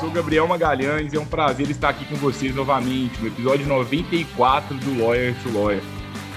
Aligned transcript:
sou 0.00 0.10
Gabriel 0.10 0.48
Magalhães 0.48 1.12
e 1.12 1.16
é 1.16 1.20
um 1.20 1.26
prazer 1.26 1.68
estar 1.68 1.90
aqui 1.90 2.06
com 2.06 2.16
vocês 2.16 2.54
novamente 2.54 3.20
no 3.20 3.26
episódio 3.26 3.66
94 3.66 4.74
do 4.78 4.98
Lawyer 4.98 5.34
to 5.42 5.52
Lawyer. 5.52 5.82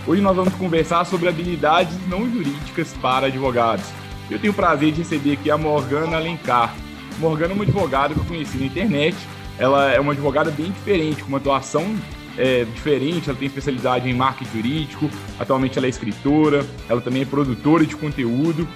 Hoje 0.05 0.21
nós 0.21 0.35
vamos 0.35 0.54
conversar 0.55 1.05
sobre 1.05 1.30
habilidades 1.30 1.95
não 2.09 2.30
jurídicas 2.30 2.91
para 3.02 3.27
advogados. 3.27 3.85
Eu 4.30 4.38
tenho 4.38 4.52
o 4.52 4.55
prazer 4.55 4.91
de 4.91 4.99
receber 4.99 5.34
aqui 5.34 5.49
a 5.49 5.57
Morgana 5.57 6.18
Alencar. 6.18 6.76
Morgana 7.20 7.54
é 7.54 7.55
uma 7.55 7.63
advogada 7.63 8.13
que 8.13 8.20
eu 8.20 8.26
conheci 8.26 8.57
na 8.57 8.66
internet. 8.66 9.16
Ela 9.57 9.93
é 9.93 9.99
uma 9.99 10.12
advogada 10.12 10.52
bem 10.52 10.70
diferente, 10.70 11.23
com 11.23 11.30
uma 11.30 11.38
atuação 11.38 11.95
é, 12.38 12.66
diferente, 12.66 13.30
ela 13.30 13.38
tem 13.38 13.48
especialidade 13.48 14.09
em 14.09 14.13
marketing 14.13 14.57
jurídico, 14.57 15.09
atualmente 15.40 15.77
ela 15.77 15.85
é 15.85 15.90
escritora, 15.90 16.66
ela 16.90 16.99
também 16.99 17.21
é 17.21 17.26
produtora 17.26 17.85
de 17.85 17.95
conteúdo. 17.95 18.68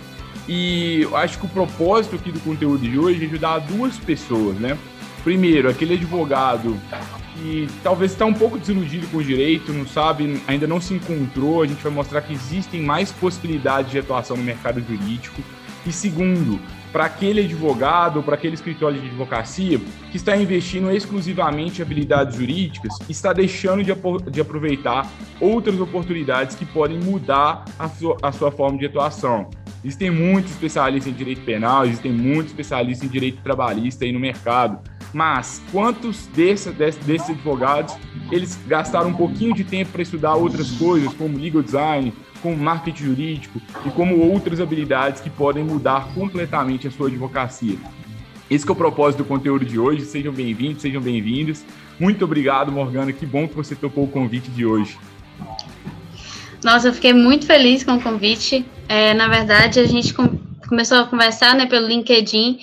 E 0.48 1.08
acho 1.14 1.40
que 1.40 1.46
o 1.46 1.50
propósito 1.50 2.16
aqui 2.16 2.32
do 2.32 2.40
conteúdo 2.40 2.88
de 2.88 2.98
hoje 2.98 3.24
é 3.24 3.28
ajudar 3.28 3.60
duas 3.60 3.98
pessoas, 3.98 4.58
né? 4.58 4.78
Primeiro, 5.24 5.70
aquele 5.70 5.96
advogado 5.96 6.80
que 7.34 7.68
talvez 7.84 8.12
está 8.14 8.26
um 8.26 8.34
pouco 8.34 8.58
desiludido 8.58 9.08
com 9.08 9.18
o 9.18 9.24
direito, 9.24 9.74
não 9.74 9.86
sabe, 9.86 10.42
ainda 10.48 10.66
não 10.66 10.80
se 10.80 10.94
encontrou. 10.94 11.64
A 11.64 11.68
gente 11.68 11.84
vai 11.84 11.92
mostrar 11.92 12.22
que 12.22 12.34
existem 12.34 12.82
mais 12.82 13.12
possibilidades 13.12 13.92
de 13.92 14.00
atuação 14.00 14.38
no 14.38 14.44
mercado 14.44 14.82
jurídico. 14.82 15.42
E 15.86 15.92
segundo, 15.92 16.60
para 16.92 17.06
aquele 17.06 17.42
advogado 17.42 18.24
para 18.24 18.36
aquele 18.36 18.56
escritório 18.56 19.00
de 19.00 19.08
advocacia 19.08 19.80
que 20.12 20.18
está 20.18 20.36
investindo 20.36 20.90
exclusivamente 20.92 21.80
em 21.80 21.82
habilidades 21.84 22.36
jurídicas 22.36 22.94
está 23.10 23.34
deixando 23.34 23.84
de, 23.84 23.94
de 24.32 24.42
aproveitar 24.42 25.10
outras 25.40 25.80
oportunidades 25.80 26.56
que 26.56 26.66
podem 26.66 26.98
mudar 27.00 27.66
a 27.78 27.90
a 28.22 28.32
sua 28.32 28.52
forma 28.52 28.78
de 28.78 28.86
atuação. 28.86 29.50
Existem 29.84 30.10
muitos 30.10 30.52
especialistas 30.52 31.14
em 31.14 31.16
direito 31.16 31.42
penal, 31.42 31.86
existem 31.86 32.12
muitos 32.12 32.48
especialistas 32.48 33.08
em 33.08 33.12
direito 33.12 33.42
trabalhista 33.42 34.06
aí 34.06 34.12
no 34.12 34.20
mercado. 34.20 34.80
Mas 35.14 35.62
quantos 35.72 36.28
desses, 36.28 36.74
desses 36.74 37.30
advogados 37.30 37.96
eles 38.32 38.60
gastaram 38.68 39.10
um 39.10 39.14
pouquinho 39.14 39.54
de 39.54 39.64
tempo 39.64 39.92
para 39.92 40.02
estudar 40.02 40.36
outras 40.36 40.72
coisas, 40.72 41.14
como 41.14 41.38
legal 41.38 41.64
design, 41.64 42.14
como 42.42 42.58
marketing 42.58 43.04
jurídico 43.04 43.62
e 43.86 43.90
como 43.92 44.18
outras 44.18 44.60
habilidades 44.60 45.22
que 45.22 45.30
podem 45.30 45.64
mudar 45.64 46.10
completamente 46.14 46.88
a 46.88 46.92
sua 46.92 47.08
advocacia? 47.08 47.78
Esse 48.50 48.68
é 48.68 48.72
o 48.72 48.76
propósito 48.76 49.20
do 49.20 49.26
conteúdo 49.26 49.66
de 49.66 49.78
hoje. 49.78 50.06
Sejam 50.06 50.34
bem-vindos, 50.34 50.82
sejam 50.82 51.02
bem-vindos. 51.02 51.64
Muito 52.00 52.24
obrigado, 52.24 52.72
Morgana. 52.72 53.12
Que 53.12 53.26
bom 53.26 53.48
que 53.48 53.56
você 53.56 53.76
topou 53.76 54.06
o 54.06 54.08
convite 54.08 54.50
de 54.50 54.66
hoje. 54.66 54.98
Nossa, 56.64 56.88
eu 56.88 56.94
fiquei 56.94 57.14
muito 57.14 57.46
feliz 57.46 57.84
com 57.84 57.96
o 57.96 58.02
convite. 58.02 58.66
É, 58.90 59.14
na 59.14 59.28
verdade, 59.28 59.80
a 59.80 59.86
gente 59.86 60.14
com, 60.14 60.28
começou 60.68 61.00
a 61.00 61.06
conversar 61.06 61.56
né, 61.56 61.66
pelo 61.66 61.88
LinkedIn 61.88 62.60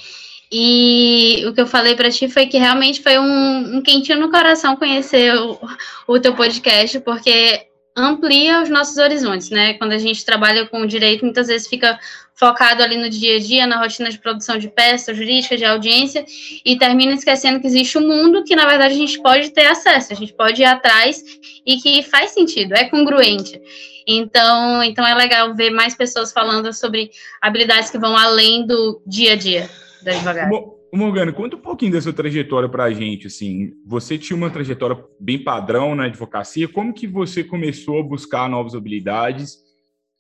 e 0.51 1.45
o 1.47 1.53
que 1.53 1.61
eu 1.61 1.67
falei 1.67 1.95
para 1.95 2.11
ti 2.11 2.29
foi 2.29 2.47
que 2.47 2.59
realmente 2.59 3.03
foi 3.03 3.19
um, 3.19 3.77
um, 3.77 3.83
quentinho 3.83 4.21
no 4.21 4.31
coração 4.31 4.77
conhecer 4.77 5.35
o, 5.35 5.59
o 6.07 6.21
teu 6.21 6.35
podcast, 6.35 7.01
porque 7.01 7.67
amplia 7.97 8.63
os 8.63 8.69
nossos 8.69 8.97
horizontes, 8.97 9.51
né? 9.51 9.75
Quando 9.75 9.93
a 9.93 9.99
gente 9.99 10.25
trabalha 10.25 10.67
com 10.67 10.87
direito, 10.87 11.25
muitas 11.25 11.47
vezes 11.47 11.69
fica 11.69 11.99
focado 12.35 12.83
ali 12.83 12.97
no 12.97 13.09
dia 13.09 13.37
a 13.37 13.41
dia, 13.41 13.67
na 13.67 13.81
rotina 13.81 14.11
de 14.11 14.19
produção 14.19 14.59
de 14.59 14.69
peças, 14.69 15.17
jurídica, 15.17 15.57
de 15.57 15.65
audiência, 15.65 16.25
e 16.65 16.77
termina 16.77 17.13
esquecendo 17.13 17.61
que 17.61 17.67
existe 17.67 17.97
um 17.97 18.07
mundo 18.07 18.43
que, 18.45 18.57
na 18.57 18.67
verdade, 18.67 18.95
a 18.95 18.99
gente 18.99 19.21
pode 19.23 19.51
ter 19.51 19.67
acesso, 19.67 20.13
a 20.13 20.17
gente 20.17 20.33
pode 20.33 20.63
ir 20.63 20.65
atrás 20.65 21.23
e 21.65 21.77
que 21.77 22.03
faz 22.03 22.31
sentido, 22.31 22.75
é 22.75 22.85
congruente. 22.85 23.61
Então, 24.07 24.83
então 24.83 25.07
é 25.07 25.15
legal 25.15 25.55
ver 25.55 25.71
mais 25.71 25.95
pessoas 25.95 26.33
falando 26.33 26.73
sobre 26.73 27.11
habilidades 27.41 27.91
que 27.91 27.99
vão 27.99 28.17
além 28.17 28.67
do 28.67 29.03
dia 29.07 29.33
a 29.33 29.37
dia 29.37 29.71
do 30.03 30.11
advogado. 30.11 30.75
Morgana, 30.93 31.33
conta 31.33 31.57
um 31.57 31.61
pouquinho 31.61 31.93
da 31.93 32.01
sua 32.01 32.13
trajetória 32.13 32.69
para 32.69 32.85
a 32.85 32.93
gente. 32.93 33.27
Assim, 33.27 33.73
você 33.85 34.17
tinha 34.17 34.37
uma 34.37 34.49
trajetória 34.49 34.97
bem 35.19 35.43
padrão 35.43 35.95
na 35.95 36.05
advocacia. 36.05 36.69
Como 36.69 36.95
que 36.95 37.07
você 37.07 37.43
começou 37.43 37.99
a 37.99 38.03
buscar 38.03 38.49
novas 38.49 38.77
habilidades 38.77 39.59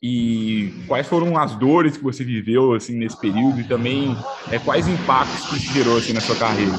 e 0.02 0.74
quais 0.88 1.06
foram 1.06 1.38
as 1.38 1.54
dores 1.54 1.96
que 1.96 2.02
você 2.02 2.24
viveu 2.24 2.74
assim 2.74 2.96
nesse 2.96 3.18
período 3.18 3.60
e 3.60 3.64
também 3.64 4.16
é, 4.50 4.58
quais 4.58 4.88
impactos 4.88 5.48
que 5.48 5.56
isso 5.56 5.72
gerou 5.72 5.96
assim 5.96 6.12
na 6.12 6.20
sua 6.20 6.36
carreira? 6.36 6.72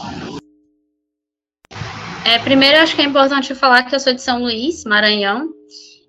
É, 2.25 2.37
primeiro, 2.39 2.79
acho 2.79 2.95
que 2.95 3.01
é 3.01 3.05
importante 3.05 3.55
falar 3.55 3.83
que 3.83 3.95
eu 3.95 3.99
sou 3.99 4.13
de 4.13 4.21
São 4.21 4.41
Luís, 4.41 4.83
Maranhão, 4.83 5.49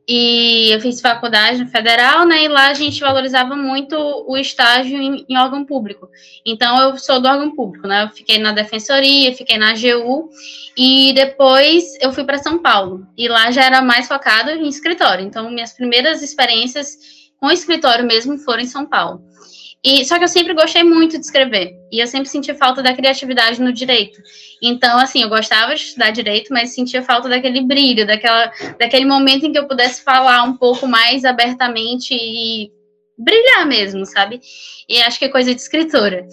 e 0.09 0.71
eu 0.71 0.81
fiz 0.81 1.01
faculdade 1.01 1.65
no 1.65 1.69
federal, 1.69 2.25
né? 2.25 2.45
E 2.45 2.49
lá 2.49 2.69
a 2.69 2.75
gente 2.75 3.01
valorizava 3.01 3.57
muito 3.57 3.97
o 4.29 4.37
estágio 4.37 4.97
em, 4.97 5.27
em, 5.29 5.37
órgão 5.37 5.65
público. 5.65 6.09
Então 6.45 6.81
eu 6.81 6.97
sou 6.97 7.21
do 7.21 7.27
órgão 7.27 7.55
público, 7.57 7.89
né? 7.89 8.05
Eu 8.05 8.11
fiquei 8.11 8.39
na 8.39 8.53
defensoria, 8.53 9.35
fiquei 9.35 9.59
na 9.59 9.71
AGU 9.71 10.31
e 10.77 11.13
depois 11.13 11.99
eu 12.01 12.13
fui 12.13 12.23
para 12.23 12.39
São 12.39 12.59
Paulo. 12.59 13.05
E 13.17 13.27
lá 13.27 13.51
já 13.51 13.65
era 13.65 13.83
mais 13.83 14.07
focado 14.07 14.51
em 14.51 14.69
escritório. 14.69 15.25
Então 15.25 15.51
minhas 15.51 15.73
primeiras 15.73 16.23
experiências 16.23 16.97
com 17.41 17.51
escritório 17.51 18.07
mesmo 18.07 18.39
foram 18.39 18.63
em 18.63 18.67
São 18.67 18.87
Paulo. 18.87 19.23
E 19.85 20.05
só 20.05 20.19
que 20.19 20.25
eu 20.25 20.29
sempre 20.29 20.53
gostei 20.53 20.83
muito 20.83 21.19
de 21.19 21.25
escrever 21.25 21.73
e 21.93 22.01
eu 22.01 22.07
sempre 22.07 22.29
senti 22.29 22.53
falta 22.55 22.83
da 22.83 22.95
criatividade 22.95 23.61
no 23.63 23.73
direito. 23.73 24.21
Então, 24.61 24.99
assim, 24.99 25.23
eu 25.23 25.29
gostava 25.29 25.75
de 25.75 25.83
estudar 25.83 26.11
direito, 26.11 26.53
mas 26.53 26.75
sentia 26.75 27.03
falta 27.03 27.29
daquele 27.29 27.63
brilho, 27.63 28.07
daquela, 28.07 28.51
daquele 28.79 29.05
momento 29.05 29.47
em 29.47 29.53
que 29.53 29.59
eu 29.59 29.69
pudesse 29.69 30.03
falar 30.03 30.43
um 30.43 30.57
pouco 30.57 30.89
mais 30.89 31.25
abertamente 31.25 32.15
e 32.15 32.71
brilhar 33.17 33.67
mesmo, 33.67 34.05
sabe? 34.05 34.41
E 34.89 35.01
acho 35.03 35.19
que 35.19 35.27
é 35.27 35.29
coisa 35.29 35.55
de 35.55 35.61
escritora. 35.61 36.27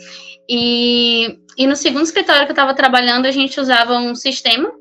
E, 0.49 1.37
e 1.57 1.67
no 1.67 1.75
segundo 1.75 2.03
escritório 2.03 2.45
que 2.45 2.51
eu 2.51 2.55
estava 2.55 2.73
trabalhando, 2.73 3.25
a 3.25 3.31
gente 3.31 3.59
usava 3.59 3.97
um 3.97 4.15
sistema 4.15 4.71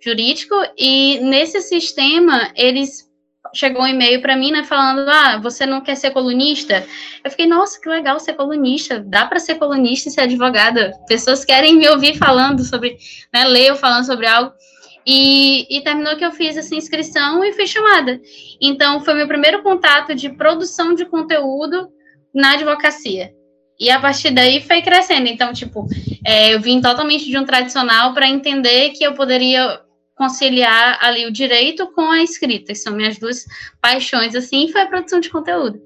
jurídico 0.00 0.54
e 0.76 1.20
nesse 1.20 1.60
sistema 1.60 2.52
eles 2.56 3.11
chegou 3.54 3.82
um 3.82 3.86
e-mail 3.86 4.20
para 4.20 4.36
mim, 4.36 4.50
né, 4.52 4.64
falando: 4.64 5.08
"Ah, 5.08 5.38
você 5.38 5.66
não 5.66 5.80
quer 5.80 5.96
ser 5.96 6.10
colunista?". 6.10 6.86
Eu 7.24 7.30
fiquei: 7.30 7.46
"Nossa, 7.46 7.80
que 7.80 7.88
legal 7.88 8.18
ser 8.20 8.34
colunista. 8.34 9.00
Dá 9.00 9.26
para 9.26 9.38
ser 9.38 9.56
colunista 9.56 10.08
e 10.08 10.12
ser 10.12 10.22
advogada. 10.22 10.92
Pessoas 11.06 11.44
querem 11.44 11.76
me 11.76 11.88
ouvir 11.88 12.16
falando 12.16 12.62
sobre, 12.64 12.96
né, 13.32 13.44
ler 13.44 13.68
eu 13.68 13.76
falando 13.76 14.06
sobre 14.06 14.26
algo". 14.26 14.52
E, 15.06 15.66
e, 15.68 15.82
terminou 15.82 16.16
que 16.16 16.24
eu 16.24 16.30
fiz 16.30 16.56
essa 16.56 16.74
inscrição 16.74 17.44
e 17.44 17.52
fui 17.52 17.66
chamada. 17.66 18.20
Então, 18.60 19.00
foi 19.00 19.14
meu 19.14 19.26
primeiro 19.26 19.62
contato 19.62 20.14
de 20.14 20.28
produção 20.30 20.94
de 20.94 21.04
conteúdo 21.04 21.88
na 22.32 22.52
advocacia. 22.52 23.32
E 23.78 23.90
a 23.90 23.98
partir 23.98 24.30
daí 24.30 24.60
foi 24.60 24.80
crescendo. 24.80 25.26
Então, 25.26 25.52
tipo, 25.52 25.86
é, 26.24 26.54
eu 26.54 26.60
vim 26.60 26.80
totalmente 26.80 27.24
de 27.24 27.36
um 27.36 27.44
tradicional 27.44 28.14
para 28.14 28.28
entender 28.28 28.90
que 28.90 29.02
eu 29.02 29.14
poderia 29.14 29.80
conciliar 30.22 30.98
ali 31.00 31.26
o 31.26 31.32
direito 31.32 31.84
com 31.88 32.12
a 32.12 32.22
escrita, 32.22 32.72
são 32.76 32.94
minhas 32.94 33.18
duas 33.18 33.44
paixões, 33.80 34.36
assim, 34.36 34.70
foi 34.70 34.82
a 34.82 34.86
produção 34.86 35.18
de 35.18 35.28
conteúdo. 35.28 35.80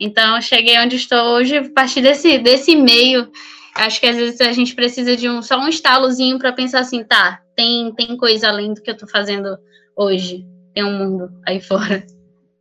Então, 0.00 0.40
cheguei 0.40 0.78
onde 0.78 0.96
estou 0.96 1.34
hoje 1.34 1.58
a 1.58 1.70
partir 1.70 2.00
desse, 2.00 2.38
desse 2.38 2.74
meio. 2.74 3.30
Acho 3.74 4.00
que 4.00 4.06
às 4.06 4.16
vezes 4.16 4.40
a 4.40 4.50
gente 4.52 4.74
precisa 4.74 5.14
de 5.14 5.28
um, 5.28 5.42
só 5.42 5.58
um 5.58 5.68
estalozinho 5.68 6.38
para 6.38 6.54
pensar 6.54 6.80
assim, 6.80 7.04
tá, 7.04 7.42
tem, 7.54 7.94
tem 7.94 8.16
coisa 8.16 8.48
além 8.48 8.72
do 8.72 8.80
que 8.80 8.88
eu 8.88 8.94
estou 8.94 9.08
fazendo 9.08 9.58
hoje, 9.94 10.46
tem 10.74 10.84
um 10.84 10.96
mundo 10.96 11.28
aí 11.46 11.60
fora. 11.60 12.02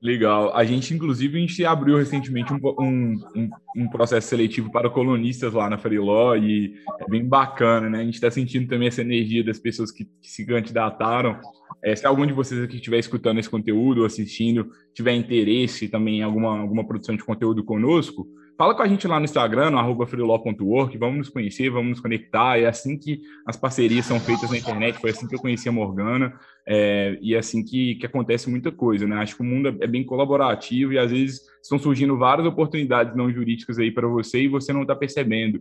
Legal. 0.02 0.52
A 0.56 0.64
gente, 0.64 0.96
inclusive, 0.96 1.38
a 1.38 1.42
gente 1.42 1.64
abriu 1.64 1.96
recentemente 1.96 2.52
um, 2.52 2.60
um, 2.80 3.50
um, 3.78 3.88
processo 3.88 4.30
seletivo 4.30 4.72
para 4.72 4.90
colonistas 4.90 5.54
lá 5.54 5.70
na 5.70 5.78
Freeló 5.78 6.36
e 6.36 6.74
é 7.00 7.08
bem 7.08 7.24
bacana, 7.24 7.88
né? 7.88 8.00
A 8.00 8.04
gente 8.04 8.16
está 8.16 8.32
sentindo 8.32 8.68
também 8.68 8.88
essa 8.88 9.02
energia 9.02 9.44
das 9.44 9.60
pessoas 9.60 9.92
que, 9.92 10.06
que 10.06 10.28
se 10.28 10.44
candidataram. 10.44 11.40
É, 11.84 11.96
se 11.96 12.08
algum 12.08 12.26
de 12.26 12.34
vocês 12.34 12.64
aqui 12.64 12.78
estiver 12.78 12.98
escutando 12.98 13.38
esse 13.38 13.50
conteúdo 13.50 14.00
ou 14.00 14.08
assistindo, 14.08 14.72
tiver 14.92 15.14
interesse 15.14 15.88
também 15.88 16.20
em 16.20 16.24
alguma, 16.24 16.60
alguma 16.60 16.88
produção 16.88 17.16
de 17.16 17.24
conteúdo 17.24 17.64
conosco, 17.64 18.28
Fala 18.62 18.76
com 18.76 18.84
a 18.84 18.88
gente 18.88 19.08
lá 19.08 19.20
no 19.20 19.26
Instagram, 19.26 19.72
no 19.72 19.80
arroba 19.80 20.06
vamos 20.06 21.18
nos 21.18 21.30
conhecer, 21.30 21.72
vamos 21.72 21.90
nos 21.90 22.00
conectar. 22.00 22.60
É 22.60 22.68
assim 22.68 22.96
que 22.96 23.24
as 23.44 23.58
parcerias 23.58 24.06
são 24.06 24.20
feitas 24.20 24.52
na 24.52 24.58
internet, 24.60 25.00
foi 25.00 25.10
assim 25.10 25.28
que 25.28 25.34
eu 25.34 25.40
conheci 25.40 25.68
a 25.68 25.72
Morgana, 25.72 26.32
é, 26.68 27.18
e 27.24 27.34
é 27.34 27.40
assim 27.40 27.66
que, 27.66 27.96
que 27.96 28.06
acontece 28.06 28.52
muita 28.52 28.72
coisa, 28.72 29.08
né? 29.08 29.16
Acho 29.16 29.36
que 29.36 29.42
o 29.42 29.44
mundo 29.44 29.76
é 29.82 29.88
bem 29.88 30.04
colaborativo 30.04 30.94
e 30.94 31.00
às 31.00 31.10
vezes 31.10 31.42
estão 31.60 31.80
surgindo 31.80 32.16
várias 32.20 32.46
oportunidades 32.46 33.16
não 33.16 33.34
jurídicas 33.34 33.80
aí 33.80 33.90
para 33.90 34.08
você 34.08 34.44
e 34.44 34.48
você 34.48 34.72
não 34.72 34.84
está 34.84 34.96
percebendo. 34.96 35.60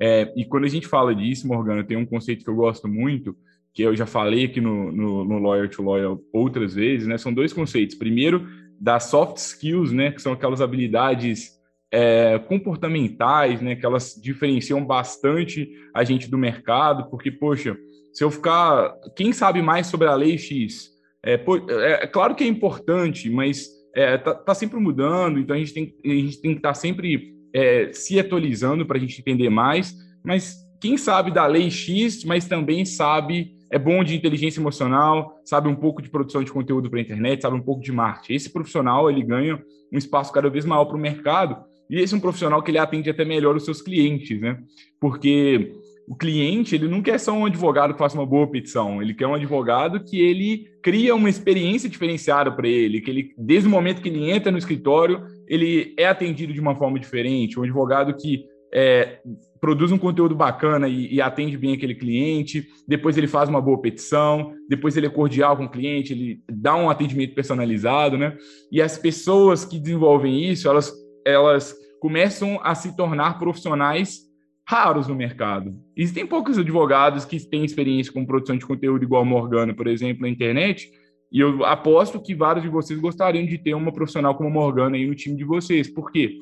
É, 0.00 0.32
e 0.34 0.44
quando 0.44 0.64
a 0.64 0.68
gente 0.68 0.88
fala 0.88 1.14
disso, 1.14 1.46
Morgana, 1.46 1.84
tem 1.84 1.96
um 1.96 2.04
conceito 2.04 2.42
que 2.42 2.50
eu 2.50 2.56
gosto 2.56 2.88
muito, 2.88 3.36
que 3.72 3.82
eu 3.82 3.94
já 3.94 4.06
falei 4.06 4.46
aqui 4.46 4.60
no, 4.60 4.90
no, 4.90 5.24
no 5.24 5.38
Lawyer 5.38 5.70
to 5.70 5.84
Lawyer 5.84 6.18
outras 6.32 6.74
vezes, 6.74 7.06
né? 7.06 7.16
São 7.16 7.32
dois 7.32 7.52
conceitos. 7.52 7.94
Primeiro, 7.94 8.44
das 8.80 9.04
soft 9.04 9.36
skills, 9.36 9.92
né? 9.92 10.10
Que 10.10 10.20
são 10.20 10.32
aquelas 10.32 10.60
habilidades 10.60 11.59
é, 11.92 12.38
comportamentais, 12.38 13.60
né? 13.60 13.74
Que 13.74 13.84
elas 13.84 14.18
diferenciam 14.20 14.84
bastante 14.84 15.68
a 15.94 16.04
gente 16.04 16.30
do 16.30 16.38
mercado, 16.38 17.10
porque, 17.10 17.30
poxa, 17.30 17.76
se 18.12 18.22
eu 18.22 18.30
ficar. 18.30 18.94
Quem 19.16 19.32
sabe 19.32 19.60
mais 19.60 19.86
sobre 19.86 20.06
a 20.06 20.14
lei 20.14 20.38
X? 20.38 20.90
É, 21.24 21.34
é, 21.34 22.04
é 22.04 22.06
claro 22.06 22.34
que 22.34 22.44
é 22.44 22.46
importante, 22.46 23.28
mas 23.28 23.68
é, 23.94 24.16
tá, 24.16 24.34
tá, 24.34 24.54
sempre 24.54 24.78
mudando, 24.78 25.38
então 25.38 25.54
a 25.54 25.58
gente 25.58 25.74
tem, 25.74 25.94
a 26.04 26.08
gente 26.08 26.40
tem 26.40 26.52
que 26.52 26.58
estar 26.58 26.70
tá 26.70 26.74
sempre 26.74 27.34
é, 27.52 27.92
se 27.92 28.18
atualizando 28.18 28.86
para 28.86 28.96
a 28.96 29.00
gente 29.00 29.20
entender 29.20 29.50
mais. 29.50 29.94
Mas 30.24 30.56
quem 30.80 30.96
sabe 30.96 31.30
da 31.30 31.46
lei 31.46 31.70
X, 31.70 32.24
mas 32.24 32.46
também 32.46 32.84
sabe, 32.84 33.52
é 33.70 33.78
bom 33.78 34.02
de 34.02 34.16
inteligência 34.16 34.60
emocional, 34.60 35.38
sabe 35.44 35.68
um 35.68 35.74
pouco 35.74 36.00
de 36.00 36.08
produção 36.08 36.42
de 36.42 36.52
conteúdo 36.52 36.88
para 36.88 37.00
a 37.00 37.02
internet, 37.02 37.42
sabe 37.42 37.56
um 37.56 37.62
pouco 37.62 37.82
de 37.82 37.92
marketing. 37.92 38.34
Esse 38.34 38.52
profissional 38.52 39.10
ele 39.10 39.22
ganha 39.22 39.62
um 39.92 39.98
espaço 39.98 40.32
cada 40.32 40.48
vez 40.48 40.64
maior 40.64 40.84
para 40.86 40.96
o 40.96 41.00
mercado 41.00 41.69
e 41.90 42.00
esse 42.00 42.14
é 42.14 42.16
um 42.16 42.20
profissional 42.20 42.62
que 42.62 42.70
ele 42.70 42.78
atende 42.78 43.10
até 43.10 43.24
melhor 43.24 43.56
os 43.56 43.64
seus 43.64 43.82
clientes, 43.82 44.40
né? 44.40 44.58
Porque 45.00 45.72
o 46.10 46.16
cliente, 46.16 46.74
ele 46.74 46.88
não 46.88 47.02
quer 47.02 47.18
só 47.18 47.32
um 47.32 47.46
advogado 47.46 47.92
que 47.92 47.98
faça 47.98 48.16
uma 48.16 48.26
boa 48.26 48.46
petição, 48.46 49.00
ele 49.00 49.14
quer 49.14 49.26
um 49.26 49.34
advogado 49.34 50.02
que 50.02 50.20
ele 50.20 50.66
cria 50.82 51.14
uma 51.14 51.28
experiência 51.28 51.88
diferenciada 51.88 52.50
para 52.50 52.66
ele, 52.66 53.00
que 53.00 53.10
ele, 53.10 53.34
desde 53.38 53.68
o 53.68 53.70
momento 53.70 54.02
que 54.02 54.08
ele 54.08 54.30
entra 54.30 54.50
no 54.50 54.58
escritório, 54.58 55.24
ele 55.46 55.94
é 55.96 56.06
atendido 56.06 56.52
de 56.52 56.60
uma 56.60 56.74
forma 56.74 56.98
diferente, 56.98 57.60
um 57.60 57.62
advogado 57.62 58.16
que 58.16 58.44
é, 58.72 59.18
produz 59.60 59.92
um 59.92 59.98
conteúdo 59.98 60.34
bacana 60.34 60.88
e, 60.88 61.14
e, 61.14 61.20
atende 61.20 61.56
bem 61.56 61.74
aquele 61.74 61.94
cliente, 61.94 62.66
depois 62.88 63.16
ele 63.16 63.28
faz 63.28 63.48
uma 63.48 63.60
boa 63.60 63.80
petição, 63.80 64.52
depois 64.68 64.96
ele 64.96 65.06
é 65.06 65.10
cordial 65.10 65.56
com 65.56 65.64
o 65.64 65.70
cliente, 65.70 66.12
ele 66.12 66.40
dá 66.50 66.74
um 66.74 66.88
atendimento 66.88 67.34
personalizado, 67.34 68.16
né? 68.16 68.36
E 68.72 68.80
as 68.80 68.96
pessoas 68.96 69.64
que 69.64 69.78
desenvolvem 69.78 70.50
isso, 70.50 70.68
elas, 70.68 70.92
elas 71.24 71.74
começam 72.00 72.58
a 72.62 72.74
se 72.74 72.96
tornar 72.96 73.38
profissionais 73.38 74.28
raros 74.66 75.06
no 75.06 75.14
mercado. 75.14 75.74
Existem 75.96 76.26
poucos 76.26 76.58
advogados 76.58 77.24
que 77.24 77.38
têm 77.48 77.64
experiência 77.64 78.12
com 78.12 78.24
produção 78.24 78.56
de 78.56 78.66
conteúdo 78.66 79.04
igual 79.04 79.22
a 79.22 79.24
Morgana, 79.24 79.74
por 79.74 79.86
exemplo, 79.86 80.22
na 80.22 80.28
internet, 80.28 80.90
e 81.30 81.40
eu 81.40 81.64
aposto 81.64 82.20
que 82.20 82.34
vários 82.34 82.64
de 82.64 82.70
vocês 82.70 82.98
gostariam 82.98 83.44
de 83.46 83.58
ter 83.58 83.74
uma 83.74 83.92
profissional 83.92 84.34
como 84.34 84.48
a 84.48 84.52
Morgana 84.52 84.96
aí 84.96 85.06
no 85.06 85.14
time 85.14 85.36
de 85.36 85.44
vocês. 85.44 85.88
Por 85.88 86.10
quê? 86.10 86.38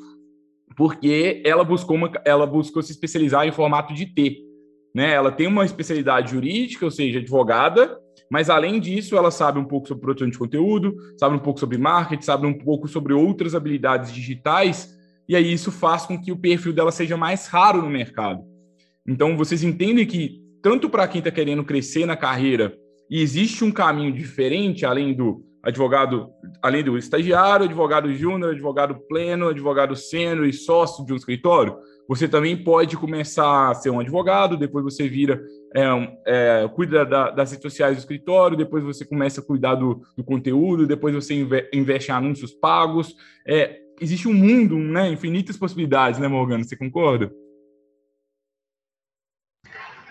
Porque 0.77 1.43
ela 1.45 1.65
buscou, 1.65 1.97
uma, 1.97 2.11
ela 2.25 2.47
buscou 2.47 2.83
se 2.83 2.93
especializar 2.93 3.47
em 3.47 3.53
formato 3.53 3.93
de 3.93 4.07
T. 4.07 4.39
Né? 4.95 5.13
Ela 5.13 5.33
tem 5.33 5.47
uma 5.47 5.65
especialidade 5.65 6.31
jurídica, 6.31 6.85
ou 6.85 6.91
seja, 6.91 7.19
advogada, 7.19 7.99
mas 8.31 8.49
além 8.49 8.79
disso, 8.79 9.17
ela 9.17 9.31
sabe 9.31 9.59
um 9.59 9.65
pouco 9.65 9.89
sobre 9.89 10.03
produção 10.03 10.29
de 10.29 10.39
conteúdo, 10.39 10.95
sabe 11.19 11.35
um 11.35 11.41
pouco 11.41 11.59
sobre 11.59 11.79
marketing, 11.79 12.23
sabe 12.23 12.47
um 12.47 12.57
pouco 12.57 12.87
sobre 12.87 13.13
outras 13.13 13.55
habilidades 13.55 14.13
digitais 14.13 14.98
e 15.29 15.37
aí 15.37 15.53
isso 15.53 15.71
faz 15.71 16.07
com 16.07 16.21
que 16.21 16.33
o 16.33 16.39
perfil 16.39 16.73
dela 16.73 16.91
seja 16.91 17.17
mais 17.17 17.47
raro 17.47 17.83
no 17.83 17.91
mercado. 17.91 18.43
Então, 19.07 19.37
vocês 19.37 19.63
entendem 19.63 20.07
que, 20.07 20.41
tanto 20.63 20.89
para 20.89 21.07
quem 21.07 21.19
está 21.19 21.31
querendo 21.31 21.65
crescer 21.65 22.07
na 22.07 22.17
carreira, 22.17 22.75
e 23.11 23.21
existe 23.21 23.65
um 23.65 23.71
caminho 23.71 24.13
diferente, 24.13 24.85
além 24.85 25.15
do 25.15 25.43
advogado, 25.63 26.31
além 26.63 26.83
do 26.83 26.97
estagiário, 26.97 27.67
advogado 27.67 28.13
júnior, 28.13 28.53
advogado 28.53 28.97
pleno, 29.09 29.49
advogado 29.49 29.97
sênior 29.97 30.47
e 30.47 30.53
sócio 30.53 31.05
de 31.05 31.13
um 31.13 31.17
escritório, 31.17 31.77
você 32.09 32.27
também 32.27 32.57
pode 32.57 32.97
começar 32.97 33.71
a 33.71 33.75
ser 33.75 33.91
um 33.91 34.01
advogado, 34.01 34.57
depois 34.57 34.83
você 34.83 35.07
vira, 35.07 35.43
é, 35.75 35.85
é, 36.27 36.69
cuida 36.75 37.05
da, 37.05 37.31
das 37.31 37.51
redes 37.51 37.63
sociais 37.63 37.97
do 37.97 38.01
escritório, 38.01 38.57
depois 38.57 38.83
você 38.83 39.05
começa 39.05 39.43
a 39.43 39.45
cuidar 39.45 39.75
do, 39.75 40.01
do 40.17 40.25
conteúdo, 40.25 40.87
depois 40.87 41.15
você 41.15 41.35
investe 41.73 42.11
em 42.11 42.15
anúncios 42.15 42.53
pagos. 42.53 43.15
É, 43.47 43.88
existe 44.01 44.29
um 44.29 44.35
mundo, 44.35 44.79
né? 44.79 45.11
Infinitas 45.11 45.57
possibilidades, 45.57 46.19
né, 46.19 46.29
Morgana? 46.29 46.65
Você 46.65 46.77
concorda? 46.77 47.33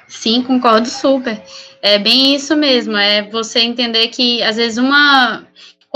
Sim, 0.08 0.42
concordo 0.42 0.88
super. 0.88 1.42
É 1.82 2.00
bem 2.00 2.34
isso 2.34 2.56
mesmo. 2.56 2.96
É 2.96 3.30
você 3.30 3.60
entender 3.60 4.08
que 4.08 4.42
às 4.42 4.56
vezes 4.56 4.78
uma 4.78 5.46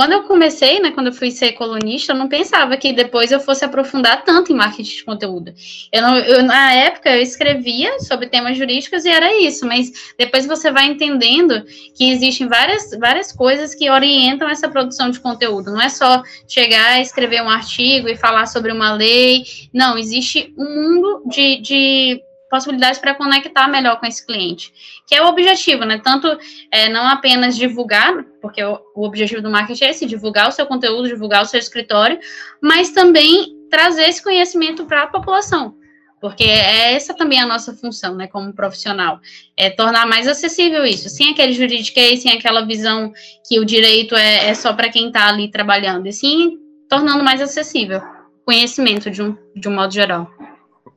quando 0.01 0.13
eu 0.13 0.23
comecei, 0.23 0.79
né, 0.79 0.89
quando 0.89 1.07
eu 1.07 1.13
fui 1.13 1.29
ser 1.29 1.51
colunista, 1.51 2.11
eu 2.11 2.17
não 2.17 2.27
pensava 2.27 2.75
que 2.75 2.91
depois 2.91 3.31
eu 3.31 3.39
fosse 3.39 3.63
aprofundar 3.63 4.23
tanto 4.23 4.51
em 4.51 4.55
marketing 4.55 4.95
de 4.95 5.03
conteúdo. 5.03 5.53
Eu, 5.93 6.01
não, 6.01 6.17
eu 6.17 6.41
na 6.41 6.73
época 6.73 7.15
eu 7.15 7.21
escrevia 7.21 7.99
sobre 7.99 8.25
temas 8.25 8.57
jurídicos 8.57 9.05
e 9.05 9.09
era 9.09 9.31
isso, 9.39 9.63
mas 9.63 9.91
depois 10.17 10.47
você 10.47 10.71
vai 10.71 10.87
entendendo 10.87 11.63
que 11.95 12.09
existem 12.09 12.47
várias, 12.47 12.89
várias 12.97 13.31
coisas 13.31 13.75
que 13.75 13.91
orientam 13.91 14.49
essa 14.49 14.67
produção 14.67 15.11
de 15.11 15.19
conteúdo. 15.19 15.69
Não 15.69 15.79
é 15.79 15.89
só 15.89 16.23
chegar, 16.47 16.99
escrever 16.99 17.43
um 17.43 17.49
artigo 17.49 18.09
e 18.09 18.17
falar 18.17 18.47
sobre 18.47 18.71
uma 18.71 18.93
lei. 18.93 19.43
Não, 19.71 19.99
existe 19.99 20.51
um 20.57 20.65
mundo 20.65 21.29
de, 21.29 21.61
de 21.61 22.23
possibilidades 22.51 22.99
para 22.99 23.15
conectar 23.15 23.67
melhor 23.69 23.97
com 23.97 24.05
esse 24.05 24.23
cliente, 24.23 24.73
que 25.07 25.15
é 25.15 25.23
o 25.23 25.27
objetivo, 25.27 25.85
né? 25.85 25.99
Tanto 26.03 26.27
é, 26.69 26.89
não 26.89 27.07
apenas 27.07 27.55
divulgar, 27.55 28.23
porque 28.41 28.61
o, 28.61 28.77
o, 28.93 29.05
objetivo 29.05 29.41
do 29.41 29.49
marketing 29.49 29.85
é 29.85 29.89
esse, 29.91 30.05
divulgar 30.05 30.49
o 30.49 30.51
seu 30.51 30.65
conteúdo, 30.67 31.07
divulgar 31.07 31.41
o 31.41 31.45
seu 31.45 31.59
escritório, 31.59 32.19
mas 32.61 32.91
também 32.91 33.55
trazer 33.69 34.09
esse 34.09 34.21
conhecimento 34.21 34.85
para 34.85 35.03
a 35.03 35.07
população, 35.07 35.75
porque 36.19 36.43
é 36.43 36.93
essa 36.93 37.13
também 37.13 37.39
a 37.39 37.47
nossa 37.47 37.73
função, 37.73 38.13
né, 38.15 38.27
como 38.27 38.53
profissional, 38.53 39.21
é 39.55 39.69
tornar 39.69 40.05
mais 40.05 40.27
acessível 40.27 40.85
isso, 40.85 41.09
sem 41.09 41.29
aquele 41.29 41.53
juridiquês, 41.53 42.21
sem 42.21 42.33
aquela 42.33 42.65
visão 42.65 43.13
que 43.47 43.57
o 43.59 43.65
direito 43.65 44.13
é, 44.13 44.49
é 44.49 44.53
só 44.53 44.73
para 44.73 44.89
quem 44.89 45.07
está 45.07 45.29
ali 45.29 45.49
trabalhando, 45.49 46.05
e 46.07 46.11
sim 46.11 46.57
tornando 46.89 47.23
mais 47.23 47.41
acessível 47.41 48.01
conhecimento 48.45 49.09
de 49.09 49.21
um, 49.21 49.37
de 49.55 49.69
um 49.69 49.73
modo 49.73 49.93
geral. 49.93 50.29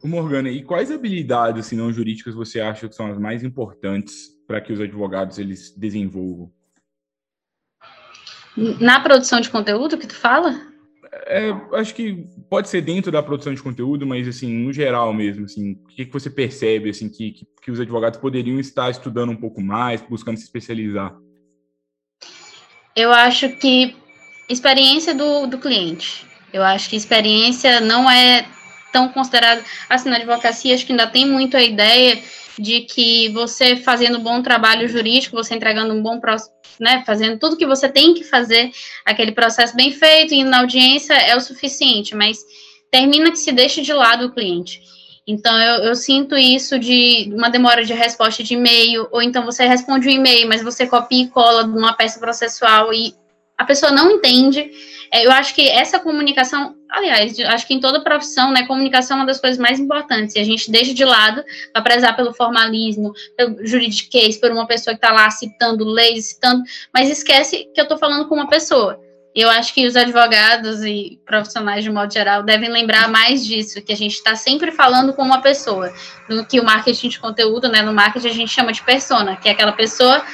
Morgana, 0.08 0.50
e 0.50 0.62
quais 0.62 0.90
habilidades 0.90 1.66
assim, 1.66 1.76
não 1.76 1.92
jurídicas 1.92 2.34
você 2.34 2.60
acha 2.60 2.88
que 2.88 2.94
são 2.94 3.06
as 3.06 3.18
mais 3.18 3.42
importantes 3.42 4.28
para 4.46 4.60
que 4.60 4.72
os 4.72 4.80
advogados 4.80 5.38
eles 5.38 5.74
desenvolvam? 5.76 6.52
Na 8.56 9.00
produção 9.00 9.40
de 9.40 9.50
conteúdo 9.50 9.98
que 9.98 10.06
tu 10.06 10.14
fala? 10.14 10.72
É, 11.26 11.50
acho 11.74 11.94
que 11.94 12.26
pode 12.50 12.68
ser 12.68 12.80
dentro 12.82 13.10
da 13.10 13.22
produção 13.22 13.54
de 13.54 13.62
conteúdo, 13.62 14.06
mas 14.06 14.26
assim, 14.28 14.52
no 14.52 14.72
geral 14.72 15.12
mesmo, 15.12 15.44
assim, 15.44 15.72
o 15.72 15.86
que, 15.88 16.06
que 16.06 16.12
você 16.12 16.28
percebe 16.28 16.90
assim 16.90 17.08
que, 17.08 17.32
que, 17.32 17.46
que 17.62 17.70
os 17.70 17.80
advogados 17.80 18.18
poderiam 18.18 18.58
estar 18.58 18.90
estudando 18.90 19.30
um 19.30 19.36
pouco 19.36 19.60
mais, 19.60 20.02
buscando 20.02 20.36
se 20.36 20.44
especializar? 20.44 21.16
Eu 22.96 23.12
acho 23.12 23.48
que 23.56 23.96
experiência 24.48 25.14
do, 25.14 25.46
do 25.46 25.58
cliente. 25.58 26.26
Eu 26.52 26.62
acho 26.62 26.88
que 26.88 26.96
experiência 26.96 27.80
não 27.80 28.08
é 28.08 28.46
tão 28.94 29.08
considerado 29.08 29.64
assim 29.90 30.08
na 30.08 30.16
advocacia, 30.16 30.72
acho 30.72 30.86
que 30.86 30.92
ainda 30.92 31.08
tem 31.08 31.26
muito 31.26 31.56
a 31.56 31.62
ideia 31.62 32.22
de 32.56 32.82
que 32.82 33.28
você 33.30 33.74
fazendo 33.74 34.18
um 34.18 34.22
bom 34.22 34.40
trabalho 34.40 34.88
jurídico, 34.88 35.36
você 35.36 35.56
entregando 35.56 35.92
um 35.92 36.00
bom 36.00 36.20
né, 36.78 37.02
fazendo 37.04 37.36
tudo 37.40 37.56
que 37.56 37.66
você 37.66 37.88
tem 37.88 38.14
que 38.14 38.22
fazer, 38.22 38.70
aquele 39.04 39.32
processo 39.32 39.74
bem 39.74 39.90
feito, 39.90 40.32
indo 40.32 40.48
na 40.48 40.60
audiência 40.60 41.14
é 41.14 41.34
o 41.34 41.40
suficiente, 41.40 42.14
mas 42.14 42.38
termina 42.92 43.32
que 43.32 43.38
se 43.38 43.50
deixa 43.50 43.82
de 43.82 43.92
lado 43.92 44.26
o 44.26 44.32
cliente. 44.32 44.80
Então, 45.26 45.58
eu, 45.58 45.84
eu, 45.84 45.96
sinto 45.96 46.36
isso 46.36 46.78
de 46.78 47.32
uma 47.34 47.48
demora 47.48 47.82
de 47.82 47.94
resposta 47.94 48.44
de 48.44 48.54
e-mail, 48.54 49.08
ou 49.10 49.22
então 49.22 49.44
você 49.44 49.66
responde 49.66 50.06
o 50.06 50.10
um 50.10 50.14
e-mail, 50.14 50.46
mas 50.46 50.62
você 50.62 50.86
copia 50.86 51.24
e 51.24 51.28
cola 51.28 51.64
de 51.64 51.76
uma 51.76 51.94
peça 51.94 52.20
processual 52.20 52.92
e 52.92 53.14
a 53.56 53.64
pessoa 53.64 53.90
não 53.90 54.10
entende. 54.10 54.70
É, 55.14 55.24
eu 55.24 55.30
acho 55.30 55.54
que 55.54 55.68
essa 55.68 56.00
comunicação, 56.00 56.74
aliás, 56.90 57.38
acho 57.38 57.68
que 57.68 57.74
em 57.74 57.78
toda 57.78 58.02
profissão, 58.02 58.50
né, 58.50 58.66
comunicação 58.66 59.16
é 59.16 59.20
uma 59.20 59.26
das 59.26 59.40
coisas 59.40 59.60
mais 59.60 59.78
importantes, 59.78 60.34
e 60.34 60.40
a 60.40 60.44
gente 60.44 60.68
deixa 60.72 60.92
de 60.92 61.04
lado 61.04 61.44
para 61.72 61.82
prezar 61.82 62.16
pelo 62.16 62.34
formalismo, 62.34 63.12
pelo 63.36 63.64
juridiquês, 63.64 64.36
por 64.36 64.50
uma 64.50 64.66
pessoa 64.66 64.92
que 64.92 64.98
está 64.98 65.14
lá 65.14 65.30
citando 65.30 65.84
leis, 65.84 66.24
citando, 66.24 66.64
mas 66.92 67.08
esquece 67.08 67.70
que 67.72 67.80
eu 67.80 67.84
estou 67.84 67.96
falando 67.96 68.26
com 68.26 68.34
uma 68.34 68.48
pessoa. 68.48 69.00
Eu 69.32 69.48
acho 69.50 69.72
que 69.72 69.86
os 69.86 69.94
advogados 69.94 70.82
e 70.82 71.20
profissionais 71.24 71.84
de 71.84 71.90
modo 71.90 72.12
geral 72.12 72.42
devem 72.42 72.68
lembrar 72.68 73.08
mais 73.08 73.46
disso, 73.46 73.80
que 73.82 73.92
a 73.92 73.96
gente 73.96 74.14
está 74.14 74.34
sempre 74.34 74.72
falando 74.72 75.12
com 75.12 75.22
uma 75.22 75.40
pessoa, 75.40 75.92
do 76.28 76.44
que 76.44 76.58
o 76.58 76.64
marketing 76.64 77.08
de 77.10 77.20
conteúdo, 77.20 77.68
né? 77.68 77.82
No 77.82 77.94
marketing 77.94 78.28
a 78.28 78.32
gente 78.32 78.50
chama 78.50 78.72
de 78.72 78.82
persona, 78.82 79.36
que 79.36 79.48
é 79.48 79.52
aquela 79.52 79.72
pessoa 79.72 80.24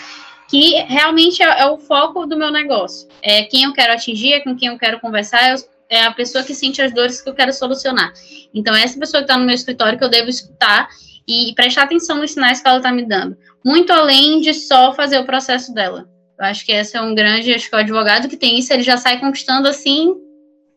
que 0.50 0.74
realmente 0.82 1.42
é, 1.42 1.60
é, 1.60 1.66
o 1.66 1.78
foco 1.78 2.26
do 2.26 2.36
meu 2.36 2.50
negócio. 2.50 3.08
É 3.22 3.44
quem 3.44 3.62
eu 3.62 3.72
quero 3.72 3.92
atingir, 3.92 4.32
é 4.32 4.40
com 4.40 4.56
quem 4.56 4.68
eu 4.68 4.76
quero 4.76 4.98
conversar, 4.98 5.54
é 5.88 6.04
a 6.04 6.12
pessoa 6.12 6.42
que 6.42 6.54
sente 6.54 6.82
as 6.82 6.92
dores 6.92 7.22
que 7.22 7.28
eu 7.28 7.34
quero 7.34 7.52
solucionar. 7.52 8.12
Então, 8.52 8.74
é 8.74 8.82
essa 8.82 8.98
pessoa 8.98 9.22
que 9.22 9.30
está 9.30 9.38
no 9.38 9.46
meu 9.46 9.54
escritório 9.54 9.96
que 9.96 10.04
eu 10.04 10.08
devo 10.08 10.28
escutar 10.28 10.88
e 11.26 11.54
prestar 11.54 11.84
atenção 11.84 12.18
nos 12.18 12.32
sinais 12.32 12.60
que 12.60 12.66
ela 12.66 12.78
está 12.78 12.90
me 12.90 13.06
dando. 13.06 13.36
Muito 13.64 13.92
além 13.92 14.40
de 14.40 14.52
só 14.52 14.92
fazer 14.92 15.18
o 15.18 15.24
processo 15.24 15.72
dela. 15.72 16.08
Eu 16.36 16.46
acho 16.46 16.66
que 16.66 16.72
esse 16.72 16.96
é 16.96 17.00
um 17.00 17.14
grande, 17.14 17.54
acho 17.54 17.68
que 17.68 17.76
o 17.76 17.78
advogado 17.78 18.28
que 18.28 18.36
tem 18.36 18.58
isso, 18.58 18.72
ele 18.72 18.82
já 18.82 18.96
sai 18.96 19.20
conquistando 19.20 19.68
assim, 19.68 20.14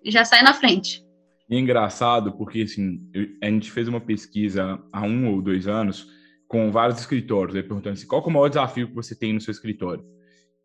já 0.05 0.23
sai 0.23 0.43
na 0.43 0.53
frente. 0.53 1.03
E 1.49 1.55
é 1.55 1.59
engraçado, 1.59 2.33
porque 2.33 2.61
assim, 2.61 2.99
a 3.41 3.47
gente 3.47 3.71
fez 3.71 3.87
uma 3.87 4.01
pesquisa 4.01 4.79
há 4.91 5.01
um 5.01 5.33
ou 5.33 5.41
dois 5.41 5.67
anos 5.67 6.07
com 6.53 6.69
vários 6.69 6.99
escritórios, 6.99 7.55
aí 7.55 7.63
perguntando 7.63 7.93
assim, 7.93 8.05
qual 8.05 8.21
é 8.21 8.27
o 8.27 8.29
maior 8.29 8.47
desafio 8.47 8.87
que 8.87 8.93
você 8.93 9.15
tem 9.15 9.33
no 9.33 9.41
seu 9.41 9.51
escritório? 9.51 10.05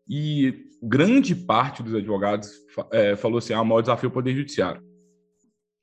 E 0.07 0.67
grande 0.83 1.33
parte 1.33 1.81
dos 1.81 1.95
advogados 1.95 2.51
é, 2.91 3.15
falou 3.15 3.39
assim, 3.39 3.53
ah, 3.53 3.61
o 3.63 3.65
maior 3.65 3.81
desafio 3.81 4.05
é 4.05 4.09
o 4.11 4.13
Poder 4.13 4.35
Judiciário. 4.35 4.83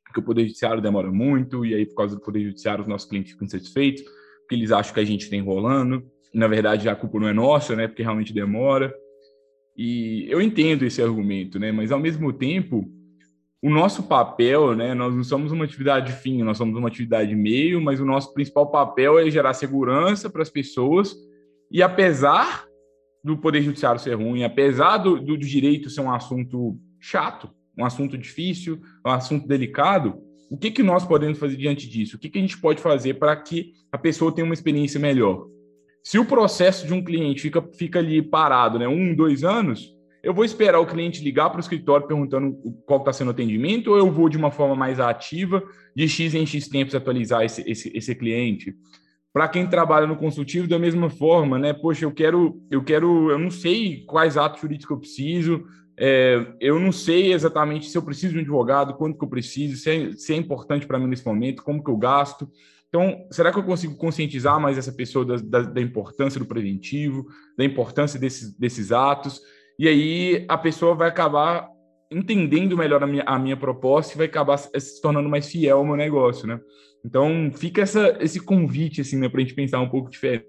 Porque 0.05 0.21
o 0.21 0.23
Poder 0.23 0.43
Judiciário 0.43 0.81
demora 0.81 1.11
muito, 1.11 1.67
e 1.67 1.75
aí 1.75 1.85
por 1.85 1.97
causa 1.97 2.15
do 2.15 2.23
Poder 2.23 2.41
Judiciário 2.41 2.83
os 2.83 2.89
nossos 2.89 3.09
clientes 3.09 3.33
ficam 3.33 3.47
insatisfeitos, 3.47 4.05
porque 4.43 4.55
eles 4.55 4.71
acham 4.71 4.95
que 4.95 5.01
a 5.01 5.05
gente 5.05 5.23
está 5.23 5.35
enrolando. 5.35 6.09
Na 6.33 6.47
verdade, 6.47 6.89
a 6.89 6.95
culpa 6.95 7.19
não 7.19 7.27
é 7.27 7.33
nossa, 7.33 7.75
né? 7.75 7.89
Porque 7.89 8.05
realmente 8.05 8.33
demora. 8.33 8.95
E 9.77 10.25
eu 10.29 10.41
entendo 10.41 10.85
esse 10.85 11.03
argumento, 11.03 11.59
né? 11.59 11.73
Mas 11.73 11.91
ao 11.91 11.99
mesmo 11.99 12.33
tempo, 12.33 12.89
o 13.63 13.71
nosso 13.71 14.03
papel, 14.03 14.75
né? 14.75 14.95
Nós 14.95 15.15
não 15.15 15.25
somos 15.25 15.53
uma 15.53 15.65
atividade 15.65 16.13
fim, 16.13 16.43
nós 16.43 16.59
somos 16.59 16.77
uma 16.77 16.89
atividade 16.89 17.35
meio, 17.35 17.81
mas 17.81 18.01
o 18.01 18.05
nosso 18.05 18.33
principal 18.33 18.71
papel 18.71 19.19
é 19.19 19.31
gerar 19.31 19.55
segurança 19.55 20.29
para 20.29 20.43
as 20.43 20.51
pessoas. 20.51 21.17
E 21.71 21.83
apesar 21.83 22.67
do 23.25 23.37
poder 23.37 23.63
judiciário 23.63 24.01
ser 24.01 24.15
ruim, 24.15 24.45
apesar 24.45 24.99
do, 24.99 25.19
do, 25.19 25.37
do 25.37 25.47
direito 25.47 25.91
ser 25.91 26.01
um 26.01 26.13
assunto 26.13 26.79
chato, 27.01 27.51
um 27.77 27.85
assunto 27.85 28.17
difícil, 28.17 28.81
um 29.05 29.11
assunto 29.11 29.49
delicado, 29.49 30.21
o 30.51 30.57
que, 30.57 30.71
que 30.71 30.83
nós 30.83 31.05
podemos 31.05 31.39
fazer 31.39 31.57
diante 31.57 31.89
disso? 31.89 32.17
O 32.17 32.19
que, 32.21 32.29
que 32.29 32.39
a 32.39 32.41
gente 32.41 32.59
pode 32.59 32.81
fazer 32.81 33.15
para 33.15 33.35
que 33.37 33.73
a 33.91 33.99
pessoa 33.99 34.33
tenha 34.33 34.45
uma 34.45 34.55
experiência 34.55 35.01
melhor? 35.01 35.49
Se 36.05 36.19
o 36.21 36.25
processo 36.25 36.87
de 36.87 36.95
um 36.95 37.03
cliente 37.03 37.43
fica, 37.43 37.61
fica 37.77 37.99
ali 37.99 38.23
parado, 38.23 38.79
né, 38.79 38.87
um, 38.87 39.13
dois 39.13 39.43
anos, 39.43 39.96
eu 40.27 40.35
vou 40.35 40.45
esperar 40.45 40.81
o 40.81 40.87
cliente 40.87 41.23
ligar 41.23 41.51
para 41.51 41.59
o 41.59 41.61
escritório 41.61 42.05
perguntando 42.05 42.59
qual 42.85 42.99
está 42.99 43.13
sendo 43.13 43.29
o 43.29 43.31
atendimento, 43.31 43.93
ou 43.93 43.97
eu 43.97 44.11
vou 44.11 44.29
de 44.29 44.37
uma 44.37 44.51
forma 44.51 44.75
mais 44.75 44.99
ativa, 44.99 45.63
de 45.95 46.09
X 46.09 46.35
em 46.35 46.45
X 46.45 46.67
tempos 46.67 46.97
atualizar 46.97 47.45
esse, 47.45 47.63
esse, 47.65 47.97
esse 47.97 48.13
cliente? 48.13 48.75
Para 49.33 49.47
quem 49.47 49.69
trabalha 49.69 50.05
no 50.05 50.17
consultivo, 50.17 50.67
da 50.67 50.81
mesma 50.81 51.09
forma, 51.09 51.61
né? 51.61 51.73
Poxa, 51.73 52.05
eu 52.05 52.11
quero, 52.11 52.61
eu 52.69 52.83
quero, 52.83 53.31
eu 53.31 53.39
não 53.39 53.53
sei 53.53 54.05
quais 54.05 54.37
atos 54.37 54.61
jurídicos 54.61 54.91
eu 54.91 54.99
preciso, 54.99 55.65
é, 55.97 56.45
eu 56.61 56.81
não 56.81 56.91
sei 56.91 57.33
exatamente 57.33 57.89
se 57.89 57.97
eu 57.97 58.03
preciso 58.03 58.33
de 58.33 58.41
um 58.41 58.43
advogado, 58.43 58.95
quanto 58.95 59.17
que 59.17 59.25
eu 59.25 59.29
preciso, 59.29 59.77
se 59.77 59.89
é, 59.89 60.11
se 60.11 60.33
é 60.33 60.37
importante 60.37 60.89
para 60.89 60.99
mim 60.99 61.07
nesse 61.07 61.25
momento, 61.25 61.63
como 61.63 61.85
que 61.85 61.91
eu 61.91 61.97
gasto. 61.97 62.51
Então, 62.89 63.29
será 63.31 63.53
que 63.53 63.59
eu 63.61 63.63
consigo 63.63 63.95
conscientizar 63.95 64.59
mais 64.59 64.77
essa 64.77 64.93
pessoa 64.93 65.25
da, 65.25 65.37
da, 65.37 65.63
da 65.71 65.81
importância 65.81 66.41
do 66.41 66.47
preventivo, 66.47 67.27
da 67.57 67.65
importância 67.65 68.19
desses, 68.19 68.59
desses 68.59 68.91
atos? 68.91 69.41
E 69.79 69.89
aí 69.89 70.45
a 70.49 70.57
pessoa 70.57 70.95
vai 70.95 71.09
acabar 71.09 71.69
entendendo 72.11 72.77
melhor 72.77 73.03
a 73.03 73.07
minha, 73.07 73.25
a 73.25 73.39
minha 73.39 73.57
proposta 73.57 74.15
e 74.15 74.17
vai 74.17 74.27
acabar 74.27 74.57
se 74.57 75.03
tornando 75.03 75.29
mais 75.29 75.51
fiel 75.51 75.79
ao 75.79 75.85
meu 75.85 75.97
negócio, 75.97 76.47
né? 76.47 76.61
Então 77.05 77.51
fica 77.53 77.83
essa, 77.83 78.17
esse 78.21 78.41
convite, 78.41 79.01
assim, 79.01 79.19
né, 79.19 79.29
para 79.29 79.41
a 79.41 79.43
gente 79.43 79.55
pensar 79.55 79.81
um 79.81 79.89
pouco 79.89 80.11
diferente. 80.11 80.47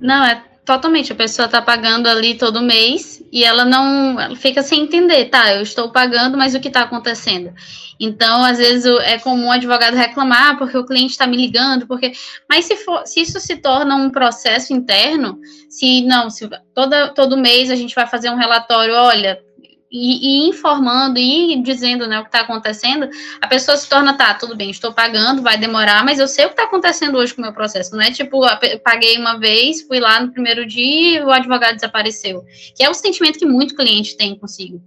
Não, 0.00 0.24
é 0.24 0.53
totalmente. 0.64 1.12
A 1.12 1.16
pessoa 1.16 1.46
está 1.46 1.60
pagando 1.60 2.08
ali 2.08 2.34
todo 2.34 2.62
mês 2.62 3.22
e 3.30 3.44
ela 3.44 3.64
não 3.64 4.18
ela 4.18 4.36
fica 4.36 4.62
sem 4.62 4.82
entender, 4.82 5.26
tá? 5.26 5.54
Eu 5.54 5.62
estou 5.62 5.90
pagando, 5.90 6.36
mas 6.36 6.54
o 6.54 6.60
que 6.60 6.68
está 6.68 6.82
acontecendo? 6.82 7.52
Então, 7.98 8.42
às 8.42 8.58
vezes 8.58 8.86
é 9.02 9.18
comum 9.18 9.48
o 9.48 9.52
advogado 9.52 9.94
reclamar 9.94 10.58
porque 10.58 10.76
o 10.76 10.84
cliente 10.84 11.12
está 11.12 11.26
me 11.26 11.36
ligando, 11.36 11.86
porque. 11.86 12.12
Mas 12.48 12.64
se 12.64 12.76
for, 12.76 13.06
se 13.06 13.20
isso 13.20 13.38
se 13.38 13.56
torna 13.56 13.94
um 13.94 14.10
processo 14.10 14.72
interno, 14.72 15.38
se 15.68 16.02
não, 16.02 16.30
se 16.30 16.48
toda, 16.74 17.08
todo 17.08 17.36
mês 17.36 17.70
a 17.70 17.76
gente 17.76 17.94
vai 17.94 18.06
fazer 18.06 18.30
um 18.30 18.36
relatório, 18.36 18.94
olha, 18.94 19.40
e, 19.90 20.46
e, 20.46 20.48
informando 20.48 21.18
e 21.18 21.62
dizendo 21.62 22.06
né, 22.06 22.18
o 22.18 22.22
que 22.22 22.28
está 22.28 22.40
acontecendo, 22.40 23.08
a 23.40 23.46
pessoa 23.46 23.76
se 23.76 23.88
torna, 23.88 24.14
tá, 24.14 24.34
tudo 24.34 24.56
bem, 24.56 24.70
estou 24.70 24.92
pagando, 24.92 25.42
vai 25.42 25.56
demorar, 25.56 26.04
mas 26.04 26.18
eu 26.18 26.26
sei 26.26 26.44
o 26.44 26.48
que 26.48 26.54
está 26.54 26.64
acontecendo 26.64 27.16
hoje 27.16 27.34
com 27.34 27.40
o 27.40 27.44
meu 27.44 27.52
processo. 27.52 27.94
Não 27.94 28.02
é 28.02 28.10
tipo, 28.10 28.40
paguei 28.82 29.16
uma 29.18 29.38
vez, 29.38 29.82
fui 29.82 30.00
lá 30.00 30.20
no 30.20 30.32
primeiro 30.32 30.66
dia 30.66 31.20
e 31.20 31.22
o 31.22 31.30
advogado 31.30 31.74
desapareceu. 31.74 32.44
Que 32.76 32.84
é 32.84 32.90
o 32.90 32.94
sentimento 32.94 33.38
que 33.38 33.46
muito 33.46 33.76
cliente 33.76 34.16
tem 34.16 34.36
consigo. 34.36 34.82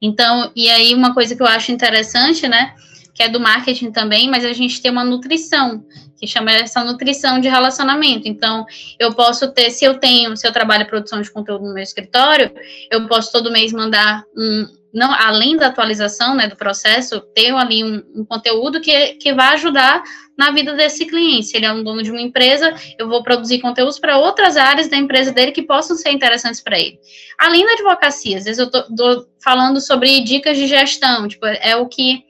Então, 0.00 0.50
e 0.54 0.68
aí 0.68 0.94
uma 0.94 1.14
coisa 1.14 1.34
que 1.36 1.42
eu 1.42 1.46
acho 1.46 1.70
interessante, 1.70 2.48
né, 2.48 2.74
que 3.14 3.22
é 3.22 3.28
do 3.28 3.40
marketing 3.40 3.90
também, 3.92 4.28
mas 4.28 4.44
a 4.44 4.52
gente 4.52 4.80
tem 4.80 4.90
uma 4.90 5.04
nutrição 5.04 5.84
que 6.18 6.26
chama 6.26 6.52
essa 6.52 6.84
nutrição 6.84 7.40
de 7.40 7.48
relacionamento. 7.48 8.28
Então, 8.28 8.64
eu 8.98 9.12
posso 9.12 9.50
ter, 9.52 9.70
se 9.70 9.84
eu 9.84 9.98
tenho, 9.98 10.36
se 10.36 10.46
eu 10.46 10.52
trabalho 10.52 10.86
produção 10.86 11.20
de 11.20 11.30
conteúdo 11.30 11.64
no 11.64 11.74
meu 11.74 11.82
escritório, 11.82 12.52
eu 12.90 13.06
posso 13.08 13.32
todo 13.32 13.50
mês 13.50 13.72
mandar 13.72 14.22
um, 14.36 14.66
não, 14.92 15.12
além 15.12 15.56
da 15.56 15.68
atualização, 15.68 16.34
né, 16.34 16.46
do 16.46 16.54
processo, 16.54 17.20
ter 17.34 17.50
ali 17.54 17.82
um, 17.82 18.02
um 18.14 18.24
conteúdo 18.24 18.80
que, 18.80 19.14
que 19.14 19.32
vai 19.32 19.54
ajudar 19.54 20.02
na 20.36 20.50
vida 20.50 20.74
desse 20.74 21.06
cliente. 21.06 21.46
Se 21.46 21.56
ele 21.56 21.66
é 21.66 21.72
um 21.72 21.82
dono 21.82 22.02
de 22.02 22.10
uma 22.10 22.20
empresa, 22.20 22.74
eu 22.98 23.08
vou 23.08 23.22
produzir 23.22 23.60
conteúdos 23.60 23.98
para 23.98 24.18
outras 24.18 24.56
áreas 24.56 24.88
da 24.88 24.96
empresa 24.96 25.32
dele 25.32 25.52
que 25.52 25.62
possam 25.62 25.96
ser 25.96 26.10
interessantes 26.10 26.60
para 26.60 26.78
ele. 26.78 26.98
Além 27.38 27.64
da 27.64 27.72
advocacia, 27.72 28.36
às 28.36 28.44
vezes 28.44 28.58
eu 28.58 28.66
estou 28.66 29.26
falando 29.42 29.80
sobre 29.80 30.20
dicas 30.20 30.56
de 30.56 30.66
gestão, 30.66 31.26
tipo, 31.26 31.46
é 31.46 31.74
o 31.74 31.88
que 31.88 32.24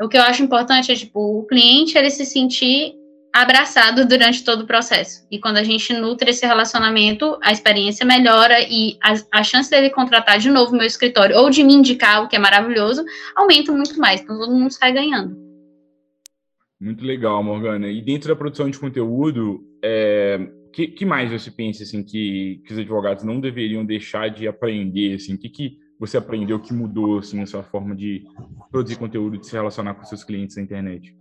o 0.00 0.08
que 0.08 0.16
eu 0.16 0.22
acho 0.22 0.42
importante 0.42 0.90
é 0.90 0.94
tipo 0.94 1.38
o 1.38 1.46
cliente 1.46 1.96
ele 1.96 2.10
se 2.10 2.24
sentir 2.24 2.94
abraçado 3.34 4.06
durante 4.06 4.44
todo 4.44 4.62
o 4.62 4.66
processo. 4.66 5.26
E 5.28 5.40
quando 5.40 5.56
a 5.56 5.64
gente 5.64 5.92
nutre 5.92 6.30
esse 6.30 6.46
relacionamento, 6.46 7.36
a 7.42 7.50
experiência 7.50 8.06
melhora 8.06 8.60
e 8.60 8.96
a, 9.02 9.40
a 9.40 9.42
chance 9.42 9.68
dele 9.68 9.90
contratar 9.90 10.38
de 10.38 10.48
novo 10.48 10.72
meu 10.72 10.86
escritório 10.86 11.36
ou 11.36 11.50
de 11.50 11.64
me 11.64 11.74
indicar, 11.74 12.22
o 12.22 12.28
que 12.28 12.36
é 12.36 12.38
maravilhoso, 12.38 13.04
aumenta 13.34 13.72
muito 13.72 13.98
mais. 13.98 14.20
Então 14.20 14.38
todo 14.38 14.54
mundo 14.54 14.70
sai 14.70 14.92
ganhando. 14.92 15.36
Muito 16.80 17.04
legal, 17.04 17.42
Morgana. 17.42 17.88
E 17.88 18.00
dentro 18.00 18.28
da 18.28 18.36
produção 18.36 18.70
de 18.70 18.78
conteúdo, 18.78 19.64
é, 19.82 20.38
que, 20.74 20.88
que 20.88 21.04
mais 21.04 21.30
você 21.30 21.50
pensa 21.50 21.82
assim 21.82 22.02
que, 22.02 22.60
que 22.66 22.72
os 22.72 22.78
advogados 22.78 23.24
não 23.24 23.40
deveriam 23.40 23.84
deixar 23.84 24.28
de 24.28 24.46
aprender? 24.46 25.14
Assim, 25.14 25.36
que, 25.36 25.48
que 25.48 25.78
você 25.98 26.16
aprendeu 26.16 26.60
que 26.60 26.72
mudou 26.72 27.18
assim 27.18 27.40
a 27.40 27.46
sua 27.46 27.62
forma 27.62 27.94
de 27.94 28.24
produzir 28.70 28.96
conteúdo, 28.96 29.38
de 29.38 29.46
se 29.46 29.52
relacionar 29.52 29.94
com 29.94 30.04
seus 30.04 30.24
clientes 30.24 30.56
na 30.56 30.62
internet? 30.62 31.16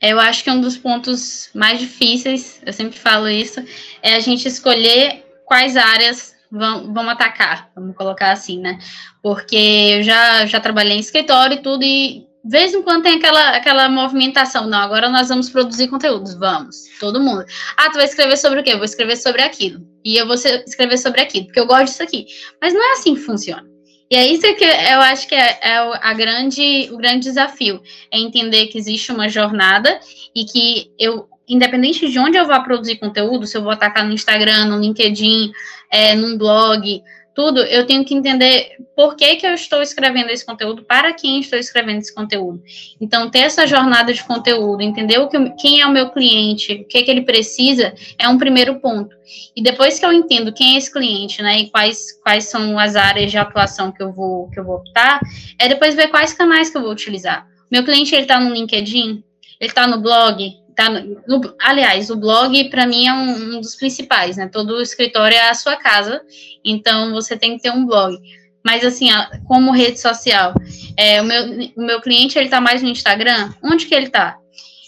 Eu 0.00 0.20
acho 0.20 0.44
que 0.44 0.50
um 0.50 0.60
dos 0.60 0.76
pontos 0.76 1.50
mais 1.54 1.78
difíceis, 1.78 2.60
eu 2.66 2.72
sempre 2.72 2.98
falo 2.98 3.28
isso, 3.28 3.64
é 4.02 4.14
a 4.14 4.20
gente 4.20 4.46
escolher 4.46 5.24
quais 5.46 5.76
áreas 5.76 6.34
vão, 6.50 6.92
vão 6.92 7.08
atacar, 7.08 7.70
vamos 7.74 7.96
colocar 7.96 8.32
assim, 8.32 8.58
né? 8.58 8.78
Porque 9.22 9.56
eu 9.56 10.02
já, 10.02 10.46
já 10.46 10.60
trabalhei 10.60 10.96
em 10.96 11.00
escritório 11.00 11.56
e 11.56 11.62
tudo, 11.62 11.84
e 11.84 12.26
vez 12.44 12.74
em 12.74 12.82
quando 12.82 13.02
tem 13.02 13.16
aquela, 13.16 13.50
aquela 13.50 13.88
movimentação, 13.88 14.66
não, 14.66 14.78
agora 14.78 15.08
nós 15.08 15.28
vamos 15.28 15.48
produzir 15.48 15.88
conteúdos, 15.88 16.34
vamos, 16.34 16.76
todo 17.00 17.20
mundo. 17.20 17.44
Ah, 17.76 17.90
tu 17.90 17.94
vai 17.94 18.04
escrever 18.04 18.36
sobre 18.36 18.60
o 18.60 18.62
quê? 18.62 18.72
Eu 18.72 18.76
vou 18.76 18.84
escrever 18.84 19.16
sobre 19.16 19.42
aquilo. 19.42 19.80
E 20.04 20.16
eu 20.16 20.26
vou 20.26 20.34
escrever 20.34 20.98
sobre 20.98 21.22
aquilo, 21.22 21.46
porque 21.46 21.60
eu 21.60 21.66
gosto 21.66 21.86
disso 21.86 22.02
aqui. 22.02 22.26
Mas 22.60 22.74
não 22.74 22.82
é 22.82 22.92
assim 22.92 23.14
que 23.14 23.22
funciona. 23.22 23.64
E 24.10 24.16
é 24.16 24.26
isso 24.26 24.42
que 24.54 24.64
eu 24.64 25.00
acho 25.00 25.26
que 25.26 25.34
é, 25.34 25.58
é 25.62 25.76
a 25.78 26.12
grande, 26.12 26.90
o 26.92 26.98
grande 26.98 27.20
desafio, 27.20 27.80
é 28.12 28.18
entender 28.18 28.66
que 28.66 28.78
existe 28.78 29.10
uma 29.10 29.28
jornada 29.28 29.98
e 30.34 30.44
que 30.44 30.90
eu, 30.98 31.26
independente 31.48 32.10
de 32.10 32.18
onde 32.18 32.36
eu 32.36 32.46
vá 32.46 32.60
produzir 32.60 32.96
conteúdo, 32.96 33.46
se 33.46 33.56
eu 33.56 33.62
vou 33.62 33.72
atacar 33.72 34.04
no 34.06 34.12
Instagram, 34.12 34.66
no 34.66 34.78
LinkedIn, 34.78 35.50
é, 35.90 36.14
num 36.14 36.36
blog, 36.36 37.02
tudo, 37.34 37.60
eu 37.60 37.84
tenho 37.86 38.04
que 38.04 38.14
entender 38.14 38.76
por 38.94 39.16
que, 39.16 39.36
que 39.36 39.46
eu 39.46 39.54
estou 39.54 39.82
escrevendo 39.82 40.30
esse 40.30 40.46
conteúdo, 40.46 40.84
para 40.84 41.12
quem 41.12 41.40
estou 41.40 41.58
escrevendo 41.58 41.98
esse 41.98 42.14
conteúdo. 42.14 42.62
Então, 43.00 43.28
ter 43.28 43.40
essa 43.40 43.66
jornada 43.66 44.14
de 44.14 44.22
conteúdo, 44.22 44.82
entender 44.82 45.18
o 45.18 45.28
que, 45.28 45.50
quem 45.58 45.80
é 45.80 45.86
o 45.86 45.90
meu 45.90 46.10
cliente, 46.10 46.72
o 46.72 46.84
que, 46.86 47.02
que 47.02 47.10
ele 47.10 47.22
precisa, 47.22 47.92
é 48.18 48.28
um 48.28 48.38
primeiro 48.38 48.78
ponto. 48.78 49.16
E 49.56 49.62
depois 49.62 49.98
que 49.98 50.06
eu 50.06 50.12
entendo 50.12 50.52
quem 50.52 50.74
é 50.74 50.78
esse 50.78 50.92
cliente, 50.92 51.42
né, 51.42 51.60
e 51.60 51.70
quais, 51.70 52.12
quais 52.22 52.44
são 52.44 52.78
as 52.78 52.94
áreas 52.94 53.30
de 53.30 53.38
atuação 53.38 53.90
que 53.90 54.02
eu 54.02 54.12
vou, 54.12 54.48
que 54.50 54.60
eu 54.60 54.64
vou 54.64 54.76
optar, 54.76 55.18
é 55.58 55.68
depois 55.68 55.94
ver 55.94 56.08
quais 56.08 56.32
canais 56.32 56.70
que 56.70 56.76
eu 56.76 56.82
vou 56.82 56.92
utilizar. 56.92 57.46
Meu 57.70 57.82
cliente, 57.82 58.14
ele 58.14 58.22
está 58.22 58.38
no 58.38 58.54
LinkedIn, 58.54 59.24
ele 59.60 59.70
está 59.70 59.86
no 59.88 60.00
blog, 60.00 60.52
Tá 60.74 60.90
no, 60.90 61.54
aliás, 61.60 62.10
o 62.10 62.16
blog 62.16 62.68
para 62.68 62.86
mim 62.86 63.06
é 63.06 63.12
um, 63.12 63.56
um, 63.56 63.60
dos 63.60 63.76
principais, 63.76 64.36
né? 64.36 64.48
Todo 64.48 64.80
escritório 64.80 65.36
é 65.36 65.48
a 65.48 65.54
sua 65.54 65.76
casa, 65.76 66.20
então 66.64 67.12
você 67.12 67.36
tem 67.36 67.56
que 67.56 67.62
ter 67.62 67.70
um 67.70 67.86
blog. 67.86 68.18
Mas 68.64 68.84
assim, 68.84 69.08
como 69.46 69.70
rede 69.70 70.00
social, 70.00 70.54
é, 70.96 71.20
o, 71.20 71.24
meu, 71.24 71.44
o 71.76 71.82
meu 71.82 72.00
cliente 72.00 72.38
ele 72.38 72.48
tá 72.48 72.60
mais 72.60 72.82
no 72.82 72.88
Instagram, 72.88 73.52
onde 73.62 73.86
que 73.86 73.94
ele 73.94 74.08
tá? 74.08 74.36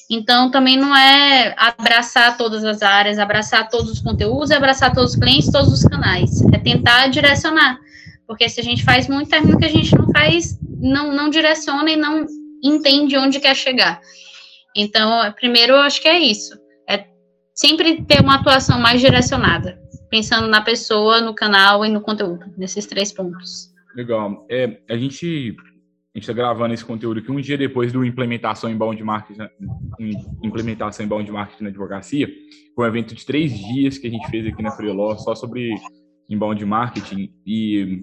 Então 0.09 0.51
também 0.51 0.77
não 0.77 0.97
é 0.97 1.55
abraçar 1.57 2.37
todas 2.37 2.65
as 2.65 2.81
áreas, 2.81 3.19
abraçar 3.19 3.69
todos 3.69 3.91
os 3.91 4.01
conteúdos, 4.01 4.51
abraçar 4.51 4.95
todos 4.95 5.13
os 5.13 5.19
clientes, 5.19 5.51
todos 5.51 5.73
os 5.73 5.83
canais. 5.83 6.43
É 6.53 6.59
tentar 6.59 7.09
direcionar. 7.09 7.79
Porque 8.27 8.49
se 8.49 8.61
a 8.61 8.65
gente 8.65 8.85
faz 8.85 9.09
muito, 9.09 9.31
termina 9.31 9.59
que 9.59 9.65
a 9.65 9.71
gente 9.71 9.95
não 9.97 10.11
faz, 10.11 10.59
não, 10.81 11.13
não 11.13 11.29
direciona 11.29 11.91
e 11.91 11.97
não 11.97 12.25
entende 12.63 13.17
onde 13.17 13.41
quer 13.41 13.55
chegar. 13.55 14.01
Então, 14.77 15.33
primeiro, 15.33 15.73
eu 15.73 15.79
acho 15.79 16.03
que 16.03 16.09
é 16.09 16.19
isso. 16.19 16.55
É 16.89 17.07
sempre 17.55 18.05
ter 18.05 18.21
uma 18.21 18.37
atuação 18.37 18.79
mais 18.79 19.01
direcionada, 19.01 19.81
pensando 20.11 20.47
na 20.49 20.61
pessoa, 20.61 21.21
no 21.21 21.35
canal 21.35 21.85
e 21.85 21.89
no 21.89 22.01
conteúdo, 22.03 22.45
nesses 22.59 22.85
três 22.87 23.13
pontos. 23.13 23.75
Legal. 23.95 24.47
É, 24.51 24.79
a 24.91 24.97
gente 24.97 25.57
A 26.15 26.19
gente 26.19 26.31
está 26.31 26.33
gravando 26.33 26.73
esse 26.73 26.85
conteúdo 26.85 27.21
aqui 27.21 27.31
um 27.31 27.41
dia 27.41 27.59
depois 27.59 27.93
do 27.93 28.03
implementação 28.03 28.71
em 28.71 28.77
bound 28.77 29.03
marketing, 29.05 29.49
implementação 30.43 31.05
em 31.05 31.09
bound 31.09 31.31
marketing 31.31 31.65
na 31.65 31.69
advocacia. 31.69 32.27
Foi 32.75 32.87
um 32.87 32.89
evento 32.89 33.15
de 33.15 33.27
três 33.27 33.53
dias 33.53 33.99
que 33.99 34.07
a 34.07 34.11
gente 34.11 34.27
fez 34.31 34.47
aqui 34.47 34.63
na 34.63 34.71
Freeló 34.71 35.15
só 35.17 35.35
sobre 35.35 35.75
inbound 36.29 36.65
marketing 36.65 37.31
e 37.47 38.03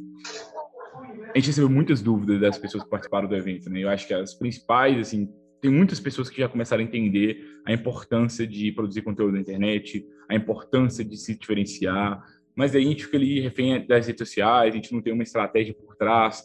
a 1.34 1.38
gente 1.40 1.48
recebeu 1.48 1.70
muitas 1.70 2.04
dúvidas 2.04 2.40
das 2.40 2.58
pessoas 2.58 2.84
que 2.84 2.90
participaram 2.90 3.28
do 3.28 3.36
evento, 3.36 3.68
né? 3.70 3.80
Eu 3.80 3.90
acho 3.90 4.08
que 4.08 4.14
as 4.14 4.36
principais, 4.36 4.96
assim, 5.00 5.28
tem 5.64 5.72
muitas 5.72 5.98
pessoas 5.98 6.30
que 6.30 6.42
já 6.42 6.50
começaram 6.50 6.84
a 6.84 6.86
entender 6.86 7.62
a 7.66 7.72
importância 7.72 8.46
de 8.46 8.70
produzir 8.74 9.02
conteúdo 9.02 9.32
na 9.32 9.40
internet, 9.40 10.06
a 10.28 10.36
importância 10.36 11.06
de 11.06 11.16
se 11.16 11.40
diferenciar, 11.40 12.22
mas 12.54 12.76
aí 12.76 12.84
a 12.84 12.90
gente 12.90 13.06
fica 13.06 13.16
ali 13.16 13.40
refém 13.40 13.88
das 13.88 14.06
redes 14.06 14.28
sociais, 14.28 14.74
a 14.74 14.76
gente 14.76 14.92
não 14.92 15.02
tem 15.02 15.14
uma 15.14 15.24
estratégia 15.24 15.74
por 15.74 15.96
trás, 15.96 16.44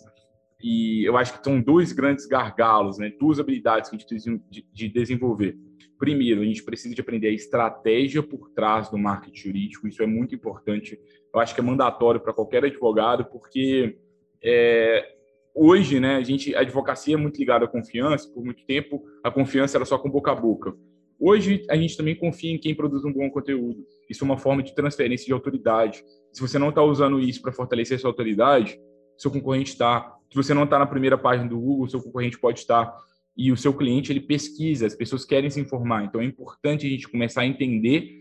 e 0.63 1.05
eu 1.05 1.17
acho 1.17 1.37
que 1.37 1.43
são 1.43 1.61
dois 1.61 1.91
grandes 1.91 2.27
gargalos, 2.27 2.99
né? 2.99 3.13
duas 3.19 3.41
habilidades 3.41 3.91
que 3.91 3.97
a 3.97 3.99
gente 3.99 4.09
precisa 4.09 4.41
de, 4.49 4.65
de 4.73 4.89
desenvolver. 4.89 5.59
Primeiro, 5.99 6.41
a 6.41 6.45
gente 6.45 6.63
precisa 6.63 6.95
de 6.95 7.01
aprender 7.01 7.27
a 7.27 7.33
estratégia 7.33 8.23
por 8.23 8.51
trás 8.51 8.89
do 8.89 8.97
marketing 8.97 9.49
jurídico, 9.49 9.89
isso 9.89 10.01
é 10.01 10.07
muito 10.07 10.33
importante. 10.33 10.97
Eu 11.35 11.41
acho 11.41 11.57
que 11.57 11.61
é 11.61 11.65
mandatório 11.65 12.21
para 12.21 12.33
qualquer 12.33 12.65
advogado, 12.65 13.25
porque 13.25 13.99
é, 14.41 15.18
hoje, 15.59 15.99
né, 15.99 16.17
a 16.17 16.23
gente, 16.23 16.55
a 16.55 16.61
advocacia 16.61 17.15
é 17.15 17.17
muito 17.17 17.39
ligada 17.39 17.65
à 17.65 17.69
confiança, 17.69 18.29
por 18.33 18.45
muito 18.45 18.65
tempo 18.65 19.03
a 19.25 19.31
confiança 19.31 19.77
era 19.77 19.85
só 19.85 19.99
com 19.99 20.09
boca 20.11 20.31
a 20.31 20.35
boca. 20.35 20.75
Hoje, 21.21 21.65
a 21.69 21.77
gente 21.77 21.97
também 21.97 22.15
confia 22.15 22.53
em 22.53 22.59
quem 22.59 22.75
produz 22.75 23.05
um 23.05 23.13
bom 23.13 23.29
conteúdo. 23.29 23.85
Isso 24.09 24.23
é 24.23 24.25
uma 24.25 24.39
forma 24.39 24.63
de 24.63 24.73
transferência 24.73 25.27
de 25.27 25.33
autoridade. 25.33 26.05
Se 26.33 26.41
você 26.41 26.59
não 26.59 26.69
está 26.69 26.81
usando 26.83 27.19
isso 27.19 27.43
para 27.43 27.51
fortalecer 27.51 27.99
sua 27.99 28.11
autoridade, 28.11 28.79
seu 29.17 29.31
concorrente 29.31 29.73
está. 29.73 30.17
Se 30.31 30.37
você 30.37 30.55
não 30.55 30.63
está 30.63 30.79
na 30.79 30.87
primeira 30.87 31.19
página 31.19 31.49
do 31.49 31.59
Google, 31.59 31.89
seu 31.89 32.01
concorrente 32.01 32.39
pode 32.39 32.61
estar. 32.61 32.97
E 33.37 33.51
o 33.51 33.57
seu 33.57 33.75
cliente, 33.75 34.13
ele 34.13 34.21
pesquisa, 34.21 34.87
as 34.87 34.95
pessoas 34.95 35.25
querem 35.25 35.51
se 35.51 35.61
informar. 35.61 36.05
Então, 36.05 36.21
é 36.21 36.25
importante 36.25 36.87
a 36.87 36.91
gente 36.91 37.09
começar 37.09 37.41
a 37.41 37.47
entender. 37.47 38.18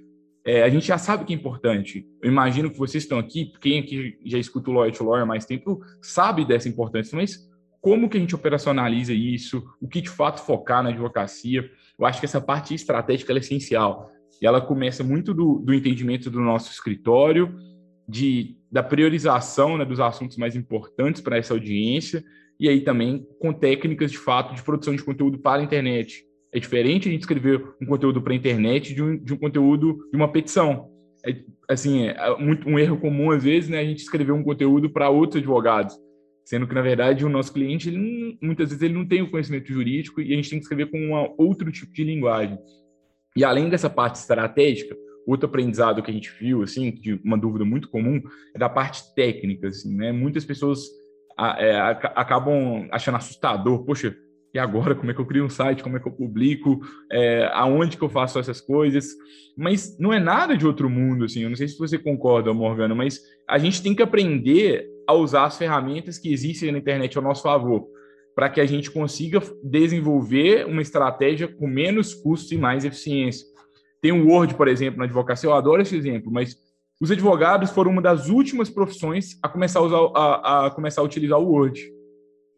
É, 0.48 0.64
a 0.64 0.70
gente 0.70 0.88
já 0.88 0.98
sabe 0.98 1.26
que 1.26 1.34
é 1.34 1.36
importante. 1.36 2.08
Eu 2.24 2.32
imagino 2.32 2.72
que 2.72 2.78
vocês 2.78 3.04
estão 3.04 3.20
aqui, 3.20 3.52
quem 3.60 3.80
aqui 3.80 4.18
já 4.26 4.40
escuta 4.40 4.72
o 4.72 4.74
Lawyer 4.74 4.96
to 4.96 5.04
Lawyer 5.04 5.24
há 5.24 5.26
mais 5.26 5.46
tempo, 5.46 5.82
sabe 6.02 6.46
dessa 6.46 6.70
importância. 6.70 7.18
Mas 7.18 7.50
como 7.82 8.08
que 8.08 8.16
a 8.16 8.20
gente 8.20 8.34
operacionaliza 8.34 9.14
isso? 9.14 9.62
O 9.82 9.90
que 9.90 10.00
de 10.00 10.10
fato 10.10 10.42
focar 10.42 10.82
na 10.82 10.90
advocacia? 10.90 11.70
Eu 12.00 12.06
acho 12.06 12.22
que 12.22 12.26
essa 12.26 12.40
parte 12.40 12.74
estratégica 12.74 13.34
é 13.34 13.38
essencial. 13.38 14.10
E 14.42 14.48
ela 14.48 14.62
começa 14.62 15.04
muito 15.04 15.34
do, 15.34 15.60
do 15.60 15.74
entendimento 15.74 16.30
do 16.30 16.40
nosso 16.40 16.72
escritório, 16.72 17.54
de, 18.08 18.56
da 18.72 18.82
priorização 18.82 19.78
né, 19.78 19.84
dos 19.84 20.00
assuntos 20.00 20.38
mais 20.38 20.56
importantes 20.56 21.22
para 21.22 21.38
essa 21.38 21.54
audiência, 21.54 22.24
e 22.58 22.70
aí 22.70 22.80
também 22.80 23.28
com 23.38 23.52
técnicas 23.52 24.12
de 24.12 24.18
fato 24.18 24.56
de 24.56 24.64
produção 24.64 24.96
de 24.96 25.04
conteúdo 25.04 25.40
para 25.40 25.62
a 25.62 25.66
internet. 25.66 26.27
É 26.54 26.60
diferente 26.60 27.08
a 27.08 27.12
gente 27.12 27.22
escrever 27.22 27.64
um 27.82 27.86
conteúdo 27.86 28.22
para 28.22 28.34
a 28.34 28.36
internet 28.36 28.94
de 28.94 29.04
um, 29.04 29.18
de 29.18 29.34
um 29.34 29.38
conteúdo 29.38 29.98
de 30.12 30.18
uma 30.18 30.32
petição. 30.32 30.90
É, 31.26 31.36
assim, 31.70 32.08
é 32.08 32.38
muito, 32.38 32.68
um 32.68 32.80
erro 32.80 32.98
comum 32.98 33.32
às 33.32 33.44
vezes, 33.44 33.70
né, 33.70 33.80
a 33.80 33.86
gente 33.86 34.00
escrever 34.00 34.32
um 34.32 34.44
conteúdo 34.44 34.90
para 34.90 35.10
outros 35.10 35.38
advogados, 35.38 35.96
sendo 36.46 36.68
que 36.68 36.74
na 36.74 36.82
verdade 36.82 37.26
o 37.26 37.30
nosso 37.30 37.52
cliente 37.52 37.90
ele 37.90 38.38
muitas 38.42 38.70
vezes 38.70 38.82
ele 38.82 38.94
não 38.94 39.06
tem 39.06 39.22
o 39.22 39.30
conhecimento 39.30 39.68
jurídico 39.68 40.22
e 40.22 40.32
a 40.32 40.36
gente 40.36 40.50
tem 40.50 40.60
que 40.60 40.64
escrever 40.64 40.90
com 40.90 40.98
um 40.98 41.36
outro 41.38 41.72
tipo 41.72 41.92
de 41.92 42.04
linguagem. 42.04 42.58
E 43.36 43.44
além 43.44 43.70
dessa 43.70 43.90
parte 43.90 44.16
estratégica, 44.16 44.96
outro 45.28 45.48
aprendizado 45.48 46.02
que 46.02 46.10
a 46.10 46.14
gente 46.14 46.32
viu, 46.40 46.64
assim, 46.64 46.90
de 46.92 47.20
uma 47.24 47.38
dúvida 47.38 47.66
muito 47.66 47.90
comum, 47.90 48.22
é 48.56 48.58
da 48.58 48.70
parte 48.70 49.14
técnica, 49.14 49.68
assim, 49.68 49.94
né? 49.94 50.12
Muitas 50.12 50.46
pessoas 50.46 50.80
é, 51.60 51.78
acabam 52.16 52.88
achando 52.92 53.18
assustador, 53.18 53.84
poxa, 53.84 54.16
e 54.54 54.60
agora 54.60 54.96
como 54.96 55.12
é 55.12 55.14
que 55.14 55.20
eu 55.20 55.26
crio 55.26 55.46
um 55.46 55.50
site, 55.50 55.84
como 55.84 55.98
é 55.98 56.00
que 56.00 56.08
eu 56.08 56.12
publico, 56.12 56.80
é, 57.12 57.50
aonde 57.54 57.98
que 57.98 58.04
eu 58.04 58.10
faço 58.10 58.40
essas 58.40 58.62
coisas, 58.62 59.14
mas 59.58 59.98
não 60.00 60.14
é 60.14 60.20
nada 60.20 60.56
de 60.56 60.66
outro 60.66 60.90
mundo, 60.90 61.26
assim, 61.26 61.44
eu 61.44 61.50
não 61.50 61.56
sei 61.56 61.68
se 61.68 61.78
você 61.78 61.98
concorda, 61.98 62.54
Morgana, 62.54 62.96
mas 62.96 63.22
a 63.48 63.58
gente 63.58 63.82
tem 63.82 63.94
que 63.94 64.02
aprender 64.02 64.88
a 65.08 65.14
usar 65.14 65.46
as 65.46 65.58
ferramentas 65.58 66.18
que 66.18 66.32
existem 66.32 66.72
na 66.72 66.78
internet 66.78 67.18
ao 67.18 67.24
nosso 67.24 67.44
favor, 67.44 67.88
para 68.36 68.50
que 68.50 68.62
a 68.62 68.66
gente 68.66 68.92
consiga 68.92 69.42
desenvolver 69.64 70.66
uma 70.68 70.82
estratégia 70.82 71.48
com 71.48 71.68
menos 71.68 72.14
custo 72.14 72.54
e 72.54 72.58
mais 72.58 72.86
eficiência. 72.86 73.48
Tem 74.02 74.12
o 74.12 74.28
Word, 74.28 74.54
por 74.54 74.68
exemplo, 74.68 75.00
na 75.00 75.06
advocacia, 75.06 75.50
eu 75.50 75.54
adoro 75.54 75.82
esse 75.82 75.96
exemplo, 75.96 76.32
mas 76.32 76.56
os 77.02 77.12
advogados 77.12 77.72
foram 77.72 77.92
uma 77.92 78.02
das 78.02 78.28
últimas 78.28 78.70
profissões 78.70 79.38
a 79.42 79.50
começar 79.50 79.80
a, 79.80 79.84
usar, 79.84 79.98
a, 80.16 80.66
a 80.68 80.72
começar 80.72 81.02
a 81.02 81.04
utilizar 81.04 81.40
o 81.40 81.48
Word. 81.50 81.97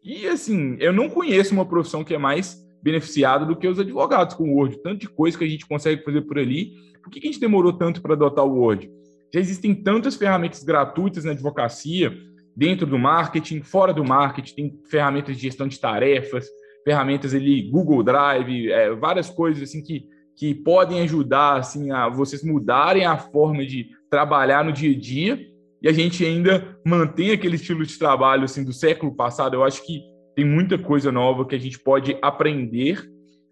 E 0.02 0.26
assim, 0.26 0.76
eu 0.80 0.92
não 0.92 1.08
conheço 1.08 1.52
uma 1.52 1.66
profissão 1.66 2.02
que 2.02 2.14
é 2.14 2.18
mais 2.18 2.58
beneficiada 2.82 3.44
do 3.44 3.56
que 3.56 3.68
os 3.68 3.78
advogados 3.78 4.34
com 4.34 4.44
o 4.44 4.54
Word. 4.56 4.82
Tanto 4.82 5.00
de 5.00 5.08
coisa 5.08 5.36
que 5.36 5.44
a 5.44 5.48
gente 5.48 5.66
consegue 5.66 6.02
fazer 6.02 6.22
por 6.22 6.38
ali. 6.38 6.72
Por 7.02 7.10
que, 7.10 7.18
a 7.18 7.22
gente 7.22 7.40
demorou 7.40 7.72
tanto 7.72 8.00
para 8.00 8.14
adotar 8.14 8.44
o 8.44 8.58
Word? 8.58 8.90
Já 9.32 9.40
existem 9.40 9.74
tantas 9.74 10.16
ferramentas 10.16 10.64
gratuitas 10.64 11.24
na 11.24 11.32
advocacia, 11.32 12.16
dentro 12.56 12.86
do 12.86 12.98
marketing, 12.98 13.62
fora 13.62 13.92
do 13.92 14.04
marketing, 14.04 14.54
tem 14.54 14.80
ferramentas 14.90 15.36
de 15.36 15.42
gestão 15.42 15.68
de 15.68 15.78
tarefas, 15.78 16.46
ferramentas 16.84 17.34
ali, 17.34 17.70
Google 17.70 18.02
Drive, 18.02 18.70
é, 18.70 18.92
várias 18.94 19.30
coisas 19.30 19.62
assim 19.62 19.82
que 19.82 20.08
que 20.40 20.54
podem 20.54 21.02
ajudar 21.02 21.58
assim 21.58 21.90
a 21.90 22.08
vocês 22.08 22.42
mudarem 22.42 23.04
a 23.04 23.14
forma 23.18 23.66
de 23.66 23.90
trabalhar 24.08 24.64
no 24.64 24.72
dia 24.72 24.90
a 24.90 24.98
dia 24.98 25.49
e 25.82 25.88
a 25.88 25.92
gente 25.92 26.24
ainda 26.24 26.78
mantém 26.84 27.30
aquele 27.30 27.56
estilo 27.56 27.84
de 27.84 27.98
trabalho 27.98 28.44
assim 28.44 28.64
do 28.64 28.72
século 28.72 29.14
passado. 29.14 29.54
Eu 29.54 29.64
acho 29.64 29.84
que 29.84 30.00
tem 30.34 30.44
muita 30.44 30.78
coisa 30.78 31.10
nova 31.10 31.46
que 31.46 31.54
a 31.54 31.58
gente 31.58 31.78
pode 31.78 32.16
aprender 32.20 33.02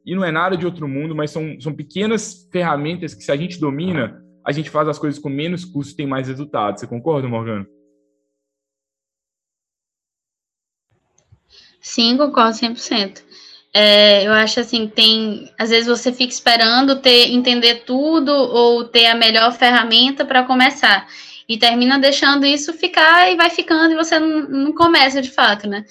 e 0.04 0.14
não 0.14 0.24
é 0.24 0.30
nada 0.30 0.56
de 0.56 0.64
outro 0.64 0.88
mundo, 0.88 1.14
mas 1.14 1.30
são, 1.30 1.60
são 1.60 1.74
pequenas 1.74 2.48
ferramentas 2.50 3.14
que 3.14 3.22
se 3.22 3.32
a 3.32 3.36
gente 3.36 3.60
domina, 3.60 4.22
a 4.44 4.52
gente 4.52 4.70
faz 4.70 4.88
as 4.88 4.98
coisas 4.98 5.20
com 5.20 5.28
menos 5.28 5.64
custo 5.64 5.92
e 5.92 5.96
tem 5.96 6.06
mais 6.06 6.28
resultados. 6.28 6.80
Você 6.80 6.86
concorda, 6.86 7.28
Morgana? 7.28 7.66
Sim, 11.80 12.16
concordo 12.16 12.56
100%. 12.56 13.22
É, 13.72 14.26
eu 14.26 14.32
acho 14.32 14.60
assim, 14.60 14.88
tem. 14.88 15.52
Às 15.58 15.70
vezes 15.70 15.86
você 15.86 16.12
fica 16.12 16.32
esperando 16.32 17.00
ter, 17.00 17.30
entender 17.30 17.84
tudo 17.84 18.32
ou 18.32 18.84
ter 18.84 19.06
a 19.06 19.14
melhor 19.14 19.52
ferramenta 19.52 20.24
para 20.24 20.44
começar. 20.44 21.06
E 21.48 21.56
termina 21.56 21.98
deixando 21.98 22.44
isso 22.44 22.72
ficar 22.72 23.32
e 23.32 23.36
vai 23.36 23.48
ficando 23.48 23.92
e 23.92 23.96
você 23.96 24.18
não, 24.18 24.48
não 24.48 24.72
começa 24.72 25.22
de 25.22 25.30
fato, 25.30 25.66
né? 25.66 25.84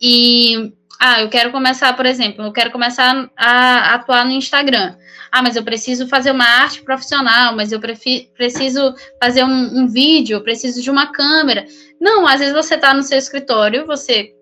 E 0.00 0.72
ah, 1.00 1.20
eu 1.20 1.28
quero 1.28 1.50
começar, 1.50 1.94
por 1.94 2.06
exemplo, 2.06 2.44
eu 2.44 2.52
quero 2.52 2.70
começar 2.70 3.30
a 3.36 3.94
atuar 3.94 4.24
no 4.24 4.30
Instagram. 4.30 4.96
Ah, 5.30 5.42
mas 5.42 5.56
eu 5.56 5.64
preciso 5.64 6.08
fazer 6.08 6.30
uma 6.30 6.44
arte 6.44 6.82
profissional, 6.82 7.54
mas 7.54 7.72
eu 7.72 7.80
preciso 7.80 8.94
fazer 9.22 9.44
um, 9.44 9.80
um 9.80 9.88
vídeo, 9.88 10.42
preciso 10.42 10.80
de 10.80 10.90
uma 10.90 11.08
câmera. 11.12 11.66
Não, 12.00 12.26
às 12.26 12.38
vezes 12.38 12.54
você 12.54 12.76
está 12.76 12.94
no 12.94 13.02
seu 13.02 13.18
escritório, 13.18 13.86
você 13.86 14.32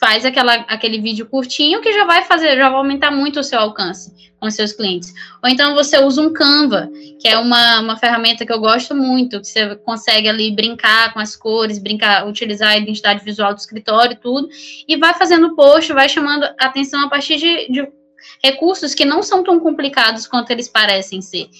faz 0.00 0.24
aquela, 0.24 0.54
aquele 0.66 0.98
vídeo 0.98 1.26
curtinho 1.26 1.82
que 1.82 1.92
já 1.92 2.04
vai 2.04 2.24
fazer, 2.24 2.56
já 2.56 2.70
vai 2.70 2.78
aumentar 2.78 3.10
muito 3.10 3.38
o 3.38 3.44
seu 3.44 3.60
alcance 3.60 4.10
com 4.40 4.46
os 4.46 4.54
seus 4.54 4.72
clientes. 4.72 5.12
Ou 5.42 5.50
então 5.50 5.74
você 5.74 6.02
usa 6.02 6.22
um 6.22 6.32
Canva, 6.32 6.88
que 7.20 7.28
é 7.28 7.36
uma, 7.36 7.80
uma 7.80 7.96
ferramenta 7.98 8.46
que 8.46 8.52
eu 8.52 8.58
gosto 8.58 8.94
muito, 8.94 9.38
que 9.38 9.46
você 9.46 9.76
consegue 9.76 10.26
ali 10.26 10.50
brincar 10.50 11.12
com 11.12 11.18
as 11.18 11.36
cores, 11.36 11.78
brincar, 11.78 12.26
utilizar 12.26 12.70
a 12.70 12.78
identidade 12.78 13.22
visual 13.22 13.52
do 13.52 13.58
escritório 13.58 14.14
e 14.14 14.16
tudo, 14.16 14.48
e 14.88 14.96
vai 14.96 15.12
fazendo 15.12 15.54
post, 15.54 15.92
vai 15.92 16.08
chamando 16.08 16.48
atenção 16.58 17.04
a 17.04 17.10
partir 17.10 17.36
de, 17.36 17.70
de 17.70 17.92
recursos 18.42 18.94
que 18.94 19.04
não 19.04 19.22
são 19.22 19.44
tão 19.44 19.60
complicados 19.60 20.26
quanto 20.26 20.50
eles 20.50 20.66
parecem 20.66 21.20
ser. 21.20 21.50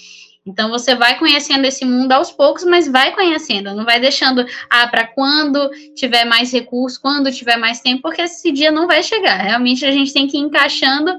Então 0.47 0.71
você 0.71 0.95
vai 0.95 1.19
conhecendo 1.19 1.67
esse 1.67 1.85
mundo 1.85 2.13
aos 2.13 2.33
poucos, 2.33 2.65
mas 2.65 2.89
vai 2.89 3.15
conhecendo, 3.15 3.75
não 3.75 3.85
vai 3.85 4.01
deixando 4.01 4.45
ah, 4.71 4.87
para 4.89 5.07
quando 5.07 5.69
tiver 5.95 6.25
mais 6.25 6.51
recurso, 6.51 7.01
quando 7.01 7.31
tiver 7.31 7.59
mais 7.59 7.81
tempo, 7.81 8.01
porque 8.03 8.23
esse 8.23 8.51
dia 8.51 8.73
não 8.73 8.87
vai 8.87 9.03
chegar. 9.03 9.37
Realmente 9.37 9.85
a 9.85 9.91
gente 9.91 10.15
tem 10.15 10.27
que 10.27 10.39
ir 10.39 10.41
encaixando 10.41 11.15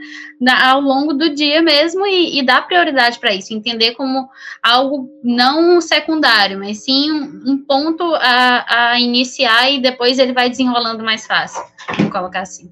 ao 0.63 0.81
longo 0.81 1.13
do 1.13 1.29
dia 1.35 1.61
mesmo 1.61 2.05
e, 2.07 2.39
e 2.39 2.43
dar 2.43 2.65
prioridade 2.65 3.19
para 3.19 3.33
isso, 3.33 3.53
entender 3.53 3.91
como 3.91 4.27
algo 4.63 5.07
não 5.23 5.79
secundário, 5.79 6.57
mas 6.57 6.83
sim 6.83 7.11
um, 7.11 7.43
um 7.45 7.57
ponto 7.63 8.03
a, 8.15 8.89
a 8.91 8.99
iniciar 8.99 9.71
e 9.71 9.79
depois 9.79 10.17
ele 10.17 10.33
vai 10.33 10.49
desenrolando 10.49 11.03
mais 11.03 11.27
fácil. 11.27 11.63
Vou 11.99 12.09
colocar 12.09 12.41
assim. 12.41 12.71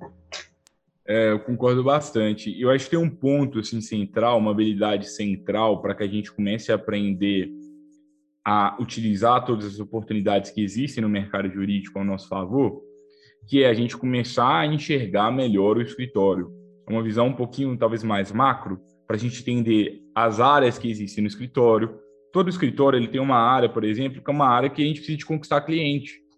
É, 1.09 1.31
eu 1.31 1.39
concordo 1.39 1.83
bastante. 1.83 2.55
Eu 2.61 2.69
acho 2.69 2.85
que 2.85 2.91
tem 2.91 2.99
um 2.99 3.09
ponto 3.09 3.57
assim 3.57 3.81
central, 3.81 4.37
uma 4.37 4.51
habilidade 4.51 5.09
central 5.09 5.81
para 5.81 5.95
que 5.95 6.03
a 6.03 6.07
gente 6.07 6.31
comece 6.31 6.71
a 6.71 6.75
aprender 6.75 7.49
a 8.45 8.77
utilizar 8.79 9.43
todas 9.43 9.65
as 9.65 9.79
oportunidades 9.79 10.51
que 10.51 10.61
existem 10.61 11.01
no 11.01 11.09
mercado 11.09 11.49
jurídico 11.49 11.97
ao 11.97 12.05
nosso 12.05 12.27
favor, 12.27 12.83
que 13.47 13.63
é 13.63 13.69
a 13.69 13.73
gente 13.73 13.97
começar 13.97 14.59
a 14.59 14.67
enxergar 14.67 15.31
melhor 15.31 15.77
o 15.77 15.81
escritório. 15.81 16.51
É 16.87 16.93
uma 16.93 17.01
visão 17.01 17.25
um 17.25 17.35
pouquinho 17.35 17.75
talvez 17.75 18.03
mais 18.03 18.31
macro 18.31 18.79
para 19.07 19.15
a 19.15 19.19
gente 19.19 19.41
entender 19.41 20.03
as 20.13 20.39
áreas 20.39 20.77
que 20.77 20.91
existem 20.91 21.23
no 21.23 21.27
escritório. 21.27 21.97
Todo 22.31 22.51
escritório 22.51 22.97
ele 22.97 23.07
tem 23.07 23.19
uma 23.19 23.37
área, 23.37 23.67
por 23.67 23.83
exemplo, 23.83 24.21
que 24.21 24.29
é 24.29 24.33
uma 24.33 24.47
área 24.47 24.69
que 24.69 24.83
a 24.83 24.85
gente 24.85 24.97
precisa 24.97 25.17
de 25.17 25.25
conquistar 25.25 25.61
cliente 25.61 26.28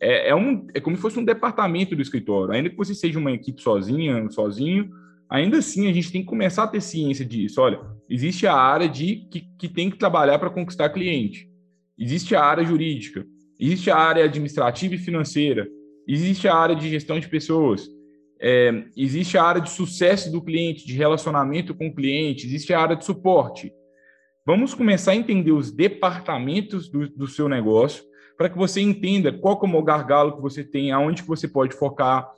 É, 0.00 0.28
é, 0.30 0.34
um, 0.34 0.66
é 0.74 0.80
como 0.80 0.96
se 0.96 1.02
fosse 1.02 1.18
um 1.18 1.24
departamento 1.24 1.96
do 1.96 2.02
escritório. 2.02 2.54
Ainda 2.54 2.70
que 2.70 2.76
você 2.76 2.94
seja 2.94 3.18
uma 3.18 3.32
equipe 3.32 3.60
sozinha, 3.60 4.30
sozinho, 4.30 4.90
ainda 5.28 5.58
assim 5.58 5.88
a 5.88 5.92
gente 5.92 6.12
tem 6.12 6.20
que 6.20 6.28
começar 6.28 6.64
a 6.64 6.68
ter 6.68 6.80
ciência 6.80 7.24
disso. 7.24 7.60
Olha, 7.60 7.80
existe 8.08 8.46
a 8.46 8.54
área 8.54 8.88
de 8.88 9.26
que, 9.30 9.42
que 9.58 9.68
tem 9.68 9.90
que 9.90 9.98
trabalhar 9.98 10.38
para 10.38 10.50
conquistar 10.50 10.90
cliente, 10.90 11.48
existe 11.98 12.34
a 12.34 12.44
área 12.44 12.64
jurídica, 12.64 13.26
existe 13.58 13.90
a 13.90 13.96
área 13.96 14.24
administrativa 14.24 14.94
e 14.94 14.98
financeira, 14.98 15.68
existe 16.06 16.46
a 16.46 16.54
área 16.54 16.76
de 16.76 16.88
gestão 16.88 17.18
de 17.18 17.28
pessoas, 17.28 17.88
é, 18.40 18.84
existe 18.96 19.38
a 19.38 19.44
área 19.44 19.60
de 19.60 19.70
sucesso 19.70 20.30
do 20.30 20.42
cliente, 20.42 20.86
de 20.86 20.94
relacionamento 20.94 21.74
com 21.74 21.88
o 21.88 21.94
cliente, 21.94 22.46
existe 22.46 22.74
a 22.74 22.80
área 22.80 22.96
de 22.96 23.04
suporte. 23.04 23.72
Vamos 24.44 24.74
começar 24.74 25.12
a 25.12 25.16
entender 25.16 25.52
os 25.52 25.70
departamentos 25.70 26.90
do, 26.90 27.08
do 27.08 27.28
seu 27.28 27.48
negócio 27.48 28.02
para 28.42 28.50
que 28.50 28.58
você 28.58 28.80
entenda 28.80 29.32
qual 29.32 29.60
é 29.62 29.76
o 29.76 29.82
gargalo 29.84 30.34
que 30.34 30.42
você 30.42 30.64
tem, 30.64 30.90
aonde 30.90 31.22
que 31.22 31.28
você 31.28 31.46
pode 31.46 31.76
focar. 31.76 32.28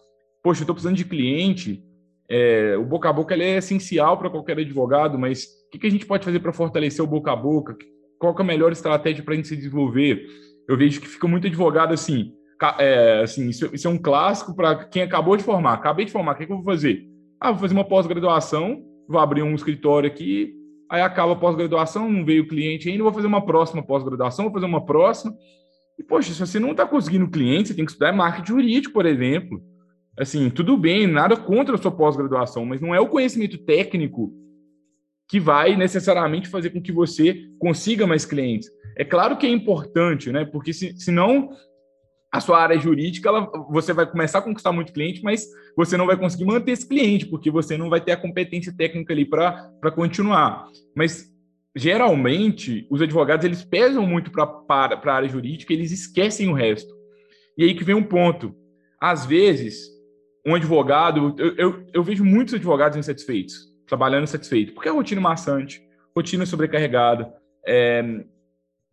Poxa, 0.43 0.61
eu 0.61 0.65
estou 0.65 0.75
precisando 0.75 0.99
de 0.99 1.05
cliente, 1.07 1.83
é, 2.29 2.77
o 2.77 2.85
boca 2.85 3.09
a 3.09 3.13
boca 3.13 3.35
é 3.35 3.57
essencial 3.57 4.19
para 4.19 4.29
qualquer 4.29 4.59
advogado, 4.59 5.19
mas 5.19 5.45
o 5.45 5.71
que, 5.71 5.79
que 5.79 5.87
a 5.87 5.91
gente 5.91 6.05
pode 6.05 6.23
fazer 6.23 6.41
para 6.41 6.53
fortalecer 6.53 7.03
o 7.03 7.09
boca 7.09 7.33
a 7.33 7.37
boca? 7.37 7.75
Qual 8.19 8.37
é 8.39 8.43
a 8.43 8.45
melhor 8.45 8.71
estratégia 8.71 9.25
para 9.25 9.33
a 9.33 9.37
gente 9.39 9.49
se 9.49 9.57
desenvolver? 9.57 10.27
Eu 10.69 10.77
vejo 10.77 11.01
que 11.01 11.09
fica 11.09 11.27
muito 11.27 11.47
advogado 11.47 11.95
assim, 11.95 12.35
é, 12.79 13.23
assim 13.23 13.49
isso, 13.49 13.71
isso, 13.73 13.89
é 13.89 13.91
um 13.91 13.97
clássico 13.97 14.55
para 14.55 14.85
quem 14.85 15.01
acabou 15.01 15.39
de 15.39 15.43
formar. 15.43 15.73
Acabei 15.73 16.05
de 16.05 16.13
formar, 16.13 16.33
o 16.33 16.37
que, 16.37 16.45
que 16.45 16.53
eu 16.53 16.57
vou 16.57 16.67
fazer? 16.67 17.03
Ah, 17.41 17.51
vou 17.51 17.61
fazer 17.61 17.73
uma 17.73 17.85
pós-graduação, 17.85 18.85
vou 19.09 19.19
abrir 19.23 19.43
um 19.43 19.55
escritório 19.55 20.07
aqui, 20.07 20.53
aí 20.91 21.01
acaba 21.01 21.33
a 21.33 21.37
pós-graduação, 21.37 22.13
não 22.13 22.27
veio 22.27 22.43
o 22.43 22.47
cliente 22.47 22.91
ainda, 22.91 23.03
vou 23.03 23.13
fazer 23.13 23.27
uma 23.27 23.47
próxima 23.47 23.83
pós-graduação, 23.83 24.45
vou 24.45 24.53
fazer 24.53 24.67
uma 24.67 24.85
próxima, 24.85 25.35
e, 25.99 26.03
poxa, 26.03 26.33
se 26.33 26.41
você 26.41 26.59
não 26.59 26.73
está 26.73 26.87
conseguindo 26.87 27.31
cliente, 27.31 27.69
você 27.69 27.75
tem 27.75 27.85
que 27.85 27.93
estudar 27.93 28.13
marketing 28.13 28.49
jurídico, 28.49 28.95
por 28.95 29.07
exemplo. 29.07 29.63
Assim, 30.19 30.49
tudo 30.51 30.77
bem, 30.77 31.07
nada 31.07 31.37
contra 31.37 31.75
a 31.75 31.79
sua 31.79 31.91
pós-graduação, 31.91 32.65
mas 32.65 32.81
não 32.81 32.95
é 32.95 33.01
o 33.01 33.09
conhecimento 33.09 33.59
técnico 33.59 34.33
que 35.29 35.41
vai 35.41 35.77
necessariamente 35.77 36.49
fazer 36.49 36.71
com 36.71 36.83
que 36.83 36.93
você 36.93 37.49
consiga 37.59 38.07
mais 38.07 38.25
clientes. 38.25 38.71
É 38.97 39.05
claro 39.05 39.37
que 39.37 39.47
é 39.47 39.51
importante, 39.51 40.31
né? 40.31 40.45
Porque 40.45 40.73
se, 40.73 40.95
senão 41.01 41.51
a 42.31 42.41
sua 42.41 42.61
área 42.61 42.79
jurídica, 42.79 43.29
ela, 43.29 43.51
você 43.71 43.93
vai 43.93 44.11
começar 44.11 44.39
a 44.39 44.43
conquistar 44.43 44.73
muito 44.73 44.93
cliente, 44.93 45.23
mas 45.23 45.47
você 45.77 45.97
não 45.97 46.07
vai 46.07 46.17
conseguir 46.17 46.45
manter 46.45 46.73
esse 46.73 46.87
cliente, 46.87 47.27
porque 47.27 47.51
você 47.51 47.77
não 47.77 47.89
vai 47.89 48.01
ter 48.01 48.13
a 48.13 48.17
competência 48.17 48.75
técnica 48.77 49.13
ali 49.13 49.25
para 49.25 49.91
continuar. 49.95 50.67
Mas 50.97 51.34
geralmente 51.75 52.87
os 52.91 53.03
advogados 53.03 53.45
eles 53.45 53.65
pesam 53.65 54.07
muito 54.07 54.31
para 54.31 55.01
a 55.05 55.13
área 55.13 55.29
jurídica, 55.29 55.73
eles 55.73 55.91
esquecem 55.91 56.49
o 56.49 56.55
resto. 56.55 56.95
E 57.59 57.65
aí 57.65 57.75
que 57.75 57.85
vem 57.85 57.95
um 57.95 58.03
ponto. 58.03 58.55
Às 59.01 59.27
vezes, 59.27 59.89
um 60.47 60.55
advogado, 60.55 61.35
eu, 61.39 61.57
eu, 61.57 61.87
eu 61.93 62.03
vejo 62.03 62.25
muitos 62.25 62.55
advogados 62.55 62.97
insatisfeitos, 62.97 63.55
trabalhando 63.87 64.25
insatisfeitos, 64.25 64.75
porque 64.75 64.89
é 64.89 64.93
rotina 64.93 65.21
maçante, 65.21 65.83
rotina 66.15 66.47
sobrecarregada, 66.47 67.33
é, 67.67 68.03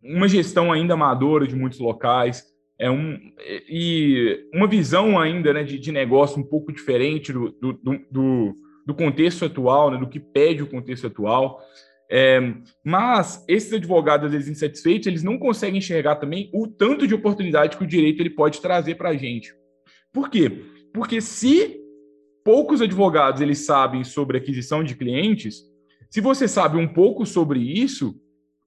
uma 0.02 0.28
gestão 0.28 0.72
ainda 0.72 0.94
amadora 0.94 1.46
de 1.46 1.54
muitos 1.54 1.78
locais, 1.78 2.44
é 2.78 2.90
um, 2.90 3.16
e 3.68 4.48
uma 4.52 4.66
visão 4.66 5.18
ainda 5.18 5.52
né, 5.52 5.62
de, 5.62 5.78
de 5.78 5.92
negócio 5.92 6.40
um 6.40 6.42
pouco 6.42 6.72
diferente 6.72 7.32
do, 7.32 7.50
do, 7.52 7.72
do, 8.10 8.54
do 8.84 8.94
contexto 8.94 9.44
atual, 9.44 9.92
né, 9.92 9.98
do 9.98 10.08
que 10.08 10.18
pede 10.18 10.62
o 10.62 10.68
contexto 10.68 11.06
atual. 11.06 11.60
É, 12.14 12.38
mas 12.84 13.42
esses 13.48 13.72
advogados, 13.72 14.30
vezes, 14.30 14.46
insatisfeitos, 14.46 15.06
eles 15.06 15.22
não 15.22 15.38
conseguem 15.38 15.78
enxergar 15.78 16.16
também 16.16 16.50
o 16.52 16.66
tanto 16.66 17.06
de 17.06 17.14
oportunidade 17.14 17.78
que 17.78 17.84
o 17.84 17.86
direito 17.86 18.20
ele 18.20 18.28
pode 18.28 18.60
trazer 18.60 18.96
para 18.96 19.08
a 19.08 19.16
gente. 19.16 19.54
Por 20.12 20.28
quê? 20.28 20.62
Porque 20.92 21.22
se 21.22 21.80
poucos 22.44 22.82
advogados 22.82 23.40
eles 23.40 23.60
sabem 23.60 24.04
sobre 24.04 24.36
aquisição 24.36 24.84
de 24.84 24.94
clientes, 24.94 25.62
se 26.10 26.20
você 26.20 26.46
sabe 26.46 26.76
um 26.76 26.86
pouco 26.86 27.24
sobre 27.24 27.60
isso, 27.60 28.14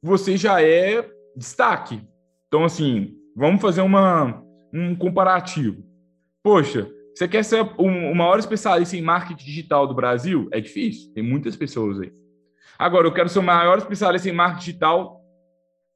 você 0.02 0.36
já 0.36 0.60
é 0.64 1.08
destaque. 1.38 2.02
Então, 2.48 2.64
assim, 2.64 3.14
vamos 3.36 3.62
fazer 3.62 3.82
uma, 3.82 4.44
um 4.74 4.96
comparativo. 4.96 5.84
Poxa, 6.42 6.92
você 7.14 7.28
quer 7.28 7.44
ser 7.44 7.62
o 7.78 8.16
maior 8.16 8.40
especialista 8.40 8.98
em 8.98 9.04
marketing 9.04 9.46
digital 9.46 9.86
do 9.86 9.94
Brasil? 9.94 10.50
É 10.52 10.60
difícil, 10.60 11.14
tem 11.14 11.24
muitas 11.24 11.56
pessoas 11.56 12.02
aí. 12.02 12.25
Agora, 12.78 13.08
eu 13.08 13.14
quero 13.14 13.30
ser 13.30 13.40
o 13.40 13.44
maior 13.44 13.78
especialista 13.78 14.30
em 14.30 14.34
marketing 14.34 14.66
digital 14.66 15.22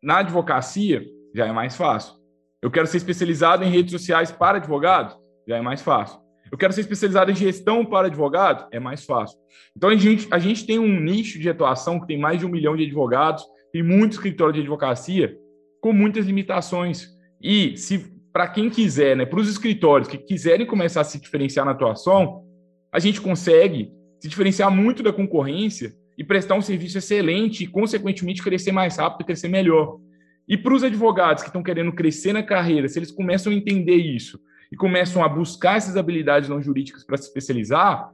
na 0.01 0.19
advocacia, 0.19 1.05
já 1.35 1.45
é 1.45 1.51
mais 1.51 1.75
fácil. 1.75 2.15
Eu 2.61 2.71
quero 2.71 2.87
ser 2.87 2.97
especializado 2.97 3.63
em 3.63 3.69
redes 3.69 3.91
sociais 3.91 4.31
para 4.31 4.57
advogados, 4.57 5.17
já 5.47 5.57
é 5.57 5.61
mais 5.61 5.81
fácil. 5.81 6.19
Eu 6.51 6.57
quero 6.57 6.73
ser 6.73 6.81
especializado 6.81 7.31
em 7.31 7.35
gestão 7.35 7.85
para 7.85 8.07
advogados, 8.07 8.65
é 8.71 8.79
mais 8.79 9.05
fácil. 9.05 9.37
Então, 9.75 9.89
a 9.89 9.95
gente, 9.95 10.27
a 10.31 10.39
gente 10.39 10.65
tem 10.65 10.79
um 10.79 10.99
nicho 10.99 11.39
de 11.39 11.49
atuação 11.49 11.99
que 11.99 12.07
tem 12.07 12.17
mais 12.17 12.39
de 12.39 12.45
um 12.45 12.49
milhão 12.49 12.75
de 12.75 12.83
advogados, 12.83 13.45
tem 13.71 13.83
muito 13.83 14.13
escritório 14.13 14.53
de 14.53 14.61
advocacia 14.61 15.37
com 15.81 15.93
muitas 15.93 16.25
limitações. 16.25 17.07
E 17.41 17.77
se 17.77 18.11
para 18.33 18.47
quem 18.47 18.69
quiser, 18.69 19.15
né, 19.15 19.25
para 19.25 19.39
os 19.39 19.49
escritórios 19.49 20.07
que 20.07 20.17
quiserem 20.17 20.65
começar 20.65 21.01
a 21.01 21.03
se 21.03 21.19
diferenciar 21.19 21.65
na 21.65 21.71
atuação, 21.71 22.43
a 22.91 22.99
gente 22.99 23.21
consegue 23.21 23.91
se 24.19 24.27
diferenciar 24.27 24.71
muito 24.71 25.03
da 25.03 25.13
concorrência 25.13 25.93
e 26.19 26.23
prestar 26.25 26.55
um 26.55 26.61
serviço 26.61 26.97
excelente 26.97 27.63
e, 27.63 27.67
consequentemente, 27.67 28.43
crescer 28.43 28.73
mais 28.73 28.97
rápido 28.97 29.25
crescer 29.25 29.47
melhor. 29.47 29.97
E 30.45 30.57
para 30.57 30.73
os 30.73 30.83
advogados 30.83 31.41
que 31.41 31.47
estão 31.47 31.63
querendo 31.63 31.93
crescer 31.93 32.33
na 32.33 32.43
carreira, 32.43 32.89
se 32.89 32.99
eles 32.99 33.09
começam 33.09 33.53
a 33.53 33.55
entender 33.55 33.95
isso 33.95 34.37
e 34.69 34.75
começam 34.75 35.23
a 35.23 35.29
buscar 35.29 35.77
essas 35.77 35.95
habilidades 35.95 36.49
não 36.49 36.61
jurídicas 36.61 37.05
para 37.05 37.15
se 37.15 37.27
especializar, 37.27 38.11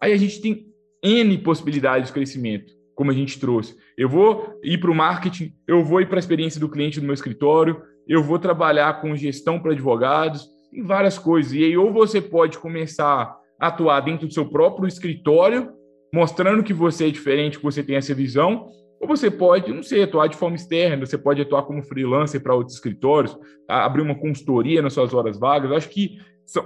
aí 0.00 0.12
a 0.12 0.16
gente 0.16 0.40
tem 0.40 0.66
N 1.00 1.38
possibilidades 1.38 2.08
de 2.08 2.12
crescimento, 2.12 2.72
como 2.92 3.12
a 3.12 3.14
gente 3.14 3.38
trouxe. 3.38 3.76
Eu 3.96 4.08
vou 4.08 4.58
ir 4.64 4.78
para 4.78 4.90
o 4.90 4.94
marketing, 4.94 5.54
eu 5.68 5.84
vou 5.84 6.00
ir 6.00 6.08
para 6.08 6.18
a 6.18 6.18
experiência 6.18 6.58
do 6.58 6.68
cliente 6.68 6.98
do 6.98 7.06
meu 7.06 7.14
escritório, 7.14 7.80
eu 8.08 8.20
vou 8.20 8.40
trabalhar 8.40 9.00
com 9.00 9.14
gestão 9.14 9.60
para 9.60 9.70
advogados, 9.70 10.48
em 10.72 10.82
várias 10.82 11.20
coisas. 11.20 11.52
E 11.52 11.62
aí, 11.62 11.76
ou 11.76 11.92
você 11.92 12.20
pode 12.20 12.58
começar 12.58 13.38
a 13.60 13.68
atuar 13.68 14.00
dentro 14.00 14.26
do 14.26 14.34
seu 14.34 14.48
próprio 14.48 14.88
escritório, 14.88 15.72
mostrando 16.14 16.62
que 16.62 16.72
você 16.72 17.08
é 17.08 17.10
diferente, 17.10 17.58
que 17.58 17.64
você 17.64 17.82
tem 17.82 17.96
essa 17.96 18.14
visão, 18.14 18.68
ou 19.00 19.08
você 19.08 19.28
pode, 19.28 19.72
não 19.72 19.82
sei, 19.82 20.04
atuar 20.04 20.28
de 20.28 20.36
forma 20.36 20.54
externa, 20.54 21.04
você 21.04 21.18
pode 21.18 21.42
atuar 21.42 21.64
como 21.64 21.82
freelancer 21.82 22.40
para 22.40 22.54
outros 22.54 22.76
escritórios, 22.76 23.36
abrir 23.68 24.00
uma 24.00 24.14
consultoria 24.14 24.80
nas 24.80 24.92
suas 24.92 25.12
horas 25.12 25.36
vagas. 25.36 25.68
Eu 25.68 25.76
acho 25.76 25.88
que 25.88 26.18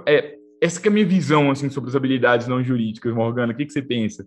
é, 0.05 0.35
essa 0.61 0.79
que 0.79 0.87
é 0.87 0.91
a 0.91 0.93
minha 0.93 1.05
visão 1.05 1.49
assim, 1.49 1.67
sobre 1.67 1.89
as 1.89 1.95
habilidades 1.95 2.47
não 2.47 2.63
jurídicas, 2.63 3.11
Morgana. 3.11 3.51
O 3.51 3.55
que, 3.55 3.65
que 3.65 3.73
você 3.73 3.81
pensa? 3.81 4.23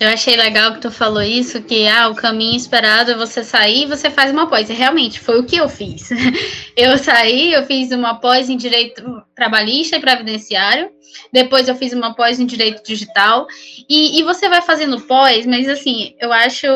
Eu 0.00 0.08
achei 0.08 0.36
legal 0.36 0.74
que 0.74 0.80
tu 0.80 0.90
falou 0.90 1.22
isso, 1.22 1.62
que 1.62 1.86
ah, 1.86 2.08
o 2.08 2.14
caminho 2.14 2.56
esperado 2.56 3.12
é 3.12 3.14
você 3.14 3.44
sair 3.44 3.82
e 3.82 3.86
você 3.86 4.10
faz 4.10 4.32
uma 4.32 4.48
pós. 4.48 4.68
E 4.68 4.72
realmente 4.72 5.20
foi 5.20 5.38
o 5.38 5.44
que 5.44 5.56
eu 5.56 5.68
fiz. 5.68 6.10
Eu 6.76 6.98
saí, 6.98 7.52
eu 7.52 7.64
fiz 7.66 7.92
uma 7.92 8.16
pós 8.16 8.50
em 8.50 8.56
direito 8.56 9.22
trabalhista 9.32 9.96
e 9.96 10.00
previdenciário, 10.00 10.90
depois 11.32 11.68
eu 11.68 11.76
fiz 11.76 11.92
uma 11.92 12.12
pós 12.16 12.40
em 12.40 12.46
direito 12.46 12.82
digital, 12.84 13.46
e, 13.88 14.18
e 14.18 14.24
você 14.24 14.48
vai 14.48 14.60
fazendo 14.60 15.00
pós, 15.02 15.46
mas 15.46 15.68
assim, 15.68 16.16
eu 16.20 16.32
acho 16.32 16.66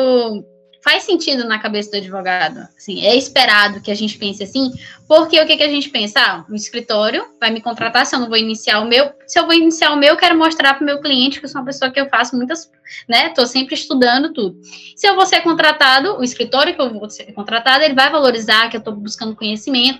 faz 0.89 1.03
sentido 1.03 1.47
na 1.47 1.59
cabeça 1.59 1.91
do 1.91 1.97
advogado. 1.97 2.67
Assim, 2.75 3.05
é 3.05 3.15
esperado 3.15 3.79
que 3.79 3.91
a 3.91 3.95
gente 3.95 4.17
pense 4.17 4.41
assim, 4.41 4.71
porque 5.07 5.39
o 5.39 5.45
que, 5.45 5.55
que 5.55 5.61
a 5.61 5.69
gente 5.69 5.87
pensa? 5.89 6.19
Ah, 6.19 6.45
o 6.49 6.55
escritório 6.55 7.27
vai 7.39 7.51
me 7.51 7.61
contratar 7.61 8.07
se 8.07 8.15
eu 8.15 8.19
não 8.19 8.27
vou 8.27 8.37
iniciar 8.37 8.79
o 8.79 8.87
meu. 8.87 9.11
Se 9.27 9.37
eu 9.37 9.45
vou 9.45 9.53
iniciar 9.53 9.91
o 9.91 9.97
meu, 9.97 10.09
eu 10.09 10.17
quero 10.17 10.35
mostrar 10.35 10.73
para 10.73 10.81
o 10.81 10.85
meu 10.85 10.99
cliente 10.99 11.39
que 11.39 11.45
eu 11.45 11.49
sou 11.49 11.61
uma 11.61 11.67
pessoa 11.67 11.91
que 11.91 11.99
eu 11.99 12.09
faço 12.09 12.35
muitas, 12.35 12.71
né? 13.07 13.27
Estou 13.27 13.45
sempre 13.45 13.75
estudando 13.75 14.33
tudo. 14.33 14.59
Se 14.95 15.07
eu 15.07 15.13
vou 15.13 15.27
ser 15.27 15.41
contratado, 15.41 16.17
o 16.17 16.23
escritório 16.23 16.73
que 16.73 16.81
eu 16.81 16.91
vou 16.91 17.07
ser 17.07 17.31
contratado, 17.33 17.83
ele 17.83 17.93
vai 17.93 18.09
valorizar 18.09 18.67
que 18.67 18.75
eu 18.75 18.79
estou 18.79 18.95
buscando 18.95 19.35
conhecimento. 19.35 19.99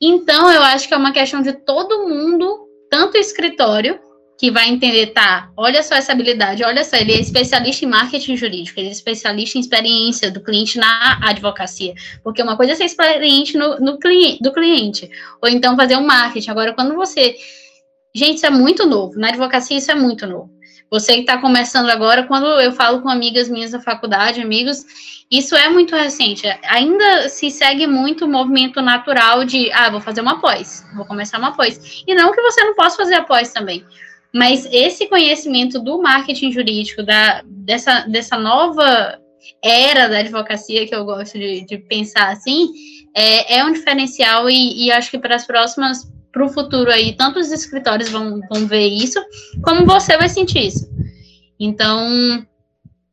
Então, 0.00 0.50
eu 0.50 0.62
acho 0.62 0.88
que 0.88 0.94
é 0.94 0.96
uma 0.96 1.12
questão 1.12 1.40
de 1.40 1.52
todo 1.52 2.08
mundo, 2.08 2.66
tanto 2.90 3.16
o 3.16 3.20
escritório 3.20 4.00
que 4.40 4.50
vai 4.50 4.70
entender, 4.70 5.08
tá, 5.08 5.50
olha 5.54 5.82
só 5.82 5.94
essa 5.94 6.12
habilidade, 6.12 6.64
olha 6.64 6.82
só, 6.82 6.96
ele 6.96 7.12
é 7.12 7.20
especialista 7.20 7.84
em 7.84 7.88
marketing 7.88 8.38
jurídico, 8.38 8.80
ele 8.80 8.88
é 8.88 8.90
especialista 8.90 9.58
em 9.58 9.60
experiência 9.60 10.30
do 10.30 10.40
cliente 10.40 10.78
na 10.78 11.20
advocacia, 11.22 11.92
porque 12.24 12.42
uma 12.42 12.56
coisa 12.56 12.72
é 12.72 12.74
ser 12.74 12.86
experiente 12.86 13.58
no, 13.58 13.78
no 13.78 13.98
cliente, 13.98 14.42
do 14.42 14.50
cliente, 14.50 15.10
ou 15.42 15.48
então 15.50 15.76
fazer 15.76 15.96
um 15.96 16.06
marketing. 16.06 16.50
Agora, 16.50 16.72
quando 16.72 16.94
você. 16.94 17.36
Gente, 18.14 18.36
isso 18.36 18.46
é 18.46 18.50
muito 18.50 18.86
novo, 18.86 19.18
na 19.18 19.28
advocacia 19.28 19.76
isso 19.76 19.90
é 19.90 19.94
muito 19.94 20.26
novo. 20.26 20.50
Você 20.90 21.16
que 21.16 21.20
está 21.20 21.36
começando 21.36 21.90
agora, 21.90 22.22
quando 22.22 22.46
eu 22.46 22.72
falo 22.72 23.02
com 23.02 23.10
amigas 23.10 23.46
minhas 23.46 23.72
da 23.72 23.78
faculdade, 23.78 24.40
amigos, 24.40 24.86
isso 25.30 25.54
é 25.54 25.68
muito 25.68 25.94
recente. 25.94 26.46
Ainda 26.64 27.28
se 27.28 27.50
segue 27.50 27.86
muito 27.86 28.24
o 28.24 28.28
movimento 28.28 28.80
natural 28.80 29.44
de, 29.44 29.70
ah, 29.72 29.90
vou 29.90 30.00
fazer 30.00 30.22
uma 30.22 30.40
pós, 30.40 30.82
vou 30.96 31.04
começar 31.04 31.38
uma 31.38 31.54
pós. 31.54 32.02
E 32.06 32.14
não 32.14 32.32
que 32.32 32.40
você 32.40 32.64
não 32.64 32.74
possa 32.74 32.96
fazer 32.96 33.16
a 33.16 33.22
pós 33.22 33.52
também. 33.52 33.84
Mas 34.32 34.66
esse 34.70 35.08
conhecimento 35.08 35.80
do 35.80 36.00
marketing 36.00 36.52
jurídico, 36.52 37.02
da, 37.02 37.42
dessa, 37.44 38.02
dessa 38.02 38.38
nova 38.38 39.18
era 39.62 40.08
da 40.08 40.18
advocacia, 40.18 40.86
que 40.86 40.94
eu 40.94 41.04
gosto 41.04 41.38
de, 41.38 41.64
de 41.64 41.78
pensar 41.78 42.30
assim, 42.30 42.68
é, 43.16 43.58
é 43.58 43.64
um 43.64 43.72
diferencial 43.72 44.48
e, 44.48 44.86
e 44.86 44.92
acho 44.92 45.10
que 45.10 45.18
para 45.18 45.34
as 45.34 45.46
próximas, 45.46 46.10
para 46.32 46.44
o 46.44 46.48
futuro 46.48 46.90
aí, 46.90 47.14
tanto 47.16 47.38
os 47.38 47.50
escritórios 47.50 48.08
vão, 48.10 48.40
vão 48.48 48.66
ver 48.66 48.86
isso, 48.86 49.20
como 49.62 49.84
você 49.84 50.16
vai 50.16 50.28
sentir 50.28 50.66
isso. 50.66 50.88
Então, 51.58 52.46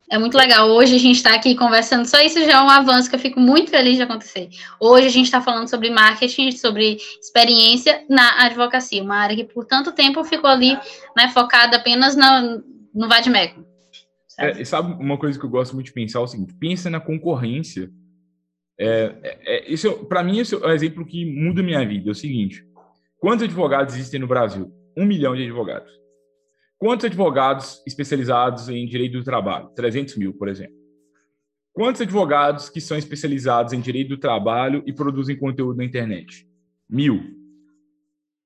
é 0.09 0.17
muito 0.17 0.37
legal. 0.37 0.69
Hoje 0.69 0.95
a 0.95 0.99
gente 0.99 1.17
está 1.17 1.35
aqui 1.35 1.55
conversando, 1.55 2.05
só 2.05 2.19
isso 2.21 2.39
já 2.45 2.59
é 2.59 2.61
um 2.61 2.69
avanço 2.69 3.09
que 3.09 3.15
eu 3.15 3.19
fico 3.19 3.39
muito 3.39 3.69
feliz 3.69 3.97
de 3.97 4.03
acontecer. 4.03 4.49
Hoje 4.79 5.07
a 5.07 5.09
gente 5.09 5.25
está 5.25 5.41
falando 5.41 5.69
sobre 5.69 5.89
marketing, 5.89 6.51
sobre 6.51 6.97
experiência 7.19 8.05
na 8.09 8.45
advocacia, 8.45 9.03
uma 9.03 9.17
área 9.17 9.35
que 9.35 9.43
por 9.43 9.65
tanto 9.65 9.91
tempo 9.91 10.23
ficou 10.23 10.49
ali 10.49 10.77
né, 11.15 11.27
focada 11.33 11.77
apenas 11.77 12.15
no, 12.15 13.07
Vadmeco. 13.07 13.65
Sabe? 14.27 14.61
É, 14.61 14.65
sabe 14.65 14.93
uma 14.93 15.17
coisa 15.17 15.37
que 15.37 15.45
eu 15.45 15.49
gosto 15.49 15.73
muito 15.73 15.87
de 15.87 15.93
pensar 15.93 16.19
é 16.19 16.21
o 16.21 16.27
seguinte: 16.27 16.53
pensa 16.53 16.89
na 16.89 16.99
concorrência. 16.99 17.89
É, 18.79 19.15
é, 19.23 19.57
é 19.57 19.71
isso 19.71 20.05
para 20.05 20.23
mim 20.23 20.37
esse 20.37 20.53
é 20.53 20.57
um 20.59 20.71
exemplo 20.71 21.05
que 21.05 21.25
muda 21.25 21.61
minha 21.61 21.85
vida. 21.85 22.09
É 22.09 22.11
o 22.11 22.15
seguinte: 22.15 22.63
quantos 23.19 23.43
advogados 23.43 23.95
existem 23.95 24.21
no 24.21 24.27
Brasil? 24.27 24.71
Um 24.95 25.05
milhão 25.05 25.35
de 25.35 25.43
advogados. 25.43 25.91
Quantos 26.77 27.05
advogados 27.05 27.81
especializados 27.87 28.69
em 28.69 28.85
direito 28.85 29.17
do 29.17 29.23
trabalho? 29.23 29.69
300 29.69 30.15
mil, 30.15 30.33
por 30.33 30.47
exemplo. 30.47 30.75
Quantos 31.73 32.01
advogados 32.01 32.69
que 32.69 32.79
são 32.79 32.97
especializados 32.97 33.73
em 33.73 33.79
direito 33.79 34.09
do 34.09 34.17
trabalho 34.17 34.83
e 34.85 34.93
produzem 34.93 35.35
conteúdo 35.35 35.77
na 35.77 35.85
internet? 35.85 36.47
Mil. 36.89 37.35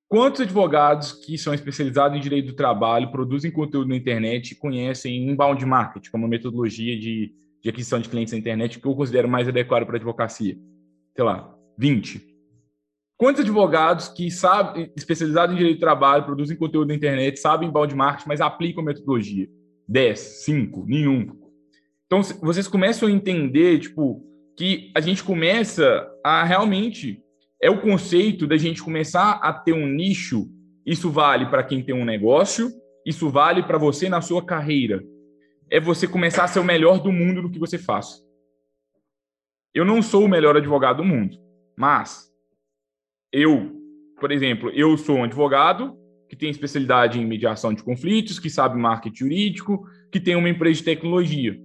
Quantos 0.07 0.41
advogados 0.41 1.13
que 1.13 1.37
são 1.37 1.53
especializados 1.53 2.17
em 2.17 2.21
direito 2.21 2.47
do 2.47 2.55
trabalho, 2.55 3.11
produzem 3.11 3.51
conteúdo 3.51 3.87
na 3.87 3.95
internet 3.95 4.51
e 4.51 4.55
conhecem 4.55 5.29
inbound 5.29 5.65
marketing, 5.65 6.11
como 6.11 6.27
metodologia 6.27 6.99
de, 6.99 7.33
de 7.61 7.69
aquisição 7.69 7.99
de 7.99 8.09
clientes 8.09 8.33
na 8.33 8.39
internet, 8.39 8.79
que 8.79 8.85
eu 8.85 8.95
considero 8.95 9.29
mais 9.29 9.47
adequado 9.47 9.85
para 9.85 9.95
a 9.95 9.97
advocacia? 9.97 10.57
Sei 11.15 11.23
lá, 11.23 11.53
20. 11.77 12.30
Quantos 13.21 13.41
advogados 13.41 14.07
que 14.07 14.31
sabem, 14.31 14.91
especializados 14.97 15.53
em 15.53 15.57
direito 15.59 15.77
do 15.77 15.81
trabalho, 15.81 16.25
produzem 16.25 16.57
conteúdo 16.57 16.87
na 16.87 16.95
internet, 16.95 17.39
sabem 17.39 17.69
balde 17.69 17.93
marketing, 17.93 18.27
mas 18.27 18.41
aplicam 18.41 18.83
metodologia? 18.83 19.47
10, 19.87 20.19
5, 20.43 20.85
nenhum. 20.87 21.27
Então, 22.07 22.23
vocês 22.41 22.67
começam 22.67 23.07
a 23.07 23.11
entender, 23.11 23.77
tipo, 23.77 24.25
que 24.57 24.91
a 24.95 24.99
gente 24.99 25.23
começa 25.23 26.11
a 26.25 26.43
realmente 26.43 27.21
é 27.61 27.69
o 27.69 27.79
conceito 27.79 28.47
da 28.47 28.57
gente 28.57 28.81
começar 28.81 29.33
a 29.33 29.53
ter 29.53 29.73
um 29.73 29.85
nicho. 29.85 30.49
Isso 30.83 31.11
vale 31.11 31.45
para 31.45 31.61
quem 31.61 31.83
tem 31.83 31.93
um 31.93 32.03
negócio, 32.03 32.71
isso 33.05 33.29
vale 33.29 33.61
para 33.61 33.77
você 33.77 34.09
na 34.09 34.21
sua 34.21 34.43
carreira. 34.43 34.99
É 35.69 35.79
você 35.79 36.07
começar 36.07 36.45
a 36.45 36.47
ser 36.47 36.59
o 36.59 36.63
melhor 36.63 36.99
do 36.99 37.11
mundo 37.11 37.43
no 37.43 37.51
que 37.51 37.59
você 37.59 37.77
faz. 37.77 38.25
Eu 39.75 39.85
não 39.85 40.01
sou 40.01 40.25
o 40.25 40.27
melhor 40.27 40.57
advogado 40.57 40.97
do 40.97 41.05
mundo, 41.05 41.37
mas 41.77 42.30
eu, 43.31 43.71
por 44.19 44.31
exemplo, 44.31 44.69
eu 44.71 44.97
sou 44.97 45.17
um 45.17 45.23
advogado 45.23 45.97
que 46.29 46.35
tem 46.35 46.49
especialidade 46.49 47.19
em 47.19 47.25
mediação 47.25 47.73
de 47.73 47.83
conflitos, 47.83 48.39
que 48.39 48.49
sabe 48.49 48.79
marketing 48.79 49.17
jurídico, 49.17 49.85
que 50.11 50.19
tem 50.19 50.35
uma 50.35 50.49
empresa 50.49 50.79
de 50.79 50.85
tecnologia. 50.85 51.59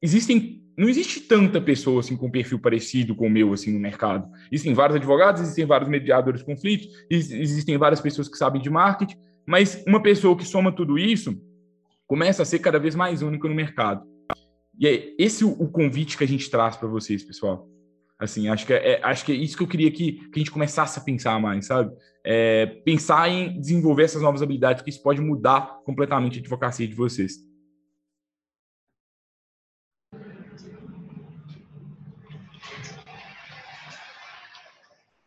Existem 0.00 0.62
não 0.76 0.88
existe 0.88 1.20
tanta 1.20 1.60
pessoa 1.60 2.00
assim 2.00 2.16
com 2.16 2.28
perfil 2.28 2.58
parecido 2.58 3.14
com 3.14 3.28
o 3.28 3.30
meu 3.30 3.52
assim 3.52 3.72
no 3.72 3.78
mercado. 3.78 4.28
Existem 4.50 4.74
vários 4.74 4.96
advogados, 4.96 5.40
existem 5.40 5.64
vários 5.64 5.88
mediadores 5.88 6.40
de 6.40 6.46
conflitos, 6.46 6.88
existem 7.08 7.78
várias 7.78 8.00
pessoas 8.00 8.28
que 8.28 8.36
sabem 8.36 8.60
de 8.60 8.68
marketing, 8.68 9.16
mas 9.46 9.84
uma 9.86 10.02
pessoa 10.02 10.36
que 10.36 10.44
soma 10.44 10.72
tudo 10.72 10.98
isso 10.98 11.40
começa 12.06 12.42
a 12.42 12.44
ser 12.44 12.58
cada 12.58 12.78
vez 12.78 12.94
mais 12.94 13.22
única 13.22 13.48
no 13.48 13.54
mercado. 13.54 14.04
E 14.78 14.88
é 14.88 15.14
esse 15.16 15.44
o 15.44 15.68
convite 15.68 16.18
que 16.18 16.24
a 16.24 16.28
gente 16.28 16.50
traz 16.50 16.76
para 16.76 16.88
vocês, 16.88 17.22
pessoal. 17.22 17.68
Assim, 18.24 18.48
acho 18.48 18.66
que 18.66 18.72
é, 18.72 18.92
é, 18.92 19.00
acho 19.04 19.24
que 19.24 19.32
é 19.32 19.34
isso 19.34 19.56
que 19.56 19.62
eu 19.62 19.68
queria 19.68 19.90
que, 19.90 20.12
que 20.12 20.32
a 20.34 20.38
gente 20.38 20.50
começasse 20.50 20.98
a 20.98 21.02
pensar 21.02 21.38
mais, 21.40 21.66
sabe? 21.66 21.94
É, 22.24 22.66
pensar 22.84 23.28
em 23.28 23.60
desenvolver 23.60 24.04
essas 24.04 24.22
novas 24.22 24.42
habilidades, 24.42 24.82
que 24.82 24.90
isso 24.90 25.02
pode 25.02 25.20
mudar 25.20 25.80
completamente 25.84 26.38
a 26.38 26.40
advocacia 26.40 26.88
de 26.88 26.94
vocês. 26.94 27.34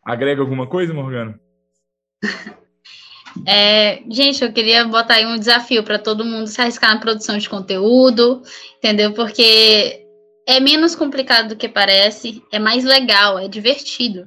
Agrega 0.04 0.40
alguma 0.40 0.66
coisa, 0.66 0.92
Morgana? 0.92 1.38
É, 3.46 4.02
gente, 4.10 4.42
eu 4.42 4.52
queria 4.52 4.84
botar 4.84 5.14
aí 5.14 5.26
um 5.26 5.38
desafio 5.38 5.84
para 5.84 5.98
todo 5.98 6.24
mundo 6.24 6.48
se 6.48 6.60
arriscar 6.60 6.92
na 6.92 7.00
produção 7.00 7.38
de 7.38 7.48
conteúdo, 7.48 8.42
entendeu? 8.78 9.12
Porque 9.12 10.07
é 10.48 10.58
menos 10.58 10.96
complicado 10.96 11.50
do 11.50 11.56
que 11.56 11.68
parece, 11.68 12.42
é 12.50 12.58
mais 12.58 12.82
legal, 12.82 13.38
é 13.38 13.46
divertido. 13.46 14.26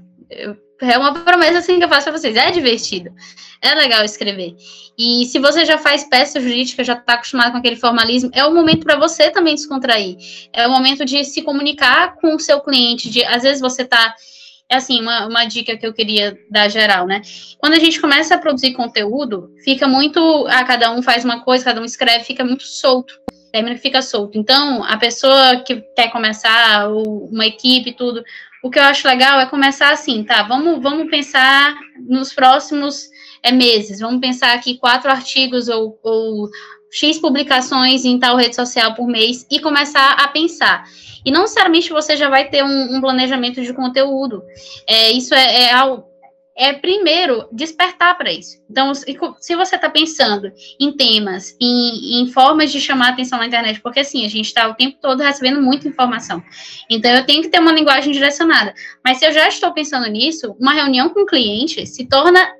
É 0.80 0.98
uma 0.98 1.16
promessa 1.16 1.58
assim 1.58 1.80
que 1.80 1.84
eu 1.84 1.90
faço 1.90 2.04
para 2.04 2.18
vocês, 2.18 2.36
é 2.36 2.52
divertido. 2.52 3.10
É 3.60 3.74
legal 3.74 4.06
escrever. 4.06 4.56
E 4.96 5.26
se 5.26 5.40
você 5.40 5.66
já 5.66 5.80
faz 5.80 6.04
peça 6.04 6.40
jurídica, 6.40 6.84
já 6.84 6.94
está 6.94 7.14
acostumado 7.14 7.52
com 7.52 7.58
aquele 7.58 7.76
formalismo, 7.76 8.30
é 8.34 8.46
o 8.46 8.54
momento 8.54 8.84
para 8.84 9.00
você 9.00 9.32
também 9.32 9.56
descontrair. 9.56 10.16
É 10.54 10.68
o 10.68 10.72
momento 10.72 11.04
de 11.04 11.26
se 11.26 11.42
comunicar 11.42 12.16
com 12.18 12.36
o 12.36 12.40
seu 12.40 12.62
cliente, 12.62 13.10
de 13.10 13.26
às 13.26 13.42
vezes 13.42 13.60
você 13.60 13.82
está 13.82 14.16
é 14.70 14.76
assim, 14.76 15.02
uma, 15.02 15.28
uma 15.28 15.44
dica 15.44 15.76
que 15.76 15.86
eu 15.86 15.94
queria 15.94 16.40
dar 16.50 16.70
geral, 16.70 17.06
né? 17.06 17.22
Quando 17.58 17.74
a 17.74 17.80
gente 17.80 18.00
começa 18.00 18.36
a 18.36 18.38
produzir 18.38 18.72
conteúdo, 18.72 19.54
fica 19.66 19.86
muito, 19.86 20.48
ah, 20.48 20.64
cada 20.64 20.92
um 20.92 21.04
faz 21.04 21.26
uma 21.26 21.42
coisa, 21.42 21.66
cada 21.66 21.82
um 21.82 21.84
escreve, 21.84 22.24
fica 22.24 22.46
muito 22.46 22.64
solto 22.64 23.21
termina 23.52 23.76
que 23.76 23.82
fica 23.82 24.02
solto. 24.02 24.38
Então, 24.38 24.84
a 24.84 24.98
pessoa 24.98 25.58
que 25.58 25.82
quer 25.96 26.12
começar, 26.12 26.90
uma 26.90 27.46
equipe, 27.46 27.94
tudo, 27.94 28.24
o 28.64 28.70
que 28.70 28.80
eu 28.80 28.84
acho 28.84 29.08
legal 29.08 29.40
é 29.40 29.46
começar 29.46 29.92
assim, 29.92 30.24
tá? 30.24 30.44
Vamos, 30.44 30.82
vamos 30.82 31.10
pensar 31.10 31.76
nos 32.08 32.34
próximos 32.34 33.10
é, 33.44 33.52
meses, 33.52 34.00
vamos 34.00 34.22
pensar 34.22 34.54
aqui 34.54 34.78
quatro 34.78 35.10
artigos 35.10 35.68
ou, 35.68 36.00
ou 36.04 36.50
X 36.92 37.18
publicações 37.18 38.06
em 38.06 38.20
tal 38.20 38.36
rede 38.36 38.56
social 38.56 38.94
por 38.94 39.08
mês 39.08 39.48
e 39.50 39.60
começar 39.60 40.14
a 40.14 40.28
pensar. 40.28 40.84
E 41.26 41.32
não 41.32 41.42
necessariamente 41.42 41.92
você 41.92 42.18
já 42.18 42.30
vai 42.30 42.50
ter 42.50 42.64
um, 42.64 42.96
um 42.96 43.02
planejamento 43.02 43.62
de 43.62 43.74
conteúdo. 43.74 44.44
É, 44.88 45.12
isso 45.12 45.34
é, 45.34 45.64
é, 45.64 45.74
é 46.58 46.74
primeiro 46.74 47.48
despertar 47.52 48.18
para 48.18 48.32
isso. 48.32 48.58
Então, 48.70 48.94
se 48.94 49.56
você 49.56 49.76
está 49.76 49.90
pensando 49.90 50.52
em 50.80 50.92
temas, 50.92 51.56
em, 51.60 52.22
em, 52.22 52.28
formas 52.32 52.72
de 52.72 52.80
chamar 52.80 53.10
atenção 53.10 53.40
na 53.40 53.48
internet, 53.48 53.80
porque 53.82 54.02
assim, 54.02 54.26
a 54.26 54.30
gente 54.30 54.48
está 54.48 54.68
o 54.68 54.76
tempo 54.76 54.98
todo 55.02 55.22
recebendo 55.22 55.62
muita 55.62 55.88
informação. 55.88 56.44
Então, 56.90 57.12
eu 57.12 57.26
tenho 57.26 57.42
que 57.42 57.50
ter 57.50 57.60
uma 57.60 57.72
linguagem 57.72 58.12
direcionada. 58.12 58.74
Mas 59.04 59.18
se 59.18 59.26
eu 59.26 59.32
já 59.32 59.48
estou 59.48 59.74
pensando 59.74 60.08
nisso, 60.08 60.56
uma 60.60 60.74
reunião 60.74 61.10
com 61.10 61.22
o 61.22 61.26
cliente 61.26 61.86
se 61.88 62.06
torna 62.08 62.52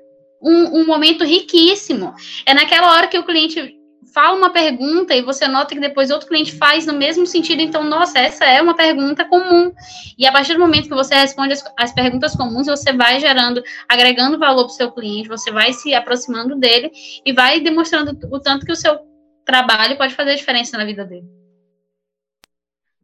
um, 0.42 0.80
um 0.80 0.86
momento 0.86 1.24
riquíssimo. 1.24 2.14
É 2.46 2.54
naquela 2.54 2.92
hora 2.92 3.06
que 3.06 3.18
o 3.18 3.24
cliente 3.24 3.81
fala 4.12 4.36
uma 4.36 4.50
pergunta 4.50 5.14
e 5.14 5.22
você 5.22 5.48
nota 5.48 5.74
que 5.74 5.80
depois 5.80 6.10
outro 6.10 6.28
cliente 6.28 6.54
faz 6.54 6.86
no 6.86 6.92
mesmo 6.92 7.26
sentido, 7.26 7.60
então, 7.60 7.82
nossa, 7.82 8.18
essa 8.18 8.44
é 8.44 8.60
uma 8.60 8.74
pergunta 8.74 9.24
comum. 9.24 9.72
E 10.18 10.26
a 10.26 10.32
partir 10.32 10.54
do 10.54 10.60
momento 10.60 10.88
que 10.88 10.94
você 10.94 11.14
responde 11.14 11.54
as, 11.54 11.64
as 11.78 11.92
perguntas 11.92 12.36
comuns, 12.36 12.66
você 12.66 12.92
vai 12.92 13.18
gerando, 13.18 13.62
agregando 13.88 14.38
valor 14.38 14.64
para 14.64 14.72
o 14.72 14.76
seu 14.76 14.92
cliente, 14.92 15.28
você 15.28 15.50
vai 15.50 15.72
se 15.72 15.94
aproximando 15.94 16.56
dele 16.56 16.90
e 17.24 17.32
vai 17.32 17.60
demonstrando 17.60 18.16
o 18.30 18.38
tanto 18.38 18.66
que 18.66 18.72
o 18.72 18.76
seu 18.76 18.98
trabalho 19.44 19.96
pode 19.96 20.14
fazer 20.14 20.36
diferença 20.36 20.76
na 20.76 20.84
vida 20.84 21.04
dele. 21.04 21.26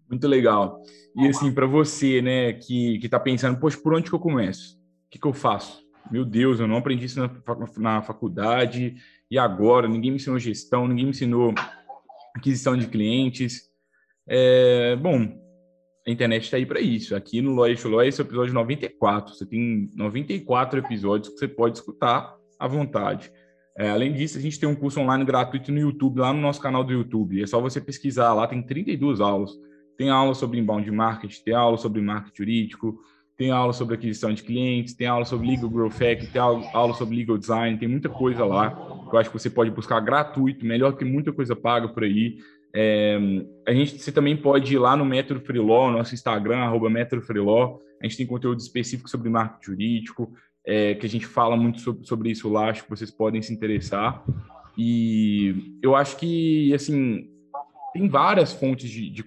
Muito 0.08 0.26
legal. 0.26 0.82
E 1.16 1.26
assim, 1.28 1.52
para 1.52 1.66
você, 1.66 2.22
né, 2.22 2.52
que, 2.52 2.98
que 2.98 3.08
tá 3.08 3.18
pensando, 3.18 3.58
poxa, 3.58 3.78
por 3.78 3.94
onde 3.94 4.08
que 4.08 4.14
eu 4.14 4.20
começo? 4.20 4.76
O 5.06 5.10
que, 5.10 5.18
que 5.18 5.26
eu 5.26 5.32
faço? 5.32 5.86
Meu 6.10 6.24
Deus, 6.24 6.60
eu 6.60 6.66
não 6.66 6.76
aprendi 6.76 7.04
isso 7.04 7.20
na, 7.20 7.30
na 7.76 8.02
faculdade, 8.02 8.96
e 9.30 9.38
agora? 9.38 9.88
Ninguém 9.88 10.10
me 10.10 10.16
ensinou 10.16 10.38
gestão, 10.38 10.88
ninguém 10.88 11.04
me 11.04 11.10
ensinou 11.10 11.54
aquisição 12.36 12.76
de 12.76 12.86
clientes. 12.86 13.68
É, 14.28 14.96
bom, 14.96 15.38
a 16.06 16.10
internet 16.10 16.44
está 16.44 16.56
aí 16.56 16.64
para 16.64 16.80
isso. 16.80 17.14
Aqui 17.14 17.42
no 17.42 17.54
to 17.76 17.88
Lawyer, 17.88 18.08
esse 18.08 18.20
é 18.20 18.24
o 18.24 18.26
episódio 18.26 18.54
94. 18.54 19.34
Você 19.34 19.44
tem 19.44 19.90
94 19.94 20.78
episódios 20.78 21.32
que 21.32 21.38
você 21.38 21.48
pode 21.48 21.78
escutar 21.78 22.34
à 22.58 22.66
vontade. 22.66 23.30
É, 23.76 23.90
além 23.90 24.12
disso, 24.12 24.38
a 24.38 24.40
gente 24.40 24.58
tem 24.58 24.68
um 24.68 24.74
curso 24.74 25.00
online 25.00 25.24
gratuito 25.24 25.70
no 25.70 25.78
YouTube, 25.78 26.20
lá 26.20 26.32
no 26.32 26.40
nosso 26.40 26.60
canal 26.60 26.82
do 26.82 26.92
YouTube. 26.92 27.42
É 27.42 27.46
só 27.46 27.60
você 27.60 27.80
pesquisar 27.80 28.32
lá, 28.32 28.46
tem 28.46 28.62
32 28.62 29.20
aulas. 29.20 29.52
Tem 29.96 30.10
aula 30.10 30.34
sobre 30.34 30.58
inbound 30.58 30.90
marketing, 30.90 31.42
tem 31.44 31.54
aula 31.54 31.76
sobre 31.76 32.00
marketing 32.00 32.36
jurídico, 32.36 33.00
tem 33.38 33.52
aula 33.52 33.72
sobre 33.72 33.94
aquisição 33.94 34.34
de 34.34 34.42
clientes, 34.42 34.94
tem 34.94 35.06
aula 35.06 35.24
sobre 35.24 35.46
legal 35.46 35.70
growth 35.70 35.96
hack, 36.00 36.26
tem 36.32 36.42
aula 36.42 36.92
sobre 36.94 37.14
legal 37.14 37.38
design, 37.38 37.78
tem 37.78 37.86
muita 37.86 38.08
coisa 38.08 38.44
lá 38.44 38.70
que 39.08 39.14
eu 39.14 39.18
acho 39.18 39.30
que 39.30 39.38
você 39.38 39.48
pode 39.48 39.70
buscar 39.70 40.00
gratuito, 40.00 40.66
melhor 40.66 40.96
que 40.96 41.04
muita 41.04 41.32
coisa 41.32 41.54
paga 41.54 41.88
por 41.88 42.02
aí. 42.02 42.38
É, 42.74 43.16
a 43.66 43.72
gente, 43.72 43.96
você 43.96 44.10
também 44.10 44.36
pode 44.36 44.74
ir 44.74 44.78
lá 44.78 44.96
no 44.96 45.04
Método 45.04 45.40
Freeló, 45.40 45.88
nosso 45.88 46.14
Instagram, 46.14 46.58
arroba 46.58 46.90
Método 46.90 47.22
Freeló. 47.22 47.78
A 48.02 48.06
gente 48.06 48.16
tem 48.16 48.26
conteúdo 48.26 48.58
específico 48.58 49.08
sobre 49.08 49.30
marketing 49.30 49.64
jurídico, 49.64 50.32
é, 50.66 50.96
que 50.96 51.06
a 51.06 51.08
gente 51.08 51.24
fala 51.24 51.56
muito 51.56 51.80
sobre, 51.80 52.04
sobre 52.04 52.30
isso 52.30 52.48
lá, 52.48 52.70
acho 52.70 52.82
que 52.82 52.90
vocês 52.90 53.10
podem 53.10 53.40
se 53.40 53.54
interessar. 53.54 54.24
E 54.76 55.78
eu 55.80 55.94
acho 55.94 56.16
que, 56.16 56.74
assim, 56.74 57.30
tem 57.92 58.08
várias 58.08 58.52
fontes 58.52 58.90
de, 58.90 59.10
de, 59.10 59.24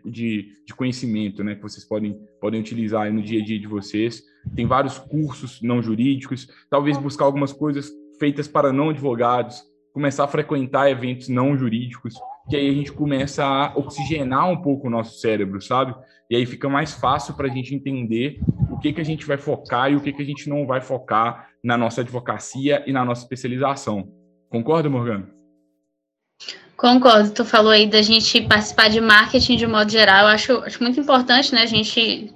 de, 0.66 0.76
conhecimento 0.76 1.44
né, 1.44 1.56
que 1.56 1.62
vocês 1.62 1.84
podem, 1.84 2.18
podem 2.40 2.60
utilizar 2.60 3.12
no 3.12 3.22
dia 3.22 3.42
a 3.42 3.46
dia 3.46 3.60
de 3.60 3.68
vocês. 3.68 4.24
tem 4.56 4.66
vários 4.66 4.98
cursos 4.98 5.62
não 5.62 5.82
jurídicos, 5.82 6.48
talvez 6.70 6.98
buscar 6.98 7.26
algumas 7.26 7.52
coisas 7.52 7.92
feitas 8.20 8.48
para 8.48 8.72
não 8.72 8.90
advogados, 8.90 9.64
começar 9.94 10.24
a 10.24 10.28
frequentar 10.28 10.90
eventos 10.90 11.28
não 11.28 11.58
jurídicos, 11.58 12.14
que 12.50 12.56
aí 12.56 12.70
a 12.70 12.74
gente 12.74 12.92
começa 12.92 13.44
a 13.44 13.78
oxigenar 13.78 14.50
um 14.50 14.62
pouco 14.62 14.88
o 14.88 14.90
nosso 14.90 15.20
cérebro, 15.20 15.62
sabe? 15.62 15.96
E 16.30 16.36
aí 16.36 16.46
fica 16.46 16.70
mais 16.70 16.94
fácil 16.94 17.34
para 17.34 17.48
a 17.48 17.50
gente 17.50 17.76
entender 17.76 18.40
o 18.70 18.78
que, 18.78 18.94
que 18.94 19.02
a 19.02 19.06
gente 19.06 19.26
vai 19.26 19.38
focar 19.38 19.92
e 19.92 19.96
o 19.96 20.02
que, 20.02 20.14
que 20.14 20.22
a 20.22 20.26
gente 20.26 20.50
não 20.50 20.66
vai 20.66 20.82
focar 20.82 21.50
na 21.64 21.78
nossa 21.78 22.02
advocacia 22.02 22.84
e 22.88 22.94
na 22.94 23.04
nossa 23.04 23.24
especialização. 23.24 24.08
Concorda, 24.50 24.90
Morgana? 24.90 25.41
Concordo, 26.82 27.30
tu 27.30 27.46
falou 27.46 27.72
aí 27.72 27.86
da 27.86 28.02
gente 28.02 28.42
participar 28.42 28.90
de 28.90 29.00
marketing 29.00 29.56
de 29.56 29.68
modo 29.68 29.92
geral, 29.92 30.22
eu 30.22 30.34
acho, 30.34 30.58
acho 30.64 30.82
muito 30.82 31.00
importante, 31.00 31.54
né, 31.54 31.62
a 31.62 31.68
gente 31.68 32.34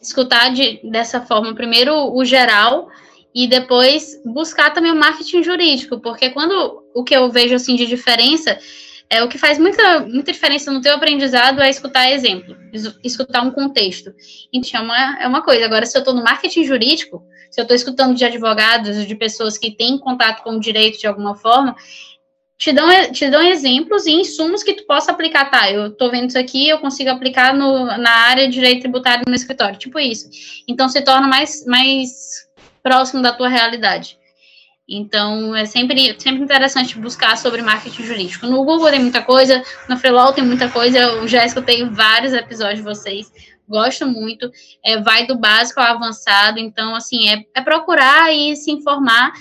escutar 0.00 0.48
de, 0.48 0.80
dessa 0.82 1.20
forma, 1.20 1.54
primeiro 1.54 1.94
o 2.10 2.24
geral 2.24 2.88
e 3.34 3.46
depois 3.46 4.18
buscar 4.24 4.70
também 4.70 4.90
o 4.90 4.96
marketing 4.96 5.42
jurídico, 5.42 6.00
porque 6.00 6.30
quando 6.30 6.82
o 6.94 7.04
que 7.04 7.14
eu 7.14 7.30
vejo, 7.30 7.54
assim, 7.54 7.76
de 7.76 7.84
diferença, 7.84 8.58
é 9.10 9.22
o 9.22 9.28
que 9.28 9.36
faz 9.36 9.58
muita, 9.58 10.00
muita 10.00 10.32
diferença 10.32 10.72
no 10.72 10.80
teu 10.80 10.94
aprendizado 10.94 11.60
é 11.60 11.68
escutar 11.68 12.10
exemplo, 12.10 12.56
escutar 13.04 13.42
um 13.42 13.50
contexto. 13.50 14.10
Então, 14.50 14.80
é 14.80 14.82
uma, 14.82 15.22
é 15.24 15.28
uma 15.28 15.42
coisa, 15.42 15.66
agora 15.66 15.84
se 15.84 15.98
eu 15.98 16.00
estou 16.00 16.14
no 16.14 16.24
marketing 16.24 16.64
jurídico, 16.64 17.22
se 17.50 17.60
eu 17.60 17.64
estou 17.64 17.76
escutando 17.76 18.14
de 18.14 18.24
advogados, 18.24 19.06
de 19.06 19.14
pessoas 19.14 19.58
que 19.58 19.70
têm 19.70 19.98
contato 19.98 20.42
com 20.42 20.52
o 20.52 20.60
direito 20.60 20.98
de 20.98 21.06
alguma 21.06 21.34
forma, 21.34 21.76
te 22.62 22.72
dão, 22.72 22.88
te 23.10 23.28
dão 23.28 23.42
exemplos 23.42 24.06
e 24.06 24.12
insumos 24.12 24.62
que 24.62 24.74
tu 24.74 24.86
possa 24.86 25.10
aplicar. 25.10 25.50
Tá, 25.50 25.68
eu 25.68 25.90
tô 25.90 26.08
vendo 26.08 26.28
isso 26.28 26.38
aqui, 26.38 26.68
eu 26.68 26.78
consigo 26.78 27.10
aplicar 27.10 27.52
no, 27.52 27.86
na 27.98 28.10
área 28.10 28.46
de 28.46 28.52
direito 28.52 28.82
tributário 28.82 29.24
no 29.26 29.30
meu 29.30 29.36
escritório, 29.36 29.76
tipo 29.76 29.98
isso. 29.98 30.30
Então, 30.68 30.88
se 30.88 31.02
torna 31.02 31.26
mais, 31.26 31.66
mais 31.66 32.48
próximo 32.80 33.20
da 33.20 33.32
tua 33.32 33.48
realidade. 33.48 34.16
Então, 34.88 35.56
é 35.56 35.66
sempre, 35.66 36.14
sempre 36.20 36.40
interessante 36.40 36.96
buscar 36.96 37.36
sobre 37.36 37.62
marketing 37.62 38.04
jurídico. 38.04 38.46
No 38.46 38.64
Google 38.64 38.90
tem 38.90 39.00
muita 39.00 39.22
coisa, 39.22 39.60
no 39.88 39.96
Freelaw 39.96 40.32
tem 40.32 40.44
muita 40.44 40.68
coisa, 40.68 40.96
eu 41.00 41.26
já 41.26 41.44
escutei 41.44 41.84
vários 41.88 42.32
episódios 42.32 42.78
de 42.78 42.84
vocês, 42.84 43.32
gosto 43.68 44.06
muito, 44.06 44.48
é, 44.84 45.00
vai 45.00 45.26
do 45.26 45.36
básico 45.36 45.80
ao 45.80 45.96
avançado, 45.96 46.60
então, 46.60 46.94
assim, 46.94 47.28
é, 47.28 47.44
é 47.56 47.60
procurar 47.60 48.32
e 48.32 48.54
se 48.54 48.70
informar 48.70 49.32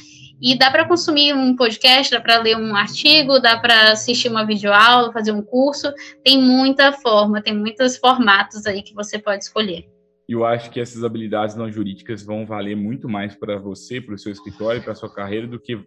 e 0.42 0.58
dá 0.58 0.72
para 0.72 0.88
consumir 0.88 1.34
um 1.34 1.56
podcast, 1.56 2.12
dá 2.12 2.20
para 2.20 2.40
ler 2.40 2.58
um 2.58 2.76
artigo, 2.76 3.40
dá 3.40 3.60
para 3.60 3.92
assistir 3.92 4.30
uma 4.30 4.44
videoaula, 4.44 5.14
fazer 5.14 5.32
um 5.32 5.42
curso. 5.44 5.94
Tem 6.24 6.42
muita 6.42 6.92
forma, 6.92 7.42
tem 7.42 7.56
muitos 7.56 7.98
formatos 7.98 8.66
aí 8.66 8.82
que 8.82 8.96
você 8.96 9.20
pode 9.20 9.44
escolher. 9.44 9.88
Eu 10.28 10.46
acho 10.46 10.72
que 10.72 10.80
essas 10.80 11.04
habilidades 11.04 11.56
não 11.56 11.70
jurídicas 11.70 12.24
vão 12.24 12.46
valer 12.46 12.76
muito 12.76 13.08
mais 13.10 13.36
para 13.36 13.60
você, 13.60 14.00
para 14.00 14.16
o 14.16 14.18
seu 14.18 14.32
escritório, 14.32 14.82
para 14.82 14.96
sua 14.96 15.14
carreira, 15.14 15.46
do 15.46 15.60
que 15.60 15.78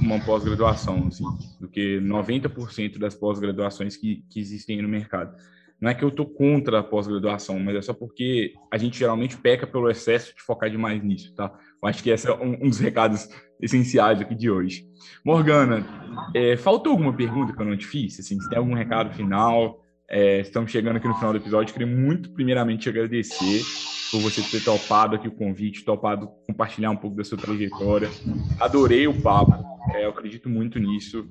uma 0.00 0.18
pós-graduação, 0.20 1.06
assim, 1.06 1.24
do 1.60 1.68
que 1.68 2.00
90% 2.00 2.98
das 2.98 3.14
pós-graduações 3.14 3.96
que, 3.96 4.24
que 4.30 4.40
existem 4.40 4.80
no 4.80 4.88
mercado. 4.88 5.36
Não 5.80 5.90
é 5.90 5.94
que 5.94 6.02
eu 6.04 6.10
tô 6.10 6.26
contra 6.26 6.80
a 6.80 6.82
pós-graduação, 6.82 7.58
mas 7.58 7.76
é 7.76 7.82
só 7.82 7.94
porque 7.94 8.52
a 8.70 8.76
gente 8.76 8.98
geralmente 8.98 9.36
peca 9.36 9.66
pelo 9.66 9.90
excesso 9.90 10.34
de 10.34 10.42
focar 10.42 10.70
demais 10.70 11.02
nisso, 11.02 11.34
tá? 11.34 11.52
Eu 11.82 11.88
acho 11.88 12.02
que 12.02 12.10
esse 12.10 12.28
é 12.28 12.34
um, 12.34 12.64
um 12.64 12.68
dos 12.68 12.78
recados 12.78 13.28
essenciais 13.60 14.20
aqui 14.20 14.34
de 14.34 14.50
hoje. 14.50 14.86
Morgana, 15.24 15.84
é, 16.34 16.56
faltou 16.56 16.92
alguma 16.92 17.12
pergunta 17.12 17.52
que 17.52 17.60
eu 17.60 17.66
não 17.66 17.76
te 17.76 17.86
fiz? 17.86 18.18
Assim, 18.20 18.38
se 18.40 18.48
tem 18.48 18.58
algum 18.58 18.74
recado 18.74 19.14
final? 19.14 19.82
É, 20.08 20.40
estamos 20.40 20.70
chegando 20.70 20.96
aqui 20.96 21.06
no 21.06 21.14
final 21.14 21.32
do 21.32 21.38
episódio. 21.38 21.72
Queria 21.72 21.86
muito, 21.86 22.30
primeiramente, 22.32 22.82
te 22.82 22.88
agradecer 22.88 23.62
por 24.10 24.20
você 24.20 24.42
ter 24.42 24.64
topado 24.64 25.14
aqui 25.14 25.28
o 25.28 25.32
convite, 25.32 25.84
topado 25.84 26.28
compartilhar 26.46 26.90
um 26.90 26.96
pouco 26.96 27.16
da 27.16 27.24
sua 27.24 27.38
trajetória. 27.38 28.10
Adorei 28.58 29.06
o 29.06 29.22
papo, 29.22 29.54
é, 29.94 30.04
eu 30.04 30.10
acredito 30.10 30.48
muito 30.48 30.78
nisso. 30.78 31.26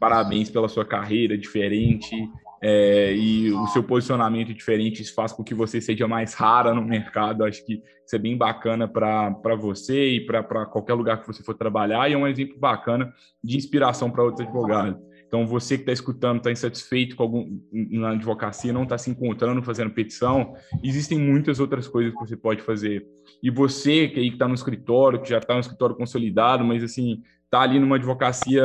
Parabéns 0.00 0.50
pela 0.50 0.68
sua 0.68 0.84
carreira 0.84 1.38
diferente, 1.38 2.28
é, 2.66 3.14
e 3.14 3.52
o 3.52 3.66
seu 3.66 3.82
posicionamento 3.82 4.54
diferente 4.54 5.02
isso 5.02 5.14
faz 5.14 5.30
com 5.32 5.44
que 5.44 5.54
você 5.54 5.82
seja 5.82 6.08
mais 6.08 6.32
rara 6.32 6.72
no 6.72 6.80
mercado. 6.80 7.44
Acho 7.44 7.62
que 7.62 7.74
isso 7.74 8.16
é 8.16 8.18
bem 8.18 8.38
bacana 8.38 8.88
para 8.88 9.54
você 9.54 10.12
e 10.14 10.24
para 10.24 10.64
qualquer 10.64 10.94
lugar 10.94 11.20
que 11.20 11.26
você 11.26 11.42
for 11.42 11.54
trabalhar, 11.54 12.08
e 12.08 12.14
é 12.14 12.16
um 12.16 12.26
exemplo 12.26 12.58
bacana 12.58 13.12
de 13.42 13.58
inspiração 13.58 14.10
para 14.10 14.24
outros 14.24 14.46
advogados. 14.46 14.98
Então, 15.26 15.46
você 15.46 15.76
que 15.76 15.82
está 15.82 15.92
escutando, 15.92 16.38
está 16.38 16.50
insatisfeito 16.50 17.16
com 17.16 17.22
algum, 17.24 17.60
na 17.70 18.12
advocacia, 18.12 18.72
não 18.72 18.84
está 18.84 18.96
se 18.96 19.10
encontrando 19.10 19.62
fazendo 19.62 19.90
petição, 19.90 20.54
existem 20.82 21.18
muitas 21.18 21.60
outras 21.60 21.86
coisas 21.86 22.14
que 22.14 22.18
você 22.18 22.36
pode 22.36 22.62
fazer. 22.62 23.06
E 23.42 23.50
você 23.50 24.08
que 24.08 24.20
está 24.20 24.48
no 24.48 24.54
escritório, 24.54 25.20
que 25.20 25.28
já 25.28 25.38
está 25.38 25.52
no 25.52 25.60
escritório 25.60 25.96
consolidado, 25.96 26.64
mas 26.64 26.82
assim, 26.82 27.20
está 27.44 27.60
ali 27.60 27.78
numa 27.78 27.96
advocacia, 27.96 28.62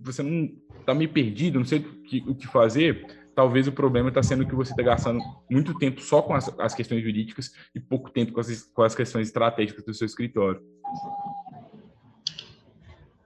você 0.00 0.22
não 0.22 0.48
está 0.88 0.94
meio 0.94 1.10
perdido, 1.10 1.58
não 1.58 1.66
sei 1.66 1.80
o 1.80 1.82
que, 2.02 2.24
o 2.26 2.34
que 2.34 2.46
fazer, 2.46 3.06
talvez 3.34 3.68
o 3.68 3.72
problema 3.72 4.08
está 4.08 4.22
sendo 4.22 4.46
que 4.46 4.54
você 4.54 4.72
está 4.72 4.82
gastando 4.82 5.20
muito 5.50 5.78
tempo 5.78 6.00
só 6.00 6.22
com 6.22 6.34
as, 6.34 6.50
as, 6.58 6.74
questões 6.74 7.02
jurídicas 7.02 7.52
e 7.74 7.78
pouco 7.78 8.10
tempo 8.10 8.32
com 8.32 8.40
as, 8.40 8.62
com 8.62 8.82
as 8.82 8.94
questões 8.94 9.28
estratégicas 9.28 9.84
do 9.84 9.92
seu 9.92 10.06
escritório. 10.06 10.62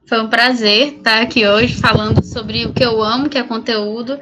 Foi 0.06 0.20
um 0.20 0.28
prazer 0.28 0.94
estar 0.94 1.22
aqui 1.22 1.46
hoje 1.46 1.80
falando 1.80 2.22
sobre 2.22 2.66
o 2.66 2.72
que 2.72 2.84
eu 2.84 3.00
amo, 3.00 3.30
que 3.30 3.38
é 3.38 3.42
conteúdo, 3.42 4.18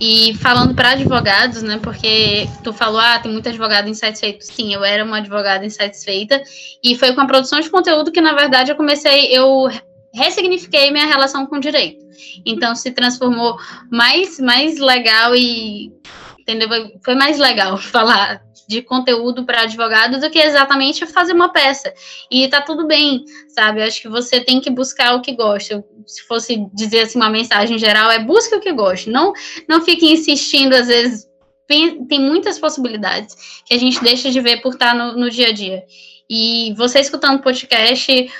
e 0.00 0.32
falando 0.36 0.74
para 0.74 0.92
advogados, 0.92 1.62
né? 1.62 1.78
Porque 1.82 2.48
tu 2.62 2.72
falou, 2.72 3.00
ah, 3.00 3.18
tem 3.18 3.30
muito 3.30 3.48
advogado 3.48 3.88
insatisfeito. 3.88 4.44
Sim, 4.44 4.72
eu 4.72 4.82
era 4.82 5.04
uma 5.04 5.18
advogada 5.18 5.66
insatisfeita, 5.66 6.42
e 6.82 6.96
foi 6.96 7.12
com 7.12 7.20
a 7.20 7.26
produção 7.26 7.60
de 7.60 7.68
conteúdo 7.68 8.12
que, 8.12 8.20
na 8.20 8.32
verdade, 8.32 8.70
eu 8.70 8.76
comecei, 8.76 9.26
eu 9.36 9.68
ressignifiquei 10.16 10.90
minha 10.90 11.06
relação 11.06 11.46
com 11.46 11.56
o 11.56 11.60
direito. 11.60 12.04
Então 12.44 12.74
se 12.74 12.90
transformou 12.90 13.56
mais, 13.90 14.40
mais 14.40 14.78
legal 14.78 15.36
e 15.36 15.92
entendeu? 16.38 16.68
Foi 17.04 17.14
mais 17.14 17.38
legal 17.38 17.76
falar 17.78 18.40
de 18.68 18.82
conteúdo 18.82 19.44
para 19.44 19.62
advogado 19.62 20.18
do 20.18 20.28
que 20.28 20.40
exatamente 20.40 21.06
fazer 21.06 21.32
uma 21.32 21.52
peça. 21.52 21.92
E 22.30 22.48
tá 22.48 22.60
tudo 22.60 22.86
bem, 22.86 23.24
sabe? 23.48 23.80
Eu 23.80 23.86
acho 23.86 24.02
que 24.02 24.08
você 24.08 24.40
tem 24.40 24.60
que 24.60 24.70
buscar 24.70 25.14
o 25.14 25.20
que 25.20 25.36
gosta. 25.36 25.84
Se 26.04 26.26
fosse 26.26 26.66
dizer 26.74 27.02
assim 27.02 27.18
uma 27.18 27.30
mensagem 27.30 27.78
geral, 27.78 28.10
é 28.10 28.18
busque 28.18 28.54
o 28.54 28.60
que 28.60 28.72
gosta. 28.72 29.10
Não 29.10 29.32
não 29.68 29.80
fique 29.82 30.10
insistindo 30.10 30.74
às 30.74 30.88
vezes 30.88 31.28
tem, 31.66 32.20
muitas 32.20 32.58
possibilidades 32.58 33.62
que 33.64 33.74
a 33.74 33.78
gente 33.78 34.02
deixa 34.02 34.30
de 34.30 34.40
ver 34.40 34.62
por 34.62 34.72
estar 34.72 34.94
no, 34.94 35.16
no 35.16 35.30
dia 35.30 35.48
a 35.48 35.52
dia. 35.52 35.84
E 36.28 36.72
você 36.76 37.00
escutando 37.00 37.42
podcast, 37.42 38.30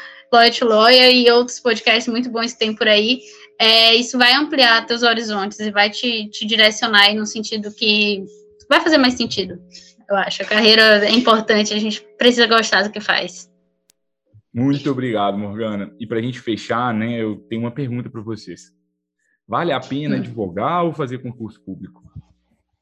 To 0.58 0.66
Lawyer 0.66 1.14
e 1.14 1.30
outros 1.30 1.60
podcasts 1.60 2.06
muito 2.06 2.30
bons 2.30 2.52
que 2.52 2.58
tem 2.58 2.74
por 2.74 2.86
aí, 2.86 3.20
é, 3.58 3.94
isso 3.94 4.18
vai 4.18 4.34
ampliar 4.34 4.86
teus 4.86 5.02
horizontes 5.02 5.58
e 5.60 5.70
vai 5.70 5.90
te, 5.90 6.28
te 6.28 6.46
direcionar 6.46 7.14
no 7.14 7.26
sentido 7.26 7.72
que 7.72 8.24
vai 8.68 8.80
fazer 8.80 8.98
mais 8.98 9.14
sentido. 9.14 9.58
Eu 10.08 10.16
acho. 10.16 10.42
A 10.42 10.46
carreira 10.46 11.04
é 11.04 11.10
importante, 11.10 11.74
a 11.74 11.78
gente 11.78 12.00
precisa 12.16 12.46
gostar 12.46 12.82
do 12.82 12.90
que 12.90 13.00
faz. 13.00 13.50
Muito 14.52 14.90
obrigado, 14.90 15.36
Morgana. 15.36 15.92
E 15.98 16.06
para 16.06 16.18
a 16.18 16.22
gente 16.22 16.40
fechar, 16.40 16.94
né, 16.94 17.20
eu 17.20 17.36
tenho 17.48 17.62
uma 17.62 17.70
pergunta 17.70 18.08
para 18.08 18.22
vocês. 18.22 18.72
Vale 19.46 19.72
a 19.72 19.80
pena 19.80 20.16
hum. 20.16 20.18
advogar 20.18 20.84
ou 20.84 20.94
fazer 20.94 21.18
concurso 21.18 21.60
público? 21.62 22.02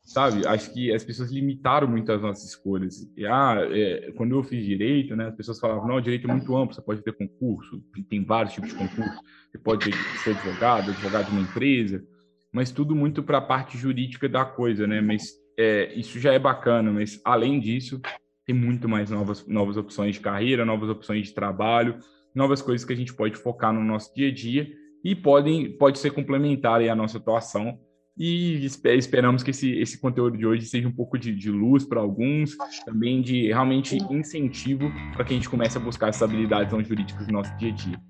Sabe? 0.05 0.47
Acho 0.47 0.73
que 0.73 0.93
as 0.93 1.03
pessoas 1.03 1.33
limitaram 1.33 1.89
muito 1.89 2.13
as 2.13 2.21
nossas 2.21 2.45
escolhas. 2.45 3.11
E, 3.17 3.27
ah, 3.27 3.57
é, 3.71 4.13
quando 4.17 4.35
eu 4.35 4.43
fiz 4.43 4.65
direito, 4.65 5.17
né, 5.17 5.29
as 5.29 5.35
pessoas 5.35 5.59
falavam, 5.59 5.89
não, 5.89 6.01
direito 6.01 6.31
é 6.31 6.33
muito 6.33 6.55
amplo, 6.57 6.75
você 6.75 6.83
pode 6.83 7.03
ter 7.03 7.13
concurso, 7.13 7.83
tem 8.09 8.23
vários 8.23 8.53
tipos 8.53 8.71
de 8.71 8.77
concurso, 8.77 9.19
você 9.51 9.59
pode 9.59 9.91
ser 10.23 10.31
advogado, 10.31 10.91
advogado 10.91 11.27
de 11.27 11.33
uma 11.33 11.41
empresa, 11.41 12.05
mas 12.53 12.71
tudo 12.71 12.95
muito 12.95 13.23
para 13.23 13.39
a 13.39 13.43
parte 13.43 13.79
jurídica 13.79 14.29
da 14.29 14.45
coisa, 14.45 14.87
né? 14.87 15.01
Mas 15.01 15.33
é, 15.59 15.93
isso 15.95 16.21
já 16.21 16.33
é 16.33 16.39
bacana, 16.39 16.93
mas 16.93 17.21
além 17.25 17.59
disso, 17.59 18.01
tem 18.45 18.55
muito 18.55 18.89
mais 18.89 19.11
novas, 19.11 19.47
novas 19.47 19.77
opções 19.77 20.17
de 20.17 20.21
carreira, 20.21 20.65
novas 20.65 20.91
opções 20.91 21.29
de 21.29 21.35
trabalho, 21.35 21.99
novas 22.35 22.61
coisas 22.61 22.85
que 22.85 22.93
a 22.93 22.97
gente 22.97 23.15
pode 23.15 23.37
focar 23.37 23.73
no 23.73 23.83
nosso 23.83 24.15
dia 24.15 24.29
a 24.29 24.33
dia 24.33 24.69
e 25.03 25.15
podem, 25.15 25.77
pode 25.77 25.99
ser 25.99 26.11
complementar 26.11 26.83
à 26.83 26.95
nossa 26.95 27.19
atuação 27.19 27.79
e 28.17 28.65
esperamos 28.85 29.43
que 29.43 29.51
esse, 29.51 29.73
esse 29.79 29.99
conteúdo 29.99 30.37
de 30.37 30.47
hoje 30.47 30.67
seja 30.67 30.87
um 30.87 30.93
pouco 30.93 31.19
de, 31.19 31.35
de 31.35 31.51
luz 31.51 31.85
para 31.85 32.01
alguns, 32.01 32.57
também 32.85 33.21
de 33.21 33.49
realmente 33.49 33.99
incentivo 34.11 34.93
para 35.13 35.25
que 35.25 35.33
a 35.33 35.37
gente 35.37 35.49
comece 35.49 35.77
a 35.77 35.81
buscar 35.81 36.09
essas 36.09 36.23
habilidades 36.23 36.73
não 36.73 36.83
jurídicas 36.83 37.27
no 37.27 37.33
nosso 37.33 37.55
dia 37.57 37.73
a 37.73 37.75
dia. 37.75 38.01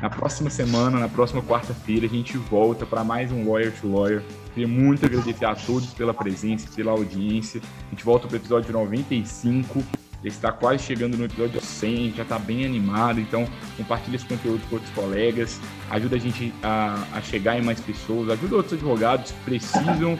Na 0.00 0.10
próxima 0.10 0.50
semana, 0.50 0.98
na 0.98 1.08
próxima 1.08 1.42
quarta-feira, 1.42 2.06
a 2.06 2.08
gente 2.08 2.36
volta 2.36 2.84
para 2.84 3.04
mais 3.04 3.30
um 3.30 3.48
Lawyer 3.48 3.72
to 3.80 3.88
Lawyer. 3.88 4.22
Queria 4.52 4.66
muito 4.66 5.06
agradecer 5.06 5.44
a 5.44 5.54
todos 5.54 5.94
pela 5.94 6.12
presença, 6.12 6.68
pela 6.74 6.90
audiência. 6.90 7.60
A 7.86 7.90
gente 7.90 8.04
volta 8.04 8.26
para 8.26 8.34
o 8.34 8.38
episódio 8.38 8.72
95 8.72 9.80
está 10.24 10.52
quase 10.52 10.82
chegando 10.82 11.16
no 11.16 11.24
episódio 11.24 11.60
100, 11.60 12.14
já 12.16 12.22
está 12.22 12.38
bem 12.38 12.64
animado, 12.64 13.20
então 13.20 13.46
compartilha 13.76 14.16
esse 14.16 14.26
conteúdo 14.26 14.60
com 14.68 14.76
outros 14.76 14.92
colegas, 14.94 15.60
ajuda 15.90 16.16
a 16.16 16.18
gente 16.18 16.52
a, 16.62 17.02
a 17.12 17.20
chegar 17.20 17.58
em 17.58 17.62
mais 17.62 17.80
pessoas, 17.80 18.30
ajuda 18.30 18.56
outros 18.56 18.74
advogados 18.74 19.32
que 19.32 19.40
precisam 19.40 20.18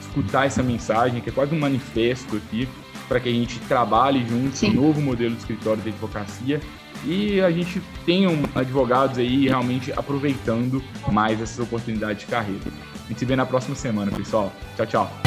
escutar 0.00 0.46
essa 0.46 0.62
mensagem, 0.62 1.20
que 1.20 1.30
é 1.30 1.32
quase 1.32 1.54
um 1.54 1.58
manifesto 1.58 2.36
aqui, 2.36 2.68
para 3.08 3.20
que 3.20 3.28
a 3.28 3.32
gente 3.32 3.58
trabalhe 3.60 4.26
juntos 4.26 4.62
um 4.62 4.72
novo 4.72 5.00
modelo 5.00 5.34
de 5.34 5.40
escritório 5.40 5.82
de 5.82 5.90
advocacia 5.90 6.60
e 7.04 7.40
a 7.40 7.50
gente 7.50 7.82
tenha 8.06 8.28
advogados 8.54 9.18
aí 9.18 9.46
realmente 9.46 9.92
aproveitando 9.92 10.82
mais 11.12 11.40
essas 11.40 11.58
oportunidades 11.58 12.20
de 12.20 12.26
carreira. 12.26 12.62
A 13.04 13.08
gente 13.08 13.18
se 13.18 13.24
vê 13.24 13.36
na 13.36 13.44
próxima 13.44 13.74
semana, 13.74 14.10
pessoal. 14.10 14.52
Tchau, 14.76 14.86
tchau. 14.86 15.23